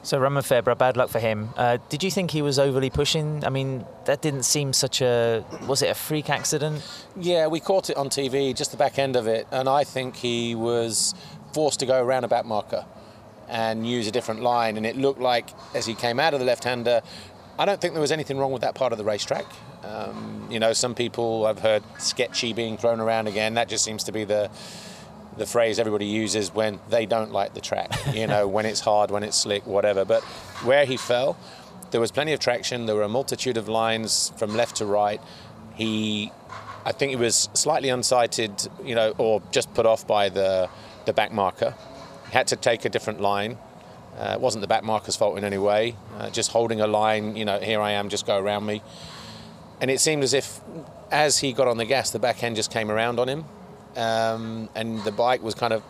so 0.01 0.17
Romain 0.17 0.43
Febvre, 0.43 0.77
bad 0.77 0.97
luck 0.97 1.09
for 1.09 1.19
him. 1.19 1.49
Uh, 1.57 1.77
did 1.89 2.03
you 2.03 2.11
think 2.11 2.31
he 2.31 2.41
was 2.41 2.57
overly 2.57 2.89
pushing? 2.89 3.43
I 3.43 3.49
mean, 3.49 3.85
that 4.05 4.21
didn't 4.21 4.43
seem 4.43 4.73
such 4.73 5.01
a. 5.01 5.43
Was 5.67 5.81
it 5.81 5.89
a 5.89 5.95
freak 5.95 6.29
accident? 6.29 6.81
Yeah, 7.17 7.47
we 7.47 7.59
caught 7.59 7.89
it 7.89 7.97
on 7.97 8.09
TV, 8.09 8.55
just 8.55 8.71
the 8.71 8.77
back 8.77 8.97
end 8.97 9.15
of 9.15 9.27
it, 9.27 9.47
and 9.51 9.67
I 9.67 9.83
think 9.83 10.15
he 10.15 10.55
was 10.55 11.13
forced 11.53 11.79
to 11.79 11.85
go 11.85 12.01
around 12.01 12.23
a 12.23 12.27
back 12.27 12.45
marker 12.45 12.85
and 13.49 13.87
use 13.87 14.07
a 14.07 14.11
different 14.11 14.41
line. 14.41 14.77
And 14.77 14.85
it 14.85 14.95
looked 14.95 15.19
like 15.19 15.49
as 15.73 15.85
he 15.85 15.95
came 15.95 16.19
out 16.19 16.33
of 16.33 16.39
the 16.39 16.45
left-hander, 16.45 17.01
I 17.57 17.65
don't 17.65 17.81
think 17.81 17.93
there 17.93 18.01
was 18.01 18.11
anything 18.11 18.37
wrong 18.37 18.51
with 18.51 18.61
that 18.61 18.75
part 18.75 18.91
of 18.91 18.97
the 18.97 19.03
racetrack. 19.03 19.45
Um, 19.83 20.47
you 20.49 20.59
know, 20.59 20.73
some 20.73 20.93
people 20.93 21.45
I've 21.45 21.59
heard 21.59 21.83
sketchy 21.97 22.53
being 22.53 22.77
thrown 22.77 22.99
around 22.99 23.27
again. 23.27 23.55
That 23.55 23.67
just 23.67 23.83
seems 23.83 24.03
to 24.05 24.11
be 24.11 24.23
the 24.23 24.49
the 25.39 25.45
phrase 25.45 25.79
everybody 25.79 26.05
uses 26.05 26.53
when 26.53 26.79
they 26.89 27.05
don't 27.05 27.31
like 27.31 27.53
the 27.53 27.61
track. 27.61 27.91
You 28.13 28.27
know, 28.27 28.47
when 28.47 28.65
it's 28.65 28.81
hard, 28.81 29.09
when 29.09 29.23
it's 29.23 29.37
slick, 29.37 29.65
whatever. 29.65 30.05
But 30.05 30.23
where 30.63 30.85
he 30.85 30.97
fell, 30.97 31.37
there 31.91 32.01
was 32.01 32.11
plenty 32.11 32.33
of 32.33 32.39
traction. 32.39 32.85
There 32.85 32.95
were 32.95 33.03
a 33.03 33.09
multitude 33.09 33.57
of 33.57 33.67
lines 33.67 34.31
from 34.37 34.55
left 34.55 34.75
to 34.77 34.85
right. 34.85 35.21
He, 35.75 36.31
I 36.85 36.91
think 36.91 37.09
he 37.09 37.15
was 37.15 37.49
slightly 37.53 37.89
unsighted, 37.89 38.69
you 38.85 38.93
know, 38.93 39.15
or 39.17 39.41
just 39.51 39.73
put 39.73 39.85
off 39.85 40.05
by 40.05 40.29
the 40.29 40.69
the 41.05 41.13
back 41.13 41.31
marker. 41.31 41.73
He 42.27 42.33
had 42.33 42.47
to 42.47 42.55
take 42.55 42.85
a 42.85 42.89
different 42.89 43.19
line. 43.19 43.57
Uh, 44.17 44.33
it 44.33 44.41
wasn't 44.41 44.61
the 44.61 44.67
back 44.67 44.83
marker's 44.83 45.15
fault 45.15 45.37
in 45.37 45.43
any 45.43 45.57
way. 45.57 45.95
Uh, 46.17 46.29
just 46.29 46.51
holding 46.51 46.81
a 46.81 46.87
line, 46.87 47.35
you 47.35 47.45
know, 47.45 47.59
here 47.59 47.81
I 47.81 47.91
am, 47.91 48.09
just 48.09 48.27
go 48.27 48.37
around 48.37 48.65
me. 48.65 48.81
And 49.81 49.89
it 49.89 49.99
seemed 49.99 50.23
as 50.23 50.33
if, 50.33 50.59
as 51.09 51.39
he 51.39 51.53
got 51.53 51.67
on 51.67 51.77
the 51.77 51.85
gas, 51.85 52.11
the 52.11 52.19
back 52.19 52.43
end 52.43 52.57
just 52.57 52.71
came 52.71 52.91
around 52.91 53.19
on 53.19 53.29
him, 53.29 53.45
um, 53.99 54.69
and 54.75 55.03
the 55.03 55.11
bike 55.11 55.43
was 55.43 55.55
kind 55.55 55.73
of 55.73 55.83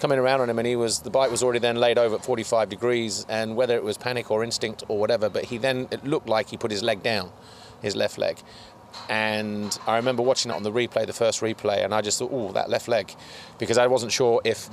coming 0.00 0.18
around 0.18 0.40
on 0.40 0.50
him, 0.50 0.58
and 0.58 0.66
he 0.66 0.76
was 0.76 1.00
the 1.00 1.10
bike 1.10 1.30
was 1.30 1.42
already 1.42 1.58
then 1.58 1.76
laid 1.76 1.98
over 1.98 2.16
at 2.16 2.24
45 2.24 2.68
degrees, 2.68 3.26
and 3.28 3.56
whether 3.56 3.76
it 3.76 3.84
was 3.84 3.98
panic 3.98 4.30
or 4.30 4.42
instinct 4.42 4.84
or 4.88 4.98
whatever, 4.98 5.28
but 5.28 5.44
he 5.44 5.58
then 5.58 5.88
it 5.90 6.04
looked 6.04 6.28
like 6.28 6.48
he 6.48 6.56
put 6.56 6.70
his 6.70 6.82
leg 6.82 7.02
down, 7.02 7.30
his 7.82 7.94
left 7.94 8.18
leg. 8.18 8.38
And 9.08 9.78
I 9.86 9.96
remember 9.96 10.22
watching 10.22 10.50
it 10.50 10.54
on 10.54 10.62
the 10.62 10.72
replay, 10.72 11.06
the 11.06 11.12
first 11.12 11.40
replay, 11.40 11.84
and 11.84 11.94
I 11.94 12.00
just 12.00 12.18
thought, 12.18 12.30
oh, 12.32 12.52
that 12.52 12.70
left 12.70 12.88
leg, 12.88 13.14
because 13.58 13.76
I 13.76 13.86
wasn't 13.86 14.12
sure 14.12 14.40
if 14.44 14.70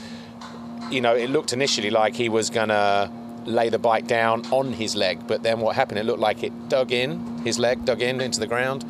you 0.89 1.01
know, 1.01 1.15
it 1.15 1.29
looked 1.29 1.53
initially 1.53 1.89
like 1.89 2.15
he 2.15 2.29
was 2.29 2.49
to 2.49 3.11
lay 3.45 3.69
the 3.69 3.79
bike 3.79 4.07
down 4.07 4.45
on 4.51 4.73
his 4.73 4.95
leg, 4.95 5.27
but 5.27 5.43
then 5.43 5.59
what 5.59 5.75
happened? 5.75 5.99
It 5.99 6.05
looked 6.05 6.19
like 6.19 6.43
it 6.43 6.69
dug 6.69 6.91
in, 6.91 7.39
his 7.39 7.59
leg 7.59 7.85
dug 7.85 8.01
in 8.01 8.21
into 8.21 8.39
the 8.39 8.47
ground. 8.47 8.85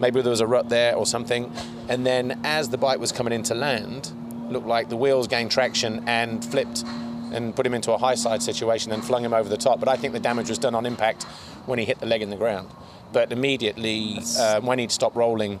Maybe 0.00 0.20
there 0.22 0.30
was 0.30 0.40
a 0.40 0.46
rut 0.46 0.68
there 0.68 0.96
or 0.96 1.06
something. 1.06 1.52
And 1.88 2.04
then 2.06 2.40
as 2.44 2.68
the 2.68 2.78
bike 2.78 2.98
was 2.98 3.12
coming 3.12 3.32
into 3.32 3.54
land, 3.54 4.12
looked 4.50 4.66
like 4.66 4.88
the 4.88 4.96
wheels 4.96 5.28
gained 5.28 5.50
traction 5.50 6.02
and 6.08 6.44
flipped 6.44 6.82
and 7.32 7.54
put 7.54 7.64
him 7.64 7.74
into 7.74 7.92
a 7.92 7.98
high 7.98 8.16
side 8.16 8.42
situation 8.42 8.90
and 8.90 9.04
flung 9.04 9.24
him 9.24 9.32
over 9.32 9.48
the 9.48 9.56
top. 9.56 9.78
But 9.78 9.88
I 9.88 9.96
think 9.96 10.12
the 10.12 10.20
damage 10.20 10.48
was 10.48 10.58
done 10.58 10.74
on 10.74 10.86
impact 10.86 11.24
when 11.66 11.78
he 11.78 11.84
hit 11.84 12.00
the 12.00 12.06
leg 12.06 12.22
in 12.22 12.30
the 12.30 12.36
ground. 12.36 12.68
But 13.12 13.30
immediately, 13.30 14.18
uh, 14.38 14.60
when 14.60 14.78
he'd 14.78 14.90
stopped 14.90 15.16
rolling, 15.16 15.60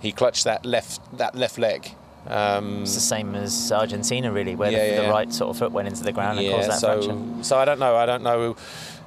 he 0.00 0.12
clutched 0.12 0.44
that 0.44 0.64
left 0.64 1.00
that 1.18 1.34
left 1.34 1.58
leg 1.58 1.94
um, 2.26 2.82
it's 2.82 2.94
the 2.94 3.00
same 3.00 3.34
as 3.34 3.72
Argentina, 3.72 4.30
really, 4.30 4.54
where 4.54 4.70
yeah, 4.70 4.78
the, 4.78 4.92
yeah. 4.92 5.02
the, 5.02 5.08
right 5.08 5.32
sort 5.32 5.50
of 5.50 5.58
foot 5.58 5.72
went 5.72 5.88
into 5.88 6.02
the 6.02 6.12
ground 6.12 6.38
and 6.38 6.50
caused 6.50 6.68
that 6.68 6.78
so, 6.78 6.94
fraction. 6.94 7.44
So 7.44 7.58
I 7.58 7.64
don't 7.64 7.78
know. 7.78 7.96
I 7.96 8.06
don't 8.06 8.22
know. 8.22 8.56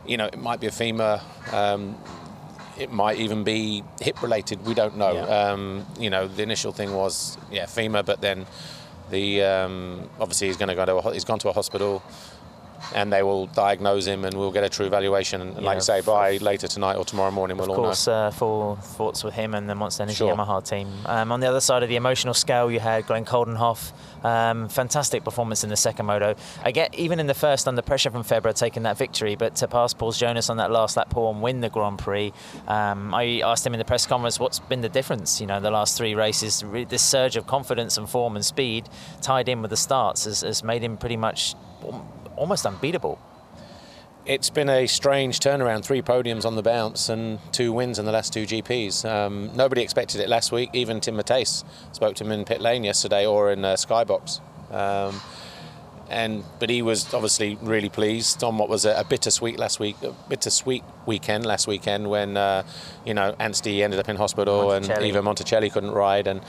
You 0.05 0.17
know, 0.17 0.25
it 0.25 0.39
might 0.39 0.59
be 0.59 0.67
a 0.67 0.71
femur. 0.71 1.21
Um, 1.51 1.95
it 2.77 2.91
might 2.91 3.17
even 3.19 3.43
be 3.43 3.83
hip 4.01 4.21
related. 4.21 4.65
We 4.65 4.73
don't 4.73 4.97
know. 4.97 5.13
Um, 5.53 5.86
you 5.99 6.09
know, 6.09 6.27
the 6.27 6.43
initial 6.43 6.71
thing 6.71 6.93
was 6.93 7.38
yeah 7.51 7.65
femur, 7.65 8.03
but 8.03 8.21
then 8.21 8.45
the 9.09 9.43
um, 9.43 10.09
obviously 10.19 10.47
he's 10.47 10.57
going 10.57 10.69
to 10.69 10.75
go 10.75 10.86
to 10.86 10.95
a, 10.95 11.13
he's 11.13 11.25
gone 11.25 11.39
to 11.39 11.49
a 11.49 11.53
hospital 11.53 12.01
and 12.95 13.11
they 13.11 13.23
will 13.23 13.47
diagnose 13.47 14.05
him 14.05 14.25
and 14.25 14.37
we'll 14.37 14.51
get 14.51 14.63
a 14.63 14.69
true 14.69 14.89
valuation. 14.89 15.41
And, 15.41 15.55
yeah, 15.55 15.61
like 15.61 15.77
I 15.77 15.79
say, 15.79 16.01
by 16.01 16.37
later 16.37 16.67
tonight 16.67 16.95
or 16.95 17.05
tomorrow 17.05 17.31
morning, 17.31 17.57
we'll 17.57 17.69
all 17.69 17.77
know. 17.77 17.83
Of 17.83 17.87
course, 17.87 18.07
uh, 18.07 18.31
full 18.31 18.75
thoughts 18.75 19.23
with 19.23 19.33
him 19.33 19.53
and 19.53 19.69
the 19.69 19.75
Monster 19.75 20.03
Energy 20.03 20.17
sure. 20.17 20.35
Yamaha 20.35 20.67
team. 20.67 20.89
Um, 21.05 21.31
on 21.31 21.39
the 21.39 21.47
other 21.47 21.61
side 21.61 21.83
of 21.83 21.89
the 21.89 21.95
emotional 21.95 22.33
scale, 22.33 22.71
you 22.71 22.79
had 22.79 23.05
Glenn 23.07 23.25
Coldenhoff. 23.25 23.91
Um, 24.23 24.69
fantastic 24.69 25.25
performance 25.25 25.65
in 25.65 25.69
the 25.69 25.75
second 25.75 26.05
moto. 26.05 26.35
I 26.63 26.71
get 26.71 26.95
even 26.95 27.19
in 27.19 27.27
the 27.27 27.33
first 27.33 27.67
under 27.67 27.81
pressure 27.81 28.09
from 28.09 28.23
Febvre 28.23 28.53
taking 28.55 28.83
that 28.83 28.97
victory, 28.97 29.35
but 29.35 29.55
to 29.57 29.67
pass 29.67 29.93
Paul 29.93 30.13
Jonass 30.13 30.49
on 30.49 30.57
that 30.57 30.71
last 30.71 30.95
lap 30.95 31.09
pull 31.09 31.29
and 31.29 31.41
win 31.41 31.59
the 31.59 31.69
Grand 31.69 31.99
Prix, 31.99 32.31
um, 32.67 33.13
I 33.13 33.41
asked 33.41 33.65
him 33.65 33.73
in 33.73 33.79
the 33.79 33.85
press 33.85 34.05
conference 34.05 34.39
what's 34.39 34.59
been 34.59 34.79
the 34.79 34.87
difference. 34.87 35.41
You 35.41 35.47
know, 35.47 35.59
the 35.59 35.71
last 35.71 35.97
three 35.97 36.15
races, 36.15 36.63
this 36.87 37.03
surge 37.03 37.35
of 37.35 37.47
confidence 37.47 37.97
and 37.97 38.09
form 38.09 38.37
and 38.37 38.45
speed 38.45 38.87
tied 39.21 39.49
in 39.49 39.61
with 39.61 39.71
the 39.71 39.77
starts 39.77 40.23
has, 40.23 40.39
has 40.39 40.63
made 40.63 40.81
him 40.81 40.95
pretty 40.95 41.17
much 41.17 41.55
almost 42.43 42.65
unbeatable. 42.65 43.17
It's 44.25 44.49
been 44.49 44.67
a 44.67 44.86
strange 44.86 45.39
turnaround. 45.39 45.86
Three 45.86 46.01
podiums 46.01 46.43
on 46.43 46.58
the 46.58 46.62
bounce 46.62 47.08
and 47.08 47.39
two 47.53 47.71
wins 47.71 47.99
in 47.99 48.06
the 48.06 48.12
last 48.12 48.34
two 48.34 48.45
GPs. 48.45 49.10
Um, 49.10 49.51
nobody 49.56 49.82
expected 49.82 50.19
it 50.19 50.27
last 50.27 50.51
week. 50.51 50.69
Even 50.73 50.99
Tim 50.99 51.15
Matthijs 51.15 51.63
spoke 51.93 52.15
to 52.15 52.25
him 52.25 52.34
in 52.34 52.43
pit 52.43 52.60
lane 52.60 52.84
yesterday 52.84 53.25
or 53.25 53.49
in 53.49 53.63
uh, 53.63 53.75
Skybox. 53.75 54.41
Um, 54.71 55.21
and 56.10 56.43
but 56.60 56.69
he 56.69 56.82
was 56.82 57.13
obviously 57.13 57.56
really 57.62 57.88
pleased 57.88 58.43
on 58.43 58.58
what 58.58 58.67
was 58.67 58.84
a, 58.84 58.93
a 58.99 59.06
bittersweet 59.06 59.58
last 59.58 59.79
week, 59.79 59.95
a 60.03 60.12
bittersweet 60.27 60.84
weekend 61.06 61.45
last 61.45 61.65
weekend 61.65 62.10
when 62.10 62.36
uh, 62.36 62.63
you 63.06 63.13
know 63.13 63.36
Anstie 63.39 63.84
ended 63.84 64.01
up 64.01 64.10
in 64.10 64.17
hospital 64.17 64.63
Monticelli. 64.63 64.95
and 64.97 65.06
even 65.06 65.23
Monticelli 65.23 65.71
couldn't 65.71 65.91
ride 65.91 66.27
and. 66.27 66.41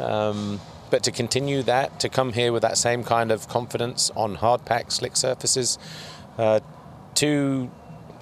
Um, 0.00 0.60
but 0.92 1.02
to 1.04 1.10
continue 1.10 1.62
that, 1.62 1.98
to 2.00 2.08
come 2.10 2.34
here 2.34 2.52
with 2.52 2.60
that 2.60 2.76
same 2.76 3.02
kind 3.02 3.32
of 3.32 3.48
confidence 3.48 4.10
on 4.14 4.34
hard 4.34 4.62
pack, 4.66 4.92
slick 4.92 5.16
surfaces, 5.16 5.78
uh, 6.36 6.60
to 7.14 7.70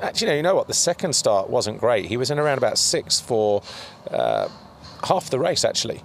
actually, 0.00 0.28
know 0.28 0.36
you 0.36 0.42
know 0.42 0.54
what? 0.54 0.68
The 0.68 0.74
second 0.74 1.14
start 1.14 1.50
wasn't 1.50 1.80
great. 1.80 2.04
He 2.04 2.16
was 2.16 2.30
in 2.30 2.38
around 2.38 2.58
about 2.58 2.78
six 2.78 3.18
for 3.18 3.62
uh, 4.08 4.48
half 5.02 5.30
the 5.30 5.40
race, 5.40 5.64
actually. 5.64 6.00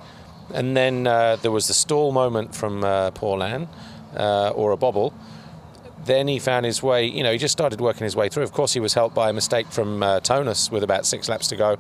And 0.55 0.76
then 0.76 1.05
uh, 1.05 1.36
there 1.36 1.51
was 1.51 1.68
the 1.68 1.76
stall 1.76 2.11
moment 2.11 2.55
from 2.55 2.84
uh, 2.84 3.11
Paulin, 3.11 3.68
uh, 4.16 4.49
or 4.55 4.72
a 4.72 4.78
bobble. 4.78 5.13
Then 6.03 6.28
he 6.28 6.39
found 6.39 6.66
his 6.66 6.82
way, 6.82 7.05
you 7.05 7.22
know, 7.22 7.32
he 7.32 7.38
just 7.38 7.51
started 7.51 7.80
working 7.80 8.05
his 8.05 8.16
way 8.16 8.28
through. 8.28 8.43
Of 8.43 8.53
course, 8.53 8.74
he 8.74 8.80
was 8.80 8.95
helped 8.95 9.13
by 9.13 9.30
a 9.30 9.34
mistake 9.34 9.68
from 9.68 10.01
uh, 10.01 10.20
Tonus 10.22 10.72
with 10.72 10.82
about 10.82 11.05
six 11.05 11.30
laps 11.30 11.47
to 11.49 11.55
go. 11.55 11.78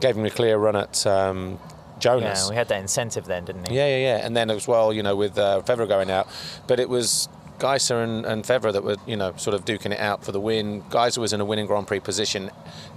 Gave 0.00 0.16
him 0.16 0.24
a 0.24 0.30
clear 0.30 0.56
run 0.56 0.76
at 0.76 1.06
um, 1.06 1.58
Jonass. 2.00 2.44
Yeah, 2.44 2.50
we 2.50 2.56
had 2.56 2.68
that 2.68 2.80
incentive 2.80 3.26
then, 3.26 3.44
didn't 3.44 3.68
we? 3.68 3.76
Yeah, 3.76 3.86
yeah, 3.88 4.16
yeah. 4.16 4.26
And 4.26 4.36
then 4.36 4.50
as 4.50 4.66
well, 4.66 4.92
you 4.92 5.02
know, 5.02 5.16
with 5.16 5.38
uh, 5.38 5.60
going 5.86 6.10
out, 6.10 6.28
but 6.66 6.80
it 6.80 6.88
was 6.88 7.28
Geiser 7.58 8.02
and, 8.02 8.24
and 8.24 8.46
that 8.72 8.84
were, 8.84 8.96
you 9.06 9.16
know, 9.16 9.34
sort 9.36 9.54
of 9.54 9.64
duking 9.64 9.92
it 9.92 9.98
out 9.98 10.24
for 10.24 10.32
the 10.32 10.40
win. 10.40 10.84
Geiser 10.90 11.20
was 11.20 11.32
in 11.32 11.40
a 11.40 11.44
winning 11.44 11.66
Grand 11.66 11.86
Prix 11.86 12.00
position 12.00 12.50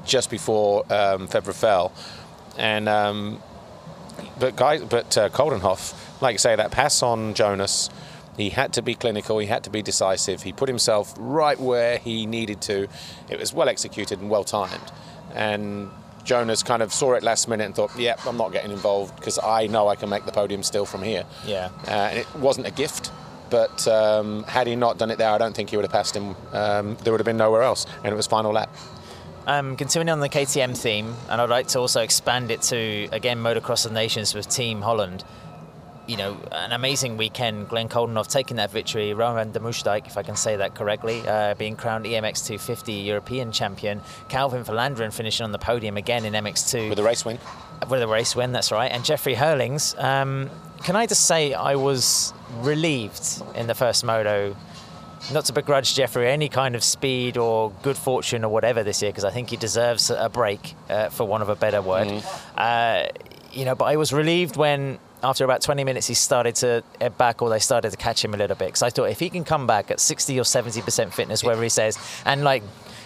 just 0.05 0.29
before 0.29 0.85
um, 0.91 1.27
fell, 1.53 1.91
and 2.57 2.87
um, 2.87 3.41
but 4.39 4.55
Guy, 4.55 4.79
but 4.79 5.17
uh, 5.17 5.29
Coldenhoff, 5.29 6.21
like 6.21 6.33
you 6.33 6.39
say, 6.39 6.55
that 6.55 6.71
pass 6.71 7.01
on 7.01 7.33
Jonass. 7.33 7.89
He 8.37 8.49
had 8.49 8.73
to 8.73 8.81
be 8.81 8.95
clinical. 8.95 9.39
He 9.39 9.47
had 9.47 9.63
to 9.65 9.69
be 9.69 9.81
decisive. 9.81 10.43
He 10.43 10.53
put 10.53 10.69
himself 10.69 11.13
right 11.17 11.59
where 11.59 11.97
he 11.97 12.25
needed 12.25 12.61
to. 12.63 12.87
It 13.29 13.37
was 13.37 13.53
well 13.53 13.67
executed 13.67 14.19
and 14.19 14.29
well 14.29 14.43
timed. 14.45 14.91
And 15.35 15.89
Jonass 16.25 16.63
kind 16.65 16.81
of 16.81 16.93
saw 16.93 17.13
it 17.13 17.23
last 17.23 17.47
minute 17.47 17.65
and 17.65 17.75
thought, 17.75 17.91
"Yep, 17.97 18.25
I'm 18.25 18.37
not 18.37 18.51
getting 18.51 18.71
involved 18.71 19.15
because 19.15 19.39
I 19.39 19.67
know 19.67 19.87
I 19.87 19.95
can 19.95 20.09
make 20.09 20.25
the 20.25 20.31
podium 20.31 20.63
still 20.63 20.85
from 20.85 21.03
here." 21.03 21.25
Yeah. 21.45 21.69
Uh, 21.87 21.91
and 21.91 22.17
it 22.19 22.35
wasn't 22.35 22.67
a 22.67 22.71
gift, 22.71 23.11
but 23.49 23.87
um, 23.87 24.43
had 24.43 24.67
he 24.67 24.75
not 24.75 24.97
done 24.97 25.11
it 25.11 25.17
there, 25.17 25.29
I 25.29 25.37
don't 25.37 25.55
think 25.55 25.69
he 25.69 25.77
would 25.77 25.85
have 25.85 25.91
passed 25.91 26.15
him. 26.15 26.35
Um, 26.53 26.97
there 27.03 27.13
would 27.13 27.19
have 27.19 27.25
been 27.25 27.37
nowhere 27.37 27.63
else, 27.63 27.85
and 28.03 28.13
it 28.13 28.15
was 28.15 28.27
final 28.27 28.51
lap. 28.51 28.73
Um, 29.47 29.75
continuing 29.75 30.09
on 30.09 30.19
the 30.19 30.29
KTM 30.29 30.77
theme, 30.77 31.15
and 31.29 31.41
I'd 31.41 31.49
like 31.49 31.67
to 31.69 31.79
also 31.79 32.01
expand 32.01 32.51
it 32.51 32.61
to 32.63 33.09
again 33.11 33.39
Motocross 33.39 33.85
of 33.85 33.91
Nations 33.91 34.35
with 34.35 34.47
Team 34.47 34.81
Holland. 34.81 35.23
You 36.07 36.17
know, 36.17 36.37
an 36.51 36.71
amazing 36.71 37.15
weekend. 37.17 37.69
Glenn 37.69 37.87
Coldenhoff 37.87 38.27
taking 38.27 38.57
that 38.57 38.71
victory. 38.71 39.13
Roman 39.13 39.51
Demusdijk, 39.53 40.07
if 40.07 40.17
I 40.17 40.23
can 40.23 40.35
say 40.35 40.57
that 40.57 40.75
correctly, 40.75 41.21
uh, 41.27 41.53
being 41.55 41.75
crowned 41.75 42.05
EMX 42.05 42.45
250 42.47 42.93
European 42.93 43.51
champion. 43.51 44.01
Calvin 44.27 44.63
Vlaanderen 44.63 45.13
finishing 45.13 45.43
on 45.43 45.51
the 45.51 45.59
podium 45.59 45.97
again 45.97 46.25
in 46.25 46.33
MX2 46.33 46.89
With 46.89 46.99
a 46.99 47.03
race 47.03 47.23
win. 47.23 47.37
with 47.89 48.01
a 48.01 48.07
race 48.07 48.35
win. 48.35 48.51
That's 48.51 48.71
right. 48.71 48.91
And 48.91 49.05
Jeffrey 49.05 49.35
Herlings. 49.35 49.95
Um, 50.03 50.49
can 50.83 50.95
I 50.95 51.05
just 51.05 51.25
say 51.27 51.53
I 51.53 51.75
was 51.75 52.33
relieved 52.59 53.41
in 53.55 53.67
the 53.67 53.75
first 53.75 54.03
moto. 54.03 54.55
Not 55.31 55.45
to 55.45 55.53
begrudge 55.53 55.93
Jeffrey 55.93 56.27
any 56.27 56.49
kind 56.49 56.73
of 56.73 56.83
speed 56.83 57.37
or 57.37 57.71
good 57.83 57.95
fortune 57.95 58.43
or 58.43 58.49
whatever 58.51 58.83
this 58.83 59.03
year, 59.03 59.11
because 59.11 59.23
I 59.23 59.29
think 59.29 59.51
he 59.51 59.55
deserves 59.55 60.09
a 60.09 60.29
break, 60.29 60.73
uh, 60.89 61.09
for 61.09 61.25
want 61.25 61.43
of 61.43 61.49
a 61.49 61.55
better 61.55 61.79
word. 61.79 62.23
Uh, 62.57 63.03
you 63.53 63.63
know, 63.65 63.75
but 63.75 63.85
I 63.85 63.97
was 63.97 64.11
relieved 64.11 64.57
when 64.57 64.97
after 65.23 65.43
about 65.45 65.61
20 65.61 65.83
minutes 65.83 66.07
he 66.07 66.13
started 66.13 66.55
to 66.55 66.83
ebb 66.99 67.17
back 67.17 67.41
or 67.41 67.49
they 67.49 67.59
started 67.59 67.91
to 67.91 67.97
catch 67.97 68.23
him 68.23 68.33
a 68.33 68.37
little 68.37 68.55
bit. 68.55 68.67
Because 68.67 68.83
I 68.83 68.89
thought 68.89 69.09
if 69.09 69.19
he 69.19 69.29
can 69.29 69.43
come 69.43 69.67
back 69.67 69.91
at 69.91 69.99
60 69.99 70.39
or 70.39 70.43
70% 70.43 71.13
fitness 71.13 71.43
wherever 71.43 71.61
he 71.63 71.69
says 71.69 71.97
and 72.25 72.43
like 72.43 72.63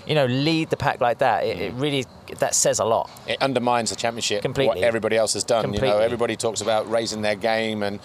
you 0.08 0.14
know 0.14 0.26
lead 0.28 0.70
the 0.70 0.78
pack 0.78 1.02
like 1.02 1.18
that 1.18 1.44
it, 1.44 1.60
it 1.60 1.74
really 1.74 2.06
that 2.40 2.56
says 2.56 2.80
a 2.80 2.86
lot. 2.86 3.10
It 3.28 3.42
undermines 3.42 3.90
the 3.90 3.96
championship 3.96 4.42
Completely. 4.42 4.82
what 4.82 4.84
everybody 4.84 5.18
else 5.18 5.34
has 5.34 5.44
done 5.44 5.66
you 5.66 5.68
know. 5.68 5.80
Completely. 5.80 6.04
everybody 6.04 6.36
talks 6.36 6.62
about 6.62 6.90
raising 6.90 7.22
their 7.22 7.36
game 7.36 7.84
and 7.84 8.00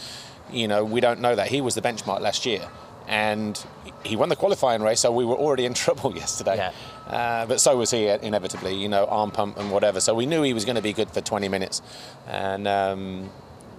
you 0.51 0.67
know 0.69 0.85
we 0.85 1.01
don't 1.01 1.21
know 1.21 1.35
that. 1.35 1.49
He 1.49 1.61
was 1.61 1.75
the 1.75 1.83
benchmark 1.83 2.21
last 2.21 2.47
year 2.47 2.69
and 3.07 3.65
he 4.05 4.15
won 4.17 4.29
the 4.29 4.37
qualifying 4.37 4.83
race 4.83 5.01
so 5.01 5.11
we 5.13 5.25
were 5.25 5.35
already 5.37 5.67
in 5.67 5.75
trouble 5.85 6.15
yesterday. 6.17 6.57
Yeah. 6.57 6.73
uh, 7.13 7.47
but 7.47 7.61
so 7.61 7.77
was 7.77 7.91
he 7.91 8.07
inevitably 8.09 8.75
you 8.75 8.89
know 8.89 9.05
arm 9.07 9.31
pump 9.31 9.59
and 9.59 9.71
whatever. 9.71 10.01
So 10.01 10.15
we 10.15 10.27
knew 10.27 10.43
he 10.43 10.55
was 10.55 10.65
going 10.65 10.77
to 10.77 10.83
be 10.83 10.93
good 10.93 11.11
for 11.11 11.21
20 11.21 11.49
minutes. 11.49 11.83
And 12.27 12.67
um, 12.69 13.31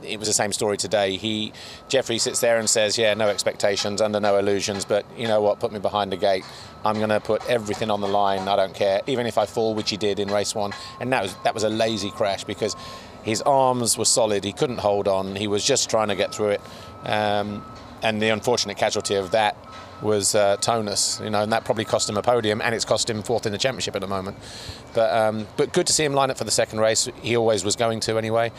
it 0.04 0.20
was 0.20 0.28
the 0.28 0.34
same 0.34 0.54
story 0.54 0.78
today. 0.78 1.18
He 1.18 1.54
Jeffrey 1.88 2.18
sits 2.18 2.40
there 2.40 2.58
and 2.58 2.70
says, 2.70 2.98
"Yeah, 2.98 3.14
no 3.14 3.28
expectations, 3.28 4.02
under 4.02 4.20
no 4.20 4.38
illusions, 4.38 4.86
but 4.86 5.06
you 5.18 5.28
know 5.28 5.42
what? 5.42 5.60
Put 5.60 5.72
me 5.72 5.80
behind 5.80 6.12
the 6.12 6.18
gate. 6.18 6.44
I'm 6.84 6.98
going 6.98 7.10
to 7.10 7.20
put 7.20 7.48
everything 7.50 7.92
on 7.92 8.02
the 8.02 8.08
line. 8.08 8.48
I 8.48 8.56
don't 8.56 8.74
care, 8.74 9.02
even 9.08 9.28
if 9.28 9.38
I 9.38 9.46
fall, 9.46 9.76
which 9.76 9.90
he 9.90 9.98
did 9.98 10.20
in 10.20 10.30
race 10.30 10.56
one. 10.56 10.74
And 11.00 11.12
that 11.14 11.24
was 11.24 11.36
that 11.44 11.54
was 11.54 11.64
a 11.64 11.70
lazy 11.70 12.12
crash 12.12 12.44
because 12.44 12.76
his 13.24 13.42
arms 13.44 13.98
were 13.98 14.06
solid. 14.06 14.44
He 14.44 14.54
couldn't 14.54 14.80
hold 14.80 15.08
on. 15.08 15.36
He 15.36 15.48
was 15.48 15.64
just 15.64 15.90
trying 15.90 16.08
to 16.08 16.16
get 16.16 16.34
through 16.34 16.50
it. 16.50 16.62
Um, 17.04 17.64
and 18.02 18.22
the 18.22 18.30
unfortunate 18.30 18.78
casualty 18.78 19.16
of 19.16 19.32
that 19.32 19.56
was 20.02 20.34
uh, 20.34 20.58
Tonus, 20.58 21.22
you 21.24 21.30
know, 21.30 21.44
and 21.44 21.52
that 21.52 21.64
probably 21.64 21.86
cost 21.86 22.10
him 22.10 22.18
a 22.18 22.24
podium, 22.24 22.60
and 22.62 22.74
it's 22.74 22.86
cost 22.86 23.08
him 23.08 23.22
fourth 23.22 23.46
in 23.46 23.52
the 23.52 23.60
championship 23.60 23.96
at 23.96 24.02
the 24.02 24.08
moment. 24.08 24.38
But 24.96 25.14
um, 25.14 25.48
but 25.58 25.72
good 25.72 25.86
to 25.88 25.94
see 25.94 26.04
him 26.04 26.14
line 26.14 26.32
up 26.32 26.38
for 26.40 26.44
the 26.44 26.52
second 26.52 26.80
race. 26.80 27.08
He 27.22 27.38
always 27.38 27.64
was 27.64 27.76
going 27.76 28.00
to 28.02 28.18
anyway 28.18 28.52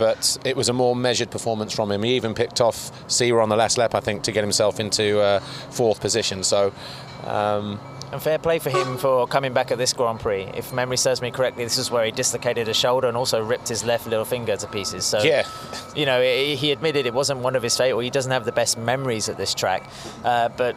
but 0.00 0.38
it 0.46 0.56
was 0.56 0.70
a 0.70 0.72
more 0.72 0.96
measured 0.96 1.30
performance 1.30 1.74
from 1.74 1.92
him. 1.92 2.02
He 2.02 2.16
even 2.16 2.32
picked 2.34 2.62
off 2.62 2.90
Seewer 3.06 3.42
on 3.42 3.50
the 3.50 3.56
last 3.56 3.76
lap, 3.76 3.94
I 3.94 4.00
think, 4.00 4.22
to 4.22 4.32
get 4.32 4.42
himself 4.42 4.80
into 4.80 5.20
uh, 5.20 5.40
fourth 5.40 6.00
position. 6.00 6.42
So, 6.42 6.72
um, 7.26 7.78
And 8.10 8.20
fair 8.22 8.38
play 8.38 8.58
for 8.58 8.70
him 8.70 8.96
for 8.96 9.26
coming 9.26 9.52
back 9.52 9.70
at 9.70 9.76
this 9.76 9.92
Grand 9.92 10.18
Prix. 10.18 10.44
If 10.54 10.72
memory 10.72 10.96
serves 10.96 11.20
me 11.20 11.30
correctly, 11.30 11.64
this 11.64 11.76
is 11.76 11.90
where 11.90 12.06
he 12.06 12.12
dislocated 12.12 12.66
a 12.66 12.72
shoulder 12.74 13.08
and 13.08 13.16
also 13.16 13.44
ripped 13.44 13.68
his 13.68 13.84
left 13.84 14.06
little 14.06 14.24
finger 14.24 14.56
to 14.56 14.66
pieces. 14.68 15.04
So, 15.04 15.18
Yeah. 15.22 15.46
you 15.94 16.06
know, 16.06 16.22
he 16.22 16.72
admitted 16.72 17.04
it 17.04 17.12
wasn't 17.12 17.40
one 17.40 17.54
of 17.54 17.62
his 17.62 17.76
favourite. 17.76 18.02
He 18.02 18.10
doesn't 18.10 18.32
have 18.32 18.46
the 18.46 18.52
best 18.52 18.78
memories 18.78 19.28
at 19.28 19.36
this 19.36 19.52
track, 19.52 19.82
uh, 20.24 20.48
but 20.56 20.76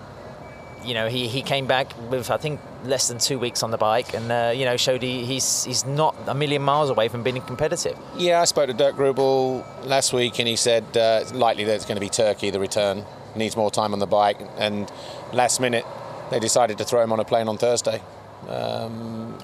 you 0.85 0.93
know, 0.93 1.07
he, 1.07 1.27
he 1.27 1.41
came 1.41 1.65
back 1.67 1.93
with 2.09 2.29
I 2.31 2.37
think 2.37 2.59
less 2.83 3.07
than 3.07 3.17
two 3.17 3.39
weeks 3.39 3.63
on 3.63 3.71
the 3.71 3.77
bike, 3.77 4.13
and 4.13 4.31
uh, 4.31 4.53
you 4.55 4.65
know, 4.65 4.77
showed 4.77 5.01
he, 5.01 5.25
he's 5.25 5.63
he's 5.63 5.85
not 5.85 6.15
a 6.27 6.33
million 6.33 6.61
miles 6.61 6.89
away 6.89 7.07
from 7.07 7.23
being 7.23 7.39
competitive. 7.41 7.97
yeah, 8.17 8.41
I 8.41 8.45
spoke 8.45 8.67
to 8.67 8.73
Dirk 8.73 8.95
Gruebel 8.95 9.65
last 9.83 10.13
week, 10.13 10.39
and 10.39 10.47
he 10.47 10.55
said 10.55 10.83
uh, 10.95 11.19
it's 11.21 11.33
likely 11.33 11.63
that 11.65 11.75
it's 11.75 11.85
going 11.85 11.95
to 11.95 12.01
be 12.01 12.09
Turkey. 12.09 12.49
The 12.49 12.59
return 12.59 13.05
needs 13.35 13.55
more 13.55 13.71
time 13.71 13.93
on 13.93 13.99
the 13.99 14.07
bike, 14.07 14.37
and 14.57 14.91
last 15.31 15.59
minute 15.59 15.85
they 16.29 16.39
decided 16.39 16.77
to 16.77 16.85
throw 16.85 17.01
him 17.01 17.11
on 17.11 17.19
a 17.19 17.25
plane 17.25 17.47
on 17.47 17.57
Thursday. 17.57 18.01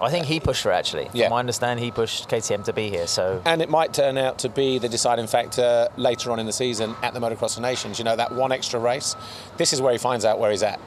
I 0.01 0.09
think 0.09 0.25
he 0.25 0.39
pushed 0.39 0.63
for 0.63 0.71
it, 0.71 0.75
actually. 0.75 1.09
Yeah. 1.13 1.25
From 1.25 1.31
my 1.31 1.39
understanding, 1.39 1.83
he 1.83 1.91
pushed 1.91 2.29
KTM 2.29 2.65
to 2.65 2.73
be 2.73 2.89
here. 2.89 3.07
So 3.07 3.41
And 3.45 3.61
it 3.61 3.69
might 3.69 3.93
turn 3.93 4.17
out 4.17 4.39
to 4.39 4.49
be 4.49 4.77
the 4.77 4.89
deciding 4.89 5.27
factor 5.27 5.87
later 5.97 6.31
on 6.31 6.39
in 6.39 6.45
the 6.45 6.53
season 6.53 6.95
at 7.01 7.13
the 7.13 7.19
Motocross 7.19 7.57
of 7.57 7.63
Nations. 7.63 7.99
You 7.99 8.05
know, 8.05 8.15
that 8.15 8.33
one 8.33 8.51
extra 8.51 8.79
race, 8.79 9.15
this 9.57 9.73
is 9.73 9.81
where 9.81 9.91
he 9.91 9.97
finds 9.97 10.25
out 10.25 10.39
where 10.39 10.51
he's 10.51 10.63
at. 10.63 10.79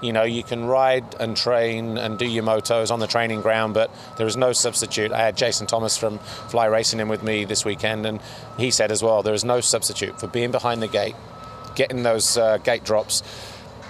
You 0.00 0.12
know, 0.12 0.22
you 0.22 0.42
can 0.42 0.64
ride 0.64 1.14
and 1.20 1.36
train 1.36 1.98
and 1.98 2.18
do 2.18 2.26
your 2.26 2.42
motos 2.42 2.90
on 2.90 3.00
the 3.00 3.06
training 3.06 3.42
ground, 3.42 3.74
but 3.74 3.90
there 4.16 4.26
is 4.26 4.36
no 4.36 4.52
substitute. 4.52 5.12
I 5.12 5.18
had 5.18 5.36
Jason 5.36 5.66
Thomas 5.66 5.96
from 5.96 6.18
Fly 6.48 6.66
Racing 6.66 7.00
in 7.00 7.08
with 7.08 7.22
me 7.22 7.44
this 7.44 7.64
weekend, 7.64 8.06
and 8.06 8.20
he 8.56 8.70
said 8.70 8.90
as 8.90 9.02
well, 9.02 9.22
there 9.22 9.34
is 9.34 9.44
no 9.44 9.60
substitute 9.60 10.18
for 10.18 10.26
being 10.26 10.50
behind 10.50 10.80
the 10.80 10.88
gate, 10.88 11.16
getting 11.74 12.02
those 12.02 12.38
uh, 12.38 12.56
gate 12.58 12.82
drops, 12.82 13.22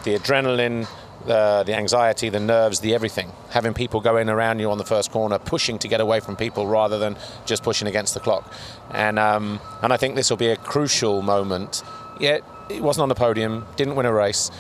the 0.05 0.19
adrenaline, 0.19 0.89
uh, 1.29 1.63
the 1.63 1.75
anxiety, 1.75 2.29
the 2.29 2.41
nerves, 2.41 2.81
the 2.81 2.95
everything. 2.95 3.31
Having 3.51 3.75
people 3.75 4.01
going 4.01 4.29
around 4.29 4.59
you 4.59 4.71
on 4.71 4.79
the 4.79 4.85
first 4.85 5.11
corner, 5.11 5.39
pushing 5.39 5.79
to 5.79 5.89
get 5.89 6.01
away 6.01 6.21
from 6.21 6.35
people 6.35 6.67
rather 6.67 6.99
than 6.99 7.17
just 7.47 7.63
pushing 7.63 7.87
against 7.87 8.15
the 8.15 8.21
clock. 8.21 8.51
And 8.91 9.19
um, 9.19 9.61
and 9.83 9.93
I 9.93 9.97
think 9.97 10.15
this 10.15 10.31
will 10.31 10.39
be 10.39 10.49
a 10.49 10.57
crucial 10.57 11.23
moment. 11.23 11.83
Yeah, 12.19 12.39
it 12.69 12.83
wasn't 12.83 13.03
on 13.03 13.09
the 13.09 13.15
podium, 13.15 13.67
didn't 13.77 13.97
win 13.97 14.07
a 14.07 14.13
race, 14.13 14.51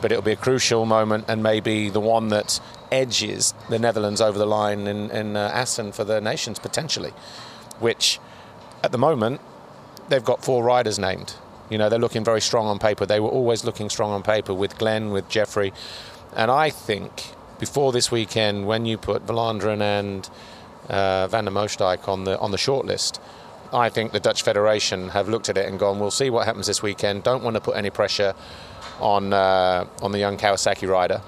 but 0.00 0.12
it'll 0.12 0.22
be 0.22 0.32
a 0.32 0.36
crucial 0.36 0.86
moment 0.86 1.24
and 1.28 1.42
maybe 1.42 1.90
the 1.90 2.00
one 2.00 2.28
that 2.28 2.60
edges 2.90 3.54
the 3.68 3.78
Netherlands 3.78 4.20
over 4.20 4.38
the 4.38 4.46
line 4.46 4.86
in, 4.86 5.10
in 5.10 5.36
uh, 5.36 5.50
Assen 5.52 5.92
for 5.92 6.04
the 6.04 6.20
nations 6.20 6.58
potentially, 6.58 7.12
which 7.78 8.18
at 8.82 8.92
the 8.92 8.98
moment 8.98 9.40
they've 10.08 10.24
got 10.24 10.44
four 10.44 10.64
riders 10.64 10.98
named. 10.98 11.34
You 11.70 11.76
know, 11.76 11.88
they're 11.88 11.98
looking 11.98 12.24
very 12.24 12.40
strong 12.40 12.66
on 12.66 12.78
paper. 12.78 13.04
They 13.04 13.20
were 13.20 13.28
always 13.28 13.64
looking 13.64 13.90
strong 13.90 14.10
on 14.10 14.22
paper 14.22 14.54
with 14.54 14.78
Glenn, 14.78 15.10
with 15.10 15.28
Jeffrey. 15.28 15.72
And 16.34 16.50
I 16.50 16.70
think 16.70 17.34
before 17.58 17.92
this 17.92 18.10
weekend, 18.10 18.66
when 18.66 18.86
you 18.86 18.96
put 18.96 19.26
Vlaanderen 19.26 19.80
and 19.80 20.30
uh, 20.88 21.26
Van 21.28 21.44
der 21.44 21.50
Moosdijk 21.50 22.08
on 22.08 22.24
the 22.24 22.38
on 22.38 22.52
the 22.52 22.56
shortlist, 22.56 23.20
I 23.72 23.90
think 23.90 24.12
the 24.12 24.20
Dutch 24.20 24.42
Federation 24.42 25.10
have 25.10 25.28
looked 25.28 25.50
at 25.50 25.58
it 25.58 25.68
and 25.68 25.78
gone, 25.78 26.00
"We'll 26.00 26.10
see 26.10 26.30
what 26.30 26.46
happens 26.46 26.66
this 26.66 26.82
weekend. 26.82 27.22
Don't 27.22 27.44
want 27.44 27.54
to 27.54 27.60
put 27.60 27.76
any 27.76 27.90
pressure 27.90 28.34
on 29.00 29.32
uh, 29.32 29.86
on 30.02 30.12
the 30.12 30.18
young 30.18 30.36
Kawasaki 30.36 30.88
rider. 30.88 31.20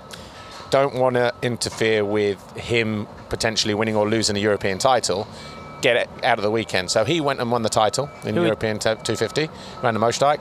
Don't 0.71 0.95
want 0.95 1.17
to 1.17 1.33
interfere 1.43 2.05
with 2.05 2.39
him 2.57 3.07
potentially 3.29 3.75
winning 3.75 3.97
or 3.97 4.09
losing 4.09 4.37
a 4.37 4.41
European 4.41 4.79
title. 4.79 5.27
Get 5.83 5.97
it 5.97 6.09
out 6.25 6.39
of 6.39 6.43
the 6.43 6.51
weekend." 6.51 6.91
So 6.91 7.05
he 7.05 7.21
went 7.21 7.41
and 7.41 7.51
won 7.51 7.63
the 7.63 7.69
title 7.69 8.09
in 8.25 8.35
Who- 8.37 8.43
European 8.45 8.79
t- 8.79 8.85
250, 9.03 9.49
Van 9.83 9.95
der 9.95 10.01
Moosdijk. 10.01 10.41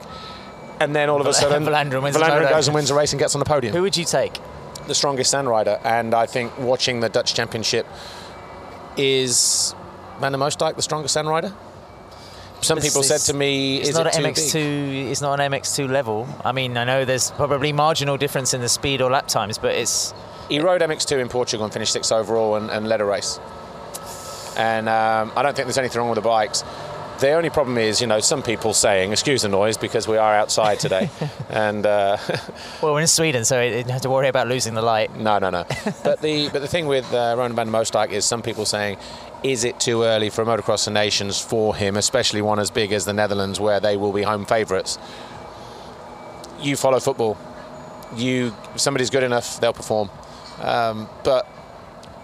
And 0.80 0.94
then 0.94 1.10
all 1.10 1.20
of 1.20 1.26
a 1.26 1.32
sudden, 1.40 1.64
Vlaanderen 1.66 2.02
wins 2.02 2.16
the 2.16 2.20
goes 2.50 2.68
and 2.68 2.74
wins 2.74 2.90
a 2.90 2.94
race 2.94 3.12
and 3.12 3.18
gets 3.20 3.34
on 3.34 3.38
the 3.38 3.44
podium 3.44 3.74
who 3.74 3.82
would 3.82 3.96
you 3.96 4.04
take? 4.04 4.38
the 4.86 4.94
strongest 4.94 5.30
stand 5.30 5.46
rider, 5.48 5.78
and 5.84 6.14
I 6.14 6.26
think 6.26 6.56
watching 6.58 7.00
the 7.00 7.08
Dutch 7.08 7.34
Championship 7.34 7.86
is 8.96 9.74
Van 10.20 10.32
der 10.32 10.38
Moosdijk 10.38 10.76
the 10.76 10.82
strongest 10.82 11.14
stand 11.14 11.28
rider. 11.28 11.52
Some 12.62 12.78
It's- 12.78 12.92
people 12.92 13.02
said 13.02 13.20
to 13.22 13.32
me, 13.34 13.78
It's 13.78 13.90
"Is 13.90 13.94
not 13.96 14.06
it 14.06 14.16
an 14.16 14.22
too 14.22 14.28
MX2. 14.28 14.52
big?" 14.90 15.06
It's 15.10 15.20
not 15.22 15.40
an 15.40 15.52
MX2 15.52 15.88
level. 15.90 16.28
I 16.44 16.52
mean, 16.52 16.76
I 16.76 16.84
know 16.84 17.04
there's 17.04 17.30
probably 17.32 17.72
marginal 17.72 18.16
difference 18.16 18.52
in 18.54 18.60
the 18.60 18.68
speed 18.68 19.00
or 19.00 19.10
lap 19.10 19.28
times, 19.28 19.56
but 19.58 19.74
it's 19.74 20.12
He 20.48 20.58
rode 20.60 20.82
MX2 20.82 21.18
in 21.20 21.28
Portugal 21.28 21.64
and 21.64 21.72
finished 21.72 21.92
sixth 21.92 22.12
overall 22.12 22.56
and, 22.56 22.70
and 22.70 22.88
led 22.88 23.00
a 23.00 23.04
race. 23.04 23.38
And 24.56 24.88
um, 24.88 25.32
I 25.36 25.42
don't 25.42 25.54
think 25.54 25.66
there's 25.68 25.78
anything 25.78 26.00
wrong 26.00 26.10
with 26.10 26.16
the 26.16 26.28
bikes. 26.28 26.64
The 27.20 27.32
only 27.32 27.50
problem 27.50 27.76
is, 27.76 28.00
you 28.00 28.06
know, 28.06 28.20
some 28.20 28.42
people 28.42 28.72
saying, 28.72 29.12
excuse 29.12 29.42
the 29.42 29.50
noise 29.50 29.76
because 29.76 30.08
we 30.08 30.16
are 30.16 30.34
outside 30.34 30.80
today. 30.80 31.10
and 31.50 31.84
uh, 31.84 32.16
well, 32.82 32.94
we're 32.94 33.02
in 33.02 33.06
Sweden, 33.06 33.44
so 33.44 33.60
you 33.60 33.82
don't 33.82 33.90
have 33.90 34.00
to 34.00 34.08
worry 34.08 34.28
about 34.28 34.48
losing 34.48 34.72
the 34.72 34.80
light. 34.80 35.14
No, 35.14 35.38
no, 35.38 35.50
no. 35.50 35.64
but 36.02 36.22
the 36.22 36.48
but 36.48 36.62
the 36.62 36.66
thing 36.66 36.86
with 36.86 37.04
uh, 37.12 37.34
Ronan 37.36 37.54
van 37.54 37.66
der 37.66 37.72
Moosdijk 37.72 38.10
is 38.10 38.24
some 38.24 38.40
people 38.40 38.64
saying, 38.64 38.96
is 39.42 39.64
it 39.64 39.78
too 39.78 40.02
early 40.02 40.30
for 40.30 40.40
a 40.40 40.46
Motocross 40.46 40.86
the 40.86 40.92
Nations 40.92 41.38
for 41.38 41.76
him, 41.76 41.98
especially 41.98 42.40
one 42.40 42.58
as 42.58 42.70
big 42.70 42.90
as 42.90 43.04
the 43.04 43.12
Netherlands, 43.12 43.60
where 43.60 43.80
they 43.80 43.98
will 43.98 44.14
be 44.14 44.22
home 44.22 44.46
favourites? 44.46 44.98
You 46.58 46.74
follow 46.74 47.00
football. 47.00 47.36
You 48.16 48.54
if 48.74 48.80
somebody's 48.80 49.10
good 49.10 49.24
enough, 49.24 49.60
they'll 49.60 49.74
perform. 49.74 50.08
Um, 50.62 51.06
but 51.22 51.46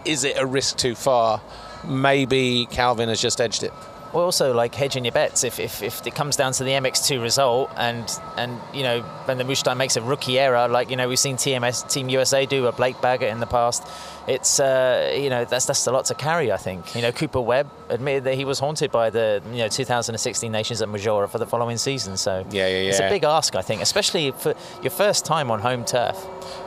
is 0.07 0.25
it 0.25 0.39
a 0.39 0.47
risk 0.47 0.79
too 0.79 0.95
far? 0.95 1.43
Maybe 1.87 2.67
Calvin 2.71 3.11
has 3.11 3.21
just 3.21 3.43
edged 3.43 3.63
it 3.63 3.75
well, 4.17 4.25
also 4.25 4.55
like 4.55 4.75
hedging 4.75 5.05
your 5.05 5.13
bets. 5.13 5.45
If, 5.45 5.61
if, 5.61 5.83
if 5.83 6.07
it 6.07 6.15
comes 6.15 6.37
down 6.37 6.53
to 6.53 6.65
the 6.65 6.71
MX2 6.71 7.21
result 7.21 7.71
and 7.77 8.11
and 8.39 8.59
you 8.73 8.83
know 8.83 9.03
when 9.27 9.37
the 9.37 9.45
Moosdijk 9.45 9.77
makes 9.77 9.97
a 9.97 10.03
rookie 10.03 10.39
error, 10.39 10.69
like 10.69 10.89
you 10.89 10.97
know 10.97 11.07
we've 11.07 11.19
seen 11.19 11.37
TMS 11.37 11.89
Team 11.93 12.09
USA 12.09 12.47
do 12.47 12.67
a 12.67 12.73
Blake 12.73 12.99
Baggett 13.03 13.31
in 13.31 13.41
the 13.41 13.47
past. 13.47 13.87
It's 14.27 14.59
uh, 14.59 15.15
you 15.15 15.29
know 15.29 15.45
that's 15.45 15.67
that's 15.67 15.87
a 15.87 15.93
lot 15.93 16.07
to 16.07 16.15
carry. 16.15 16.51
I 16.51 16.57
think 16.57 16.95
you 16.95 17.03
know 17.03 17.13
Cooper 17.13 17.43
Webb 17.43 17.71
admitted 17.91 18.25
that 18.25 18.37
he 18.37 18.47
was 18.47 18.59
haunted 18.59 18.91
by 18.91 19.11
the 19.11 19.43
you 19.51 19.59
know 19.59 19.69
2016 19.69 20.51
Nations 20.51 20.81
at 20.81 20.89
Maggiora 20.89 21.29
for 21.29 21.37
the 21.37 21.47
following 21.47 21.77
season. 21.77 22.17
So 22.17 22.47
yeah, 22.51 22.69
yeah, 22.69 22.81
yeah. 22.81 22.89
It's 22.89 23.01
a 23.01 23.11
big 23.11 23.25
ask, 23.25 23.55
I 23.55 23.61
think, 23.61 23.83
especially 23.83 24.31
for 24.31 24.55
your 24.83 24.93
first 24.93 25.27
time 25.27 25.51
on 25.51 25.61
home 25.61 25.85
turf. 25.85 26.17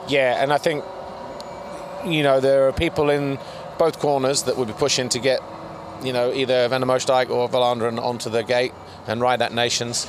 Yeah, 0.06 0.40
and 0.40 0.52
I 0.52 0.58
think 0.58 0.84
you 2.06 2.22
know 2.22 2.38
there 2.38 2.68
are 2.68 2.72
people 2.72 3.10
in 3.10 3.40
both 3.76 3.98
corners 3.98 4.44
that 4.44 4.56
would 4.56 4.68
be 4.68 4.74
pushing 4.74 5.08
to 5.08 5.18
get 5.18 5.40
you 6.02 6.12
know, 6.12 6.32
either 6.32 6.68
Van 6.68 6.80
der 6.80 6.86
or 6.86 7.48
Vlaanderen 7.48 8.02
onto 8.02 8.30
the 8.30 8.42
gate 8.42 8.72
and 9.06 9.20
ride 9.20 9.40
that 9.40 9.52
Nations. 9.52 10.06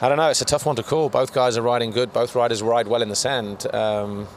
I 0.00 0.08
don't 0.08 0.18
know. 0.18 0.28
It's 0.28 0.42
a 0.42 0.46
tough 0.46 0.66
one 0.66 0.76
to 0.76 0.82
call. 0.82 1.08
Both 1.08 1.32
guys 1.32 1.56
are 1.56 1.62
riding 1.62 1.90
good. 1.90 2.12
Both 2.12 2.34
riders 2.34 2.62
ride 2.62 2.86
well 2.86 3.02
in 3.02 3.08
the 3.08 3.16
sand. 3.16 3.72
Um, 3.74 4.28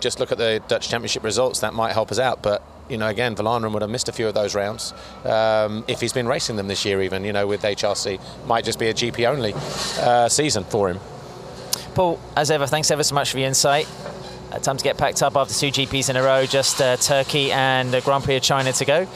just 0.00 0.20
look 0.20 0.30
at 0.30 0.38
the 0.38 0.62
Dutch 0.68 0.88
Championship 0.88 1.24
results. 1.24 1.60
That 1.60 1.72
might 1.72 1.92
help 1.92 2.10
us 2.10 2.18
out. 2.18 2.42
But 2.42 2.62
you 2.88 2.98
know, 2.98 3.08
again, 3.08 3.34
Vlaanderen 3.34 3.72
would 3.72 3.82
have 3.82 3.90
missed 3.90 4.08
a 4.08 4.12
few 4.12 4.28
of 4.28 4.34
those 4.34 4.54
rounds 4.54 4.92
um, 5.24 5.84
if 5.88 6.00
he's 6.00 6.12
been 6.12 6.28
racing 6.28 6.56
them 6.56 6.68
this 6.68 6.84
year. 6.84 7.00
Even 7.02 7.24
you 7.24 7.32
know, 7.32 7.46
with 7.46 7.62
HRC, 7.62 8.20
might 8.46 8.64
just 8.64 8.78
be 8.78 8.88
a 8.88 8.94
GP 8.94 9.26
only 9.26 9.54
uh, 10.00 10.28
season 10.28 10.64
for 10.64 10.90
him. 10.90 11.00
Paul, 11.94 12.20
as 12.36 12.50
ever, 12.50 12.66
thanks 12.66 12.90
ever 12.90 13.02
so 13.02 13.14
much 13.14 13.30
for 13.30 13.36
the 13.36 13.44
insight. 13.44 13.88
Uh, 14.52 14.58
time 14.58 14.76
to 14.76 14.84
get 14.84 14.96
packed 14.96 15.22
up 15.22 15.36
after 15.36 15.54
two 15.54 15.68
GPs 15.68 16.08
in 16.08 16.16
a 16.16 16.22
row, 16.22 16.46
just 16.46 16.80
uh, 16.80 16.96
Turkey 16.96 17.50
and 17.52 17.92
the 17.92 18.00
Grand 18.00 18.24
Prix 18.24 18.36
of 18.36 18.42
China 18.42 18.72
to 18.72 18.84
go. 18.84 19.06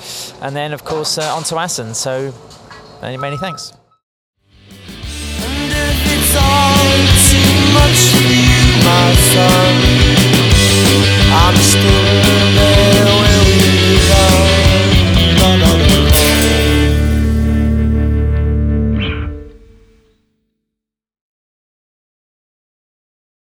And 0.42 0.56
then, 0.56 0.72
of 0.72 0.84
course, 0.84 1.18
uh, 1.18 1.34
on 1.34 1.44
to 1.44 1.56
Assen. 1.56 1.94
So, 1.94 2.34
many, 3.00 3.16
many 3.16 3.36
thanks. 3.36 3.72
I'm 11.32 11.56
still 11.56 12.02
there. 12.54 13.19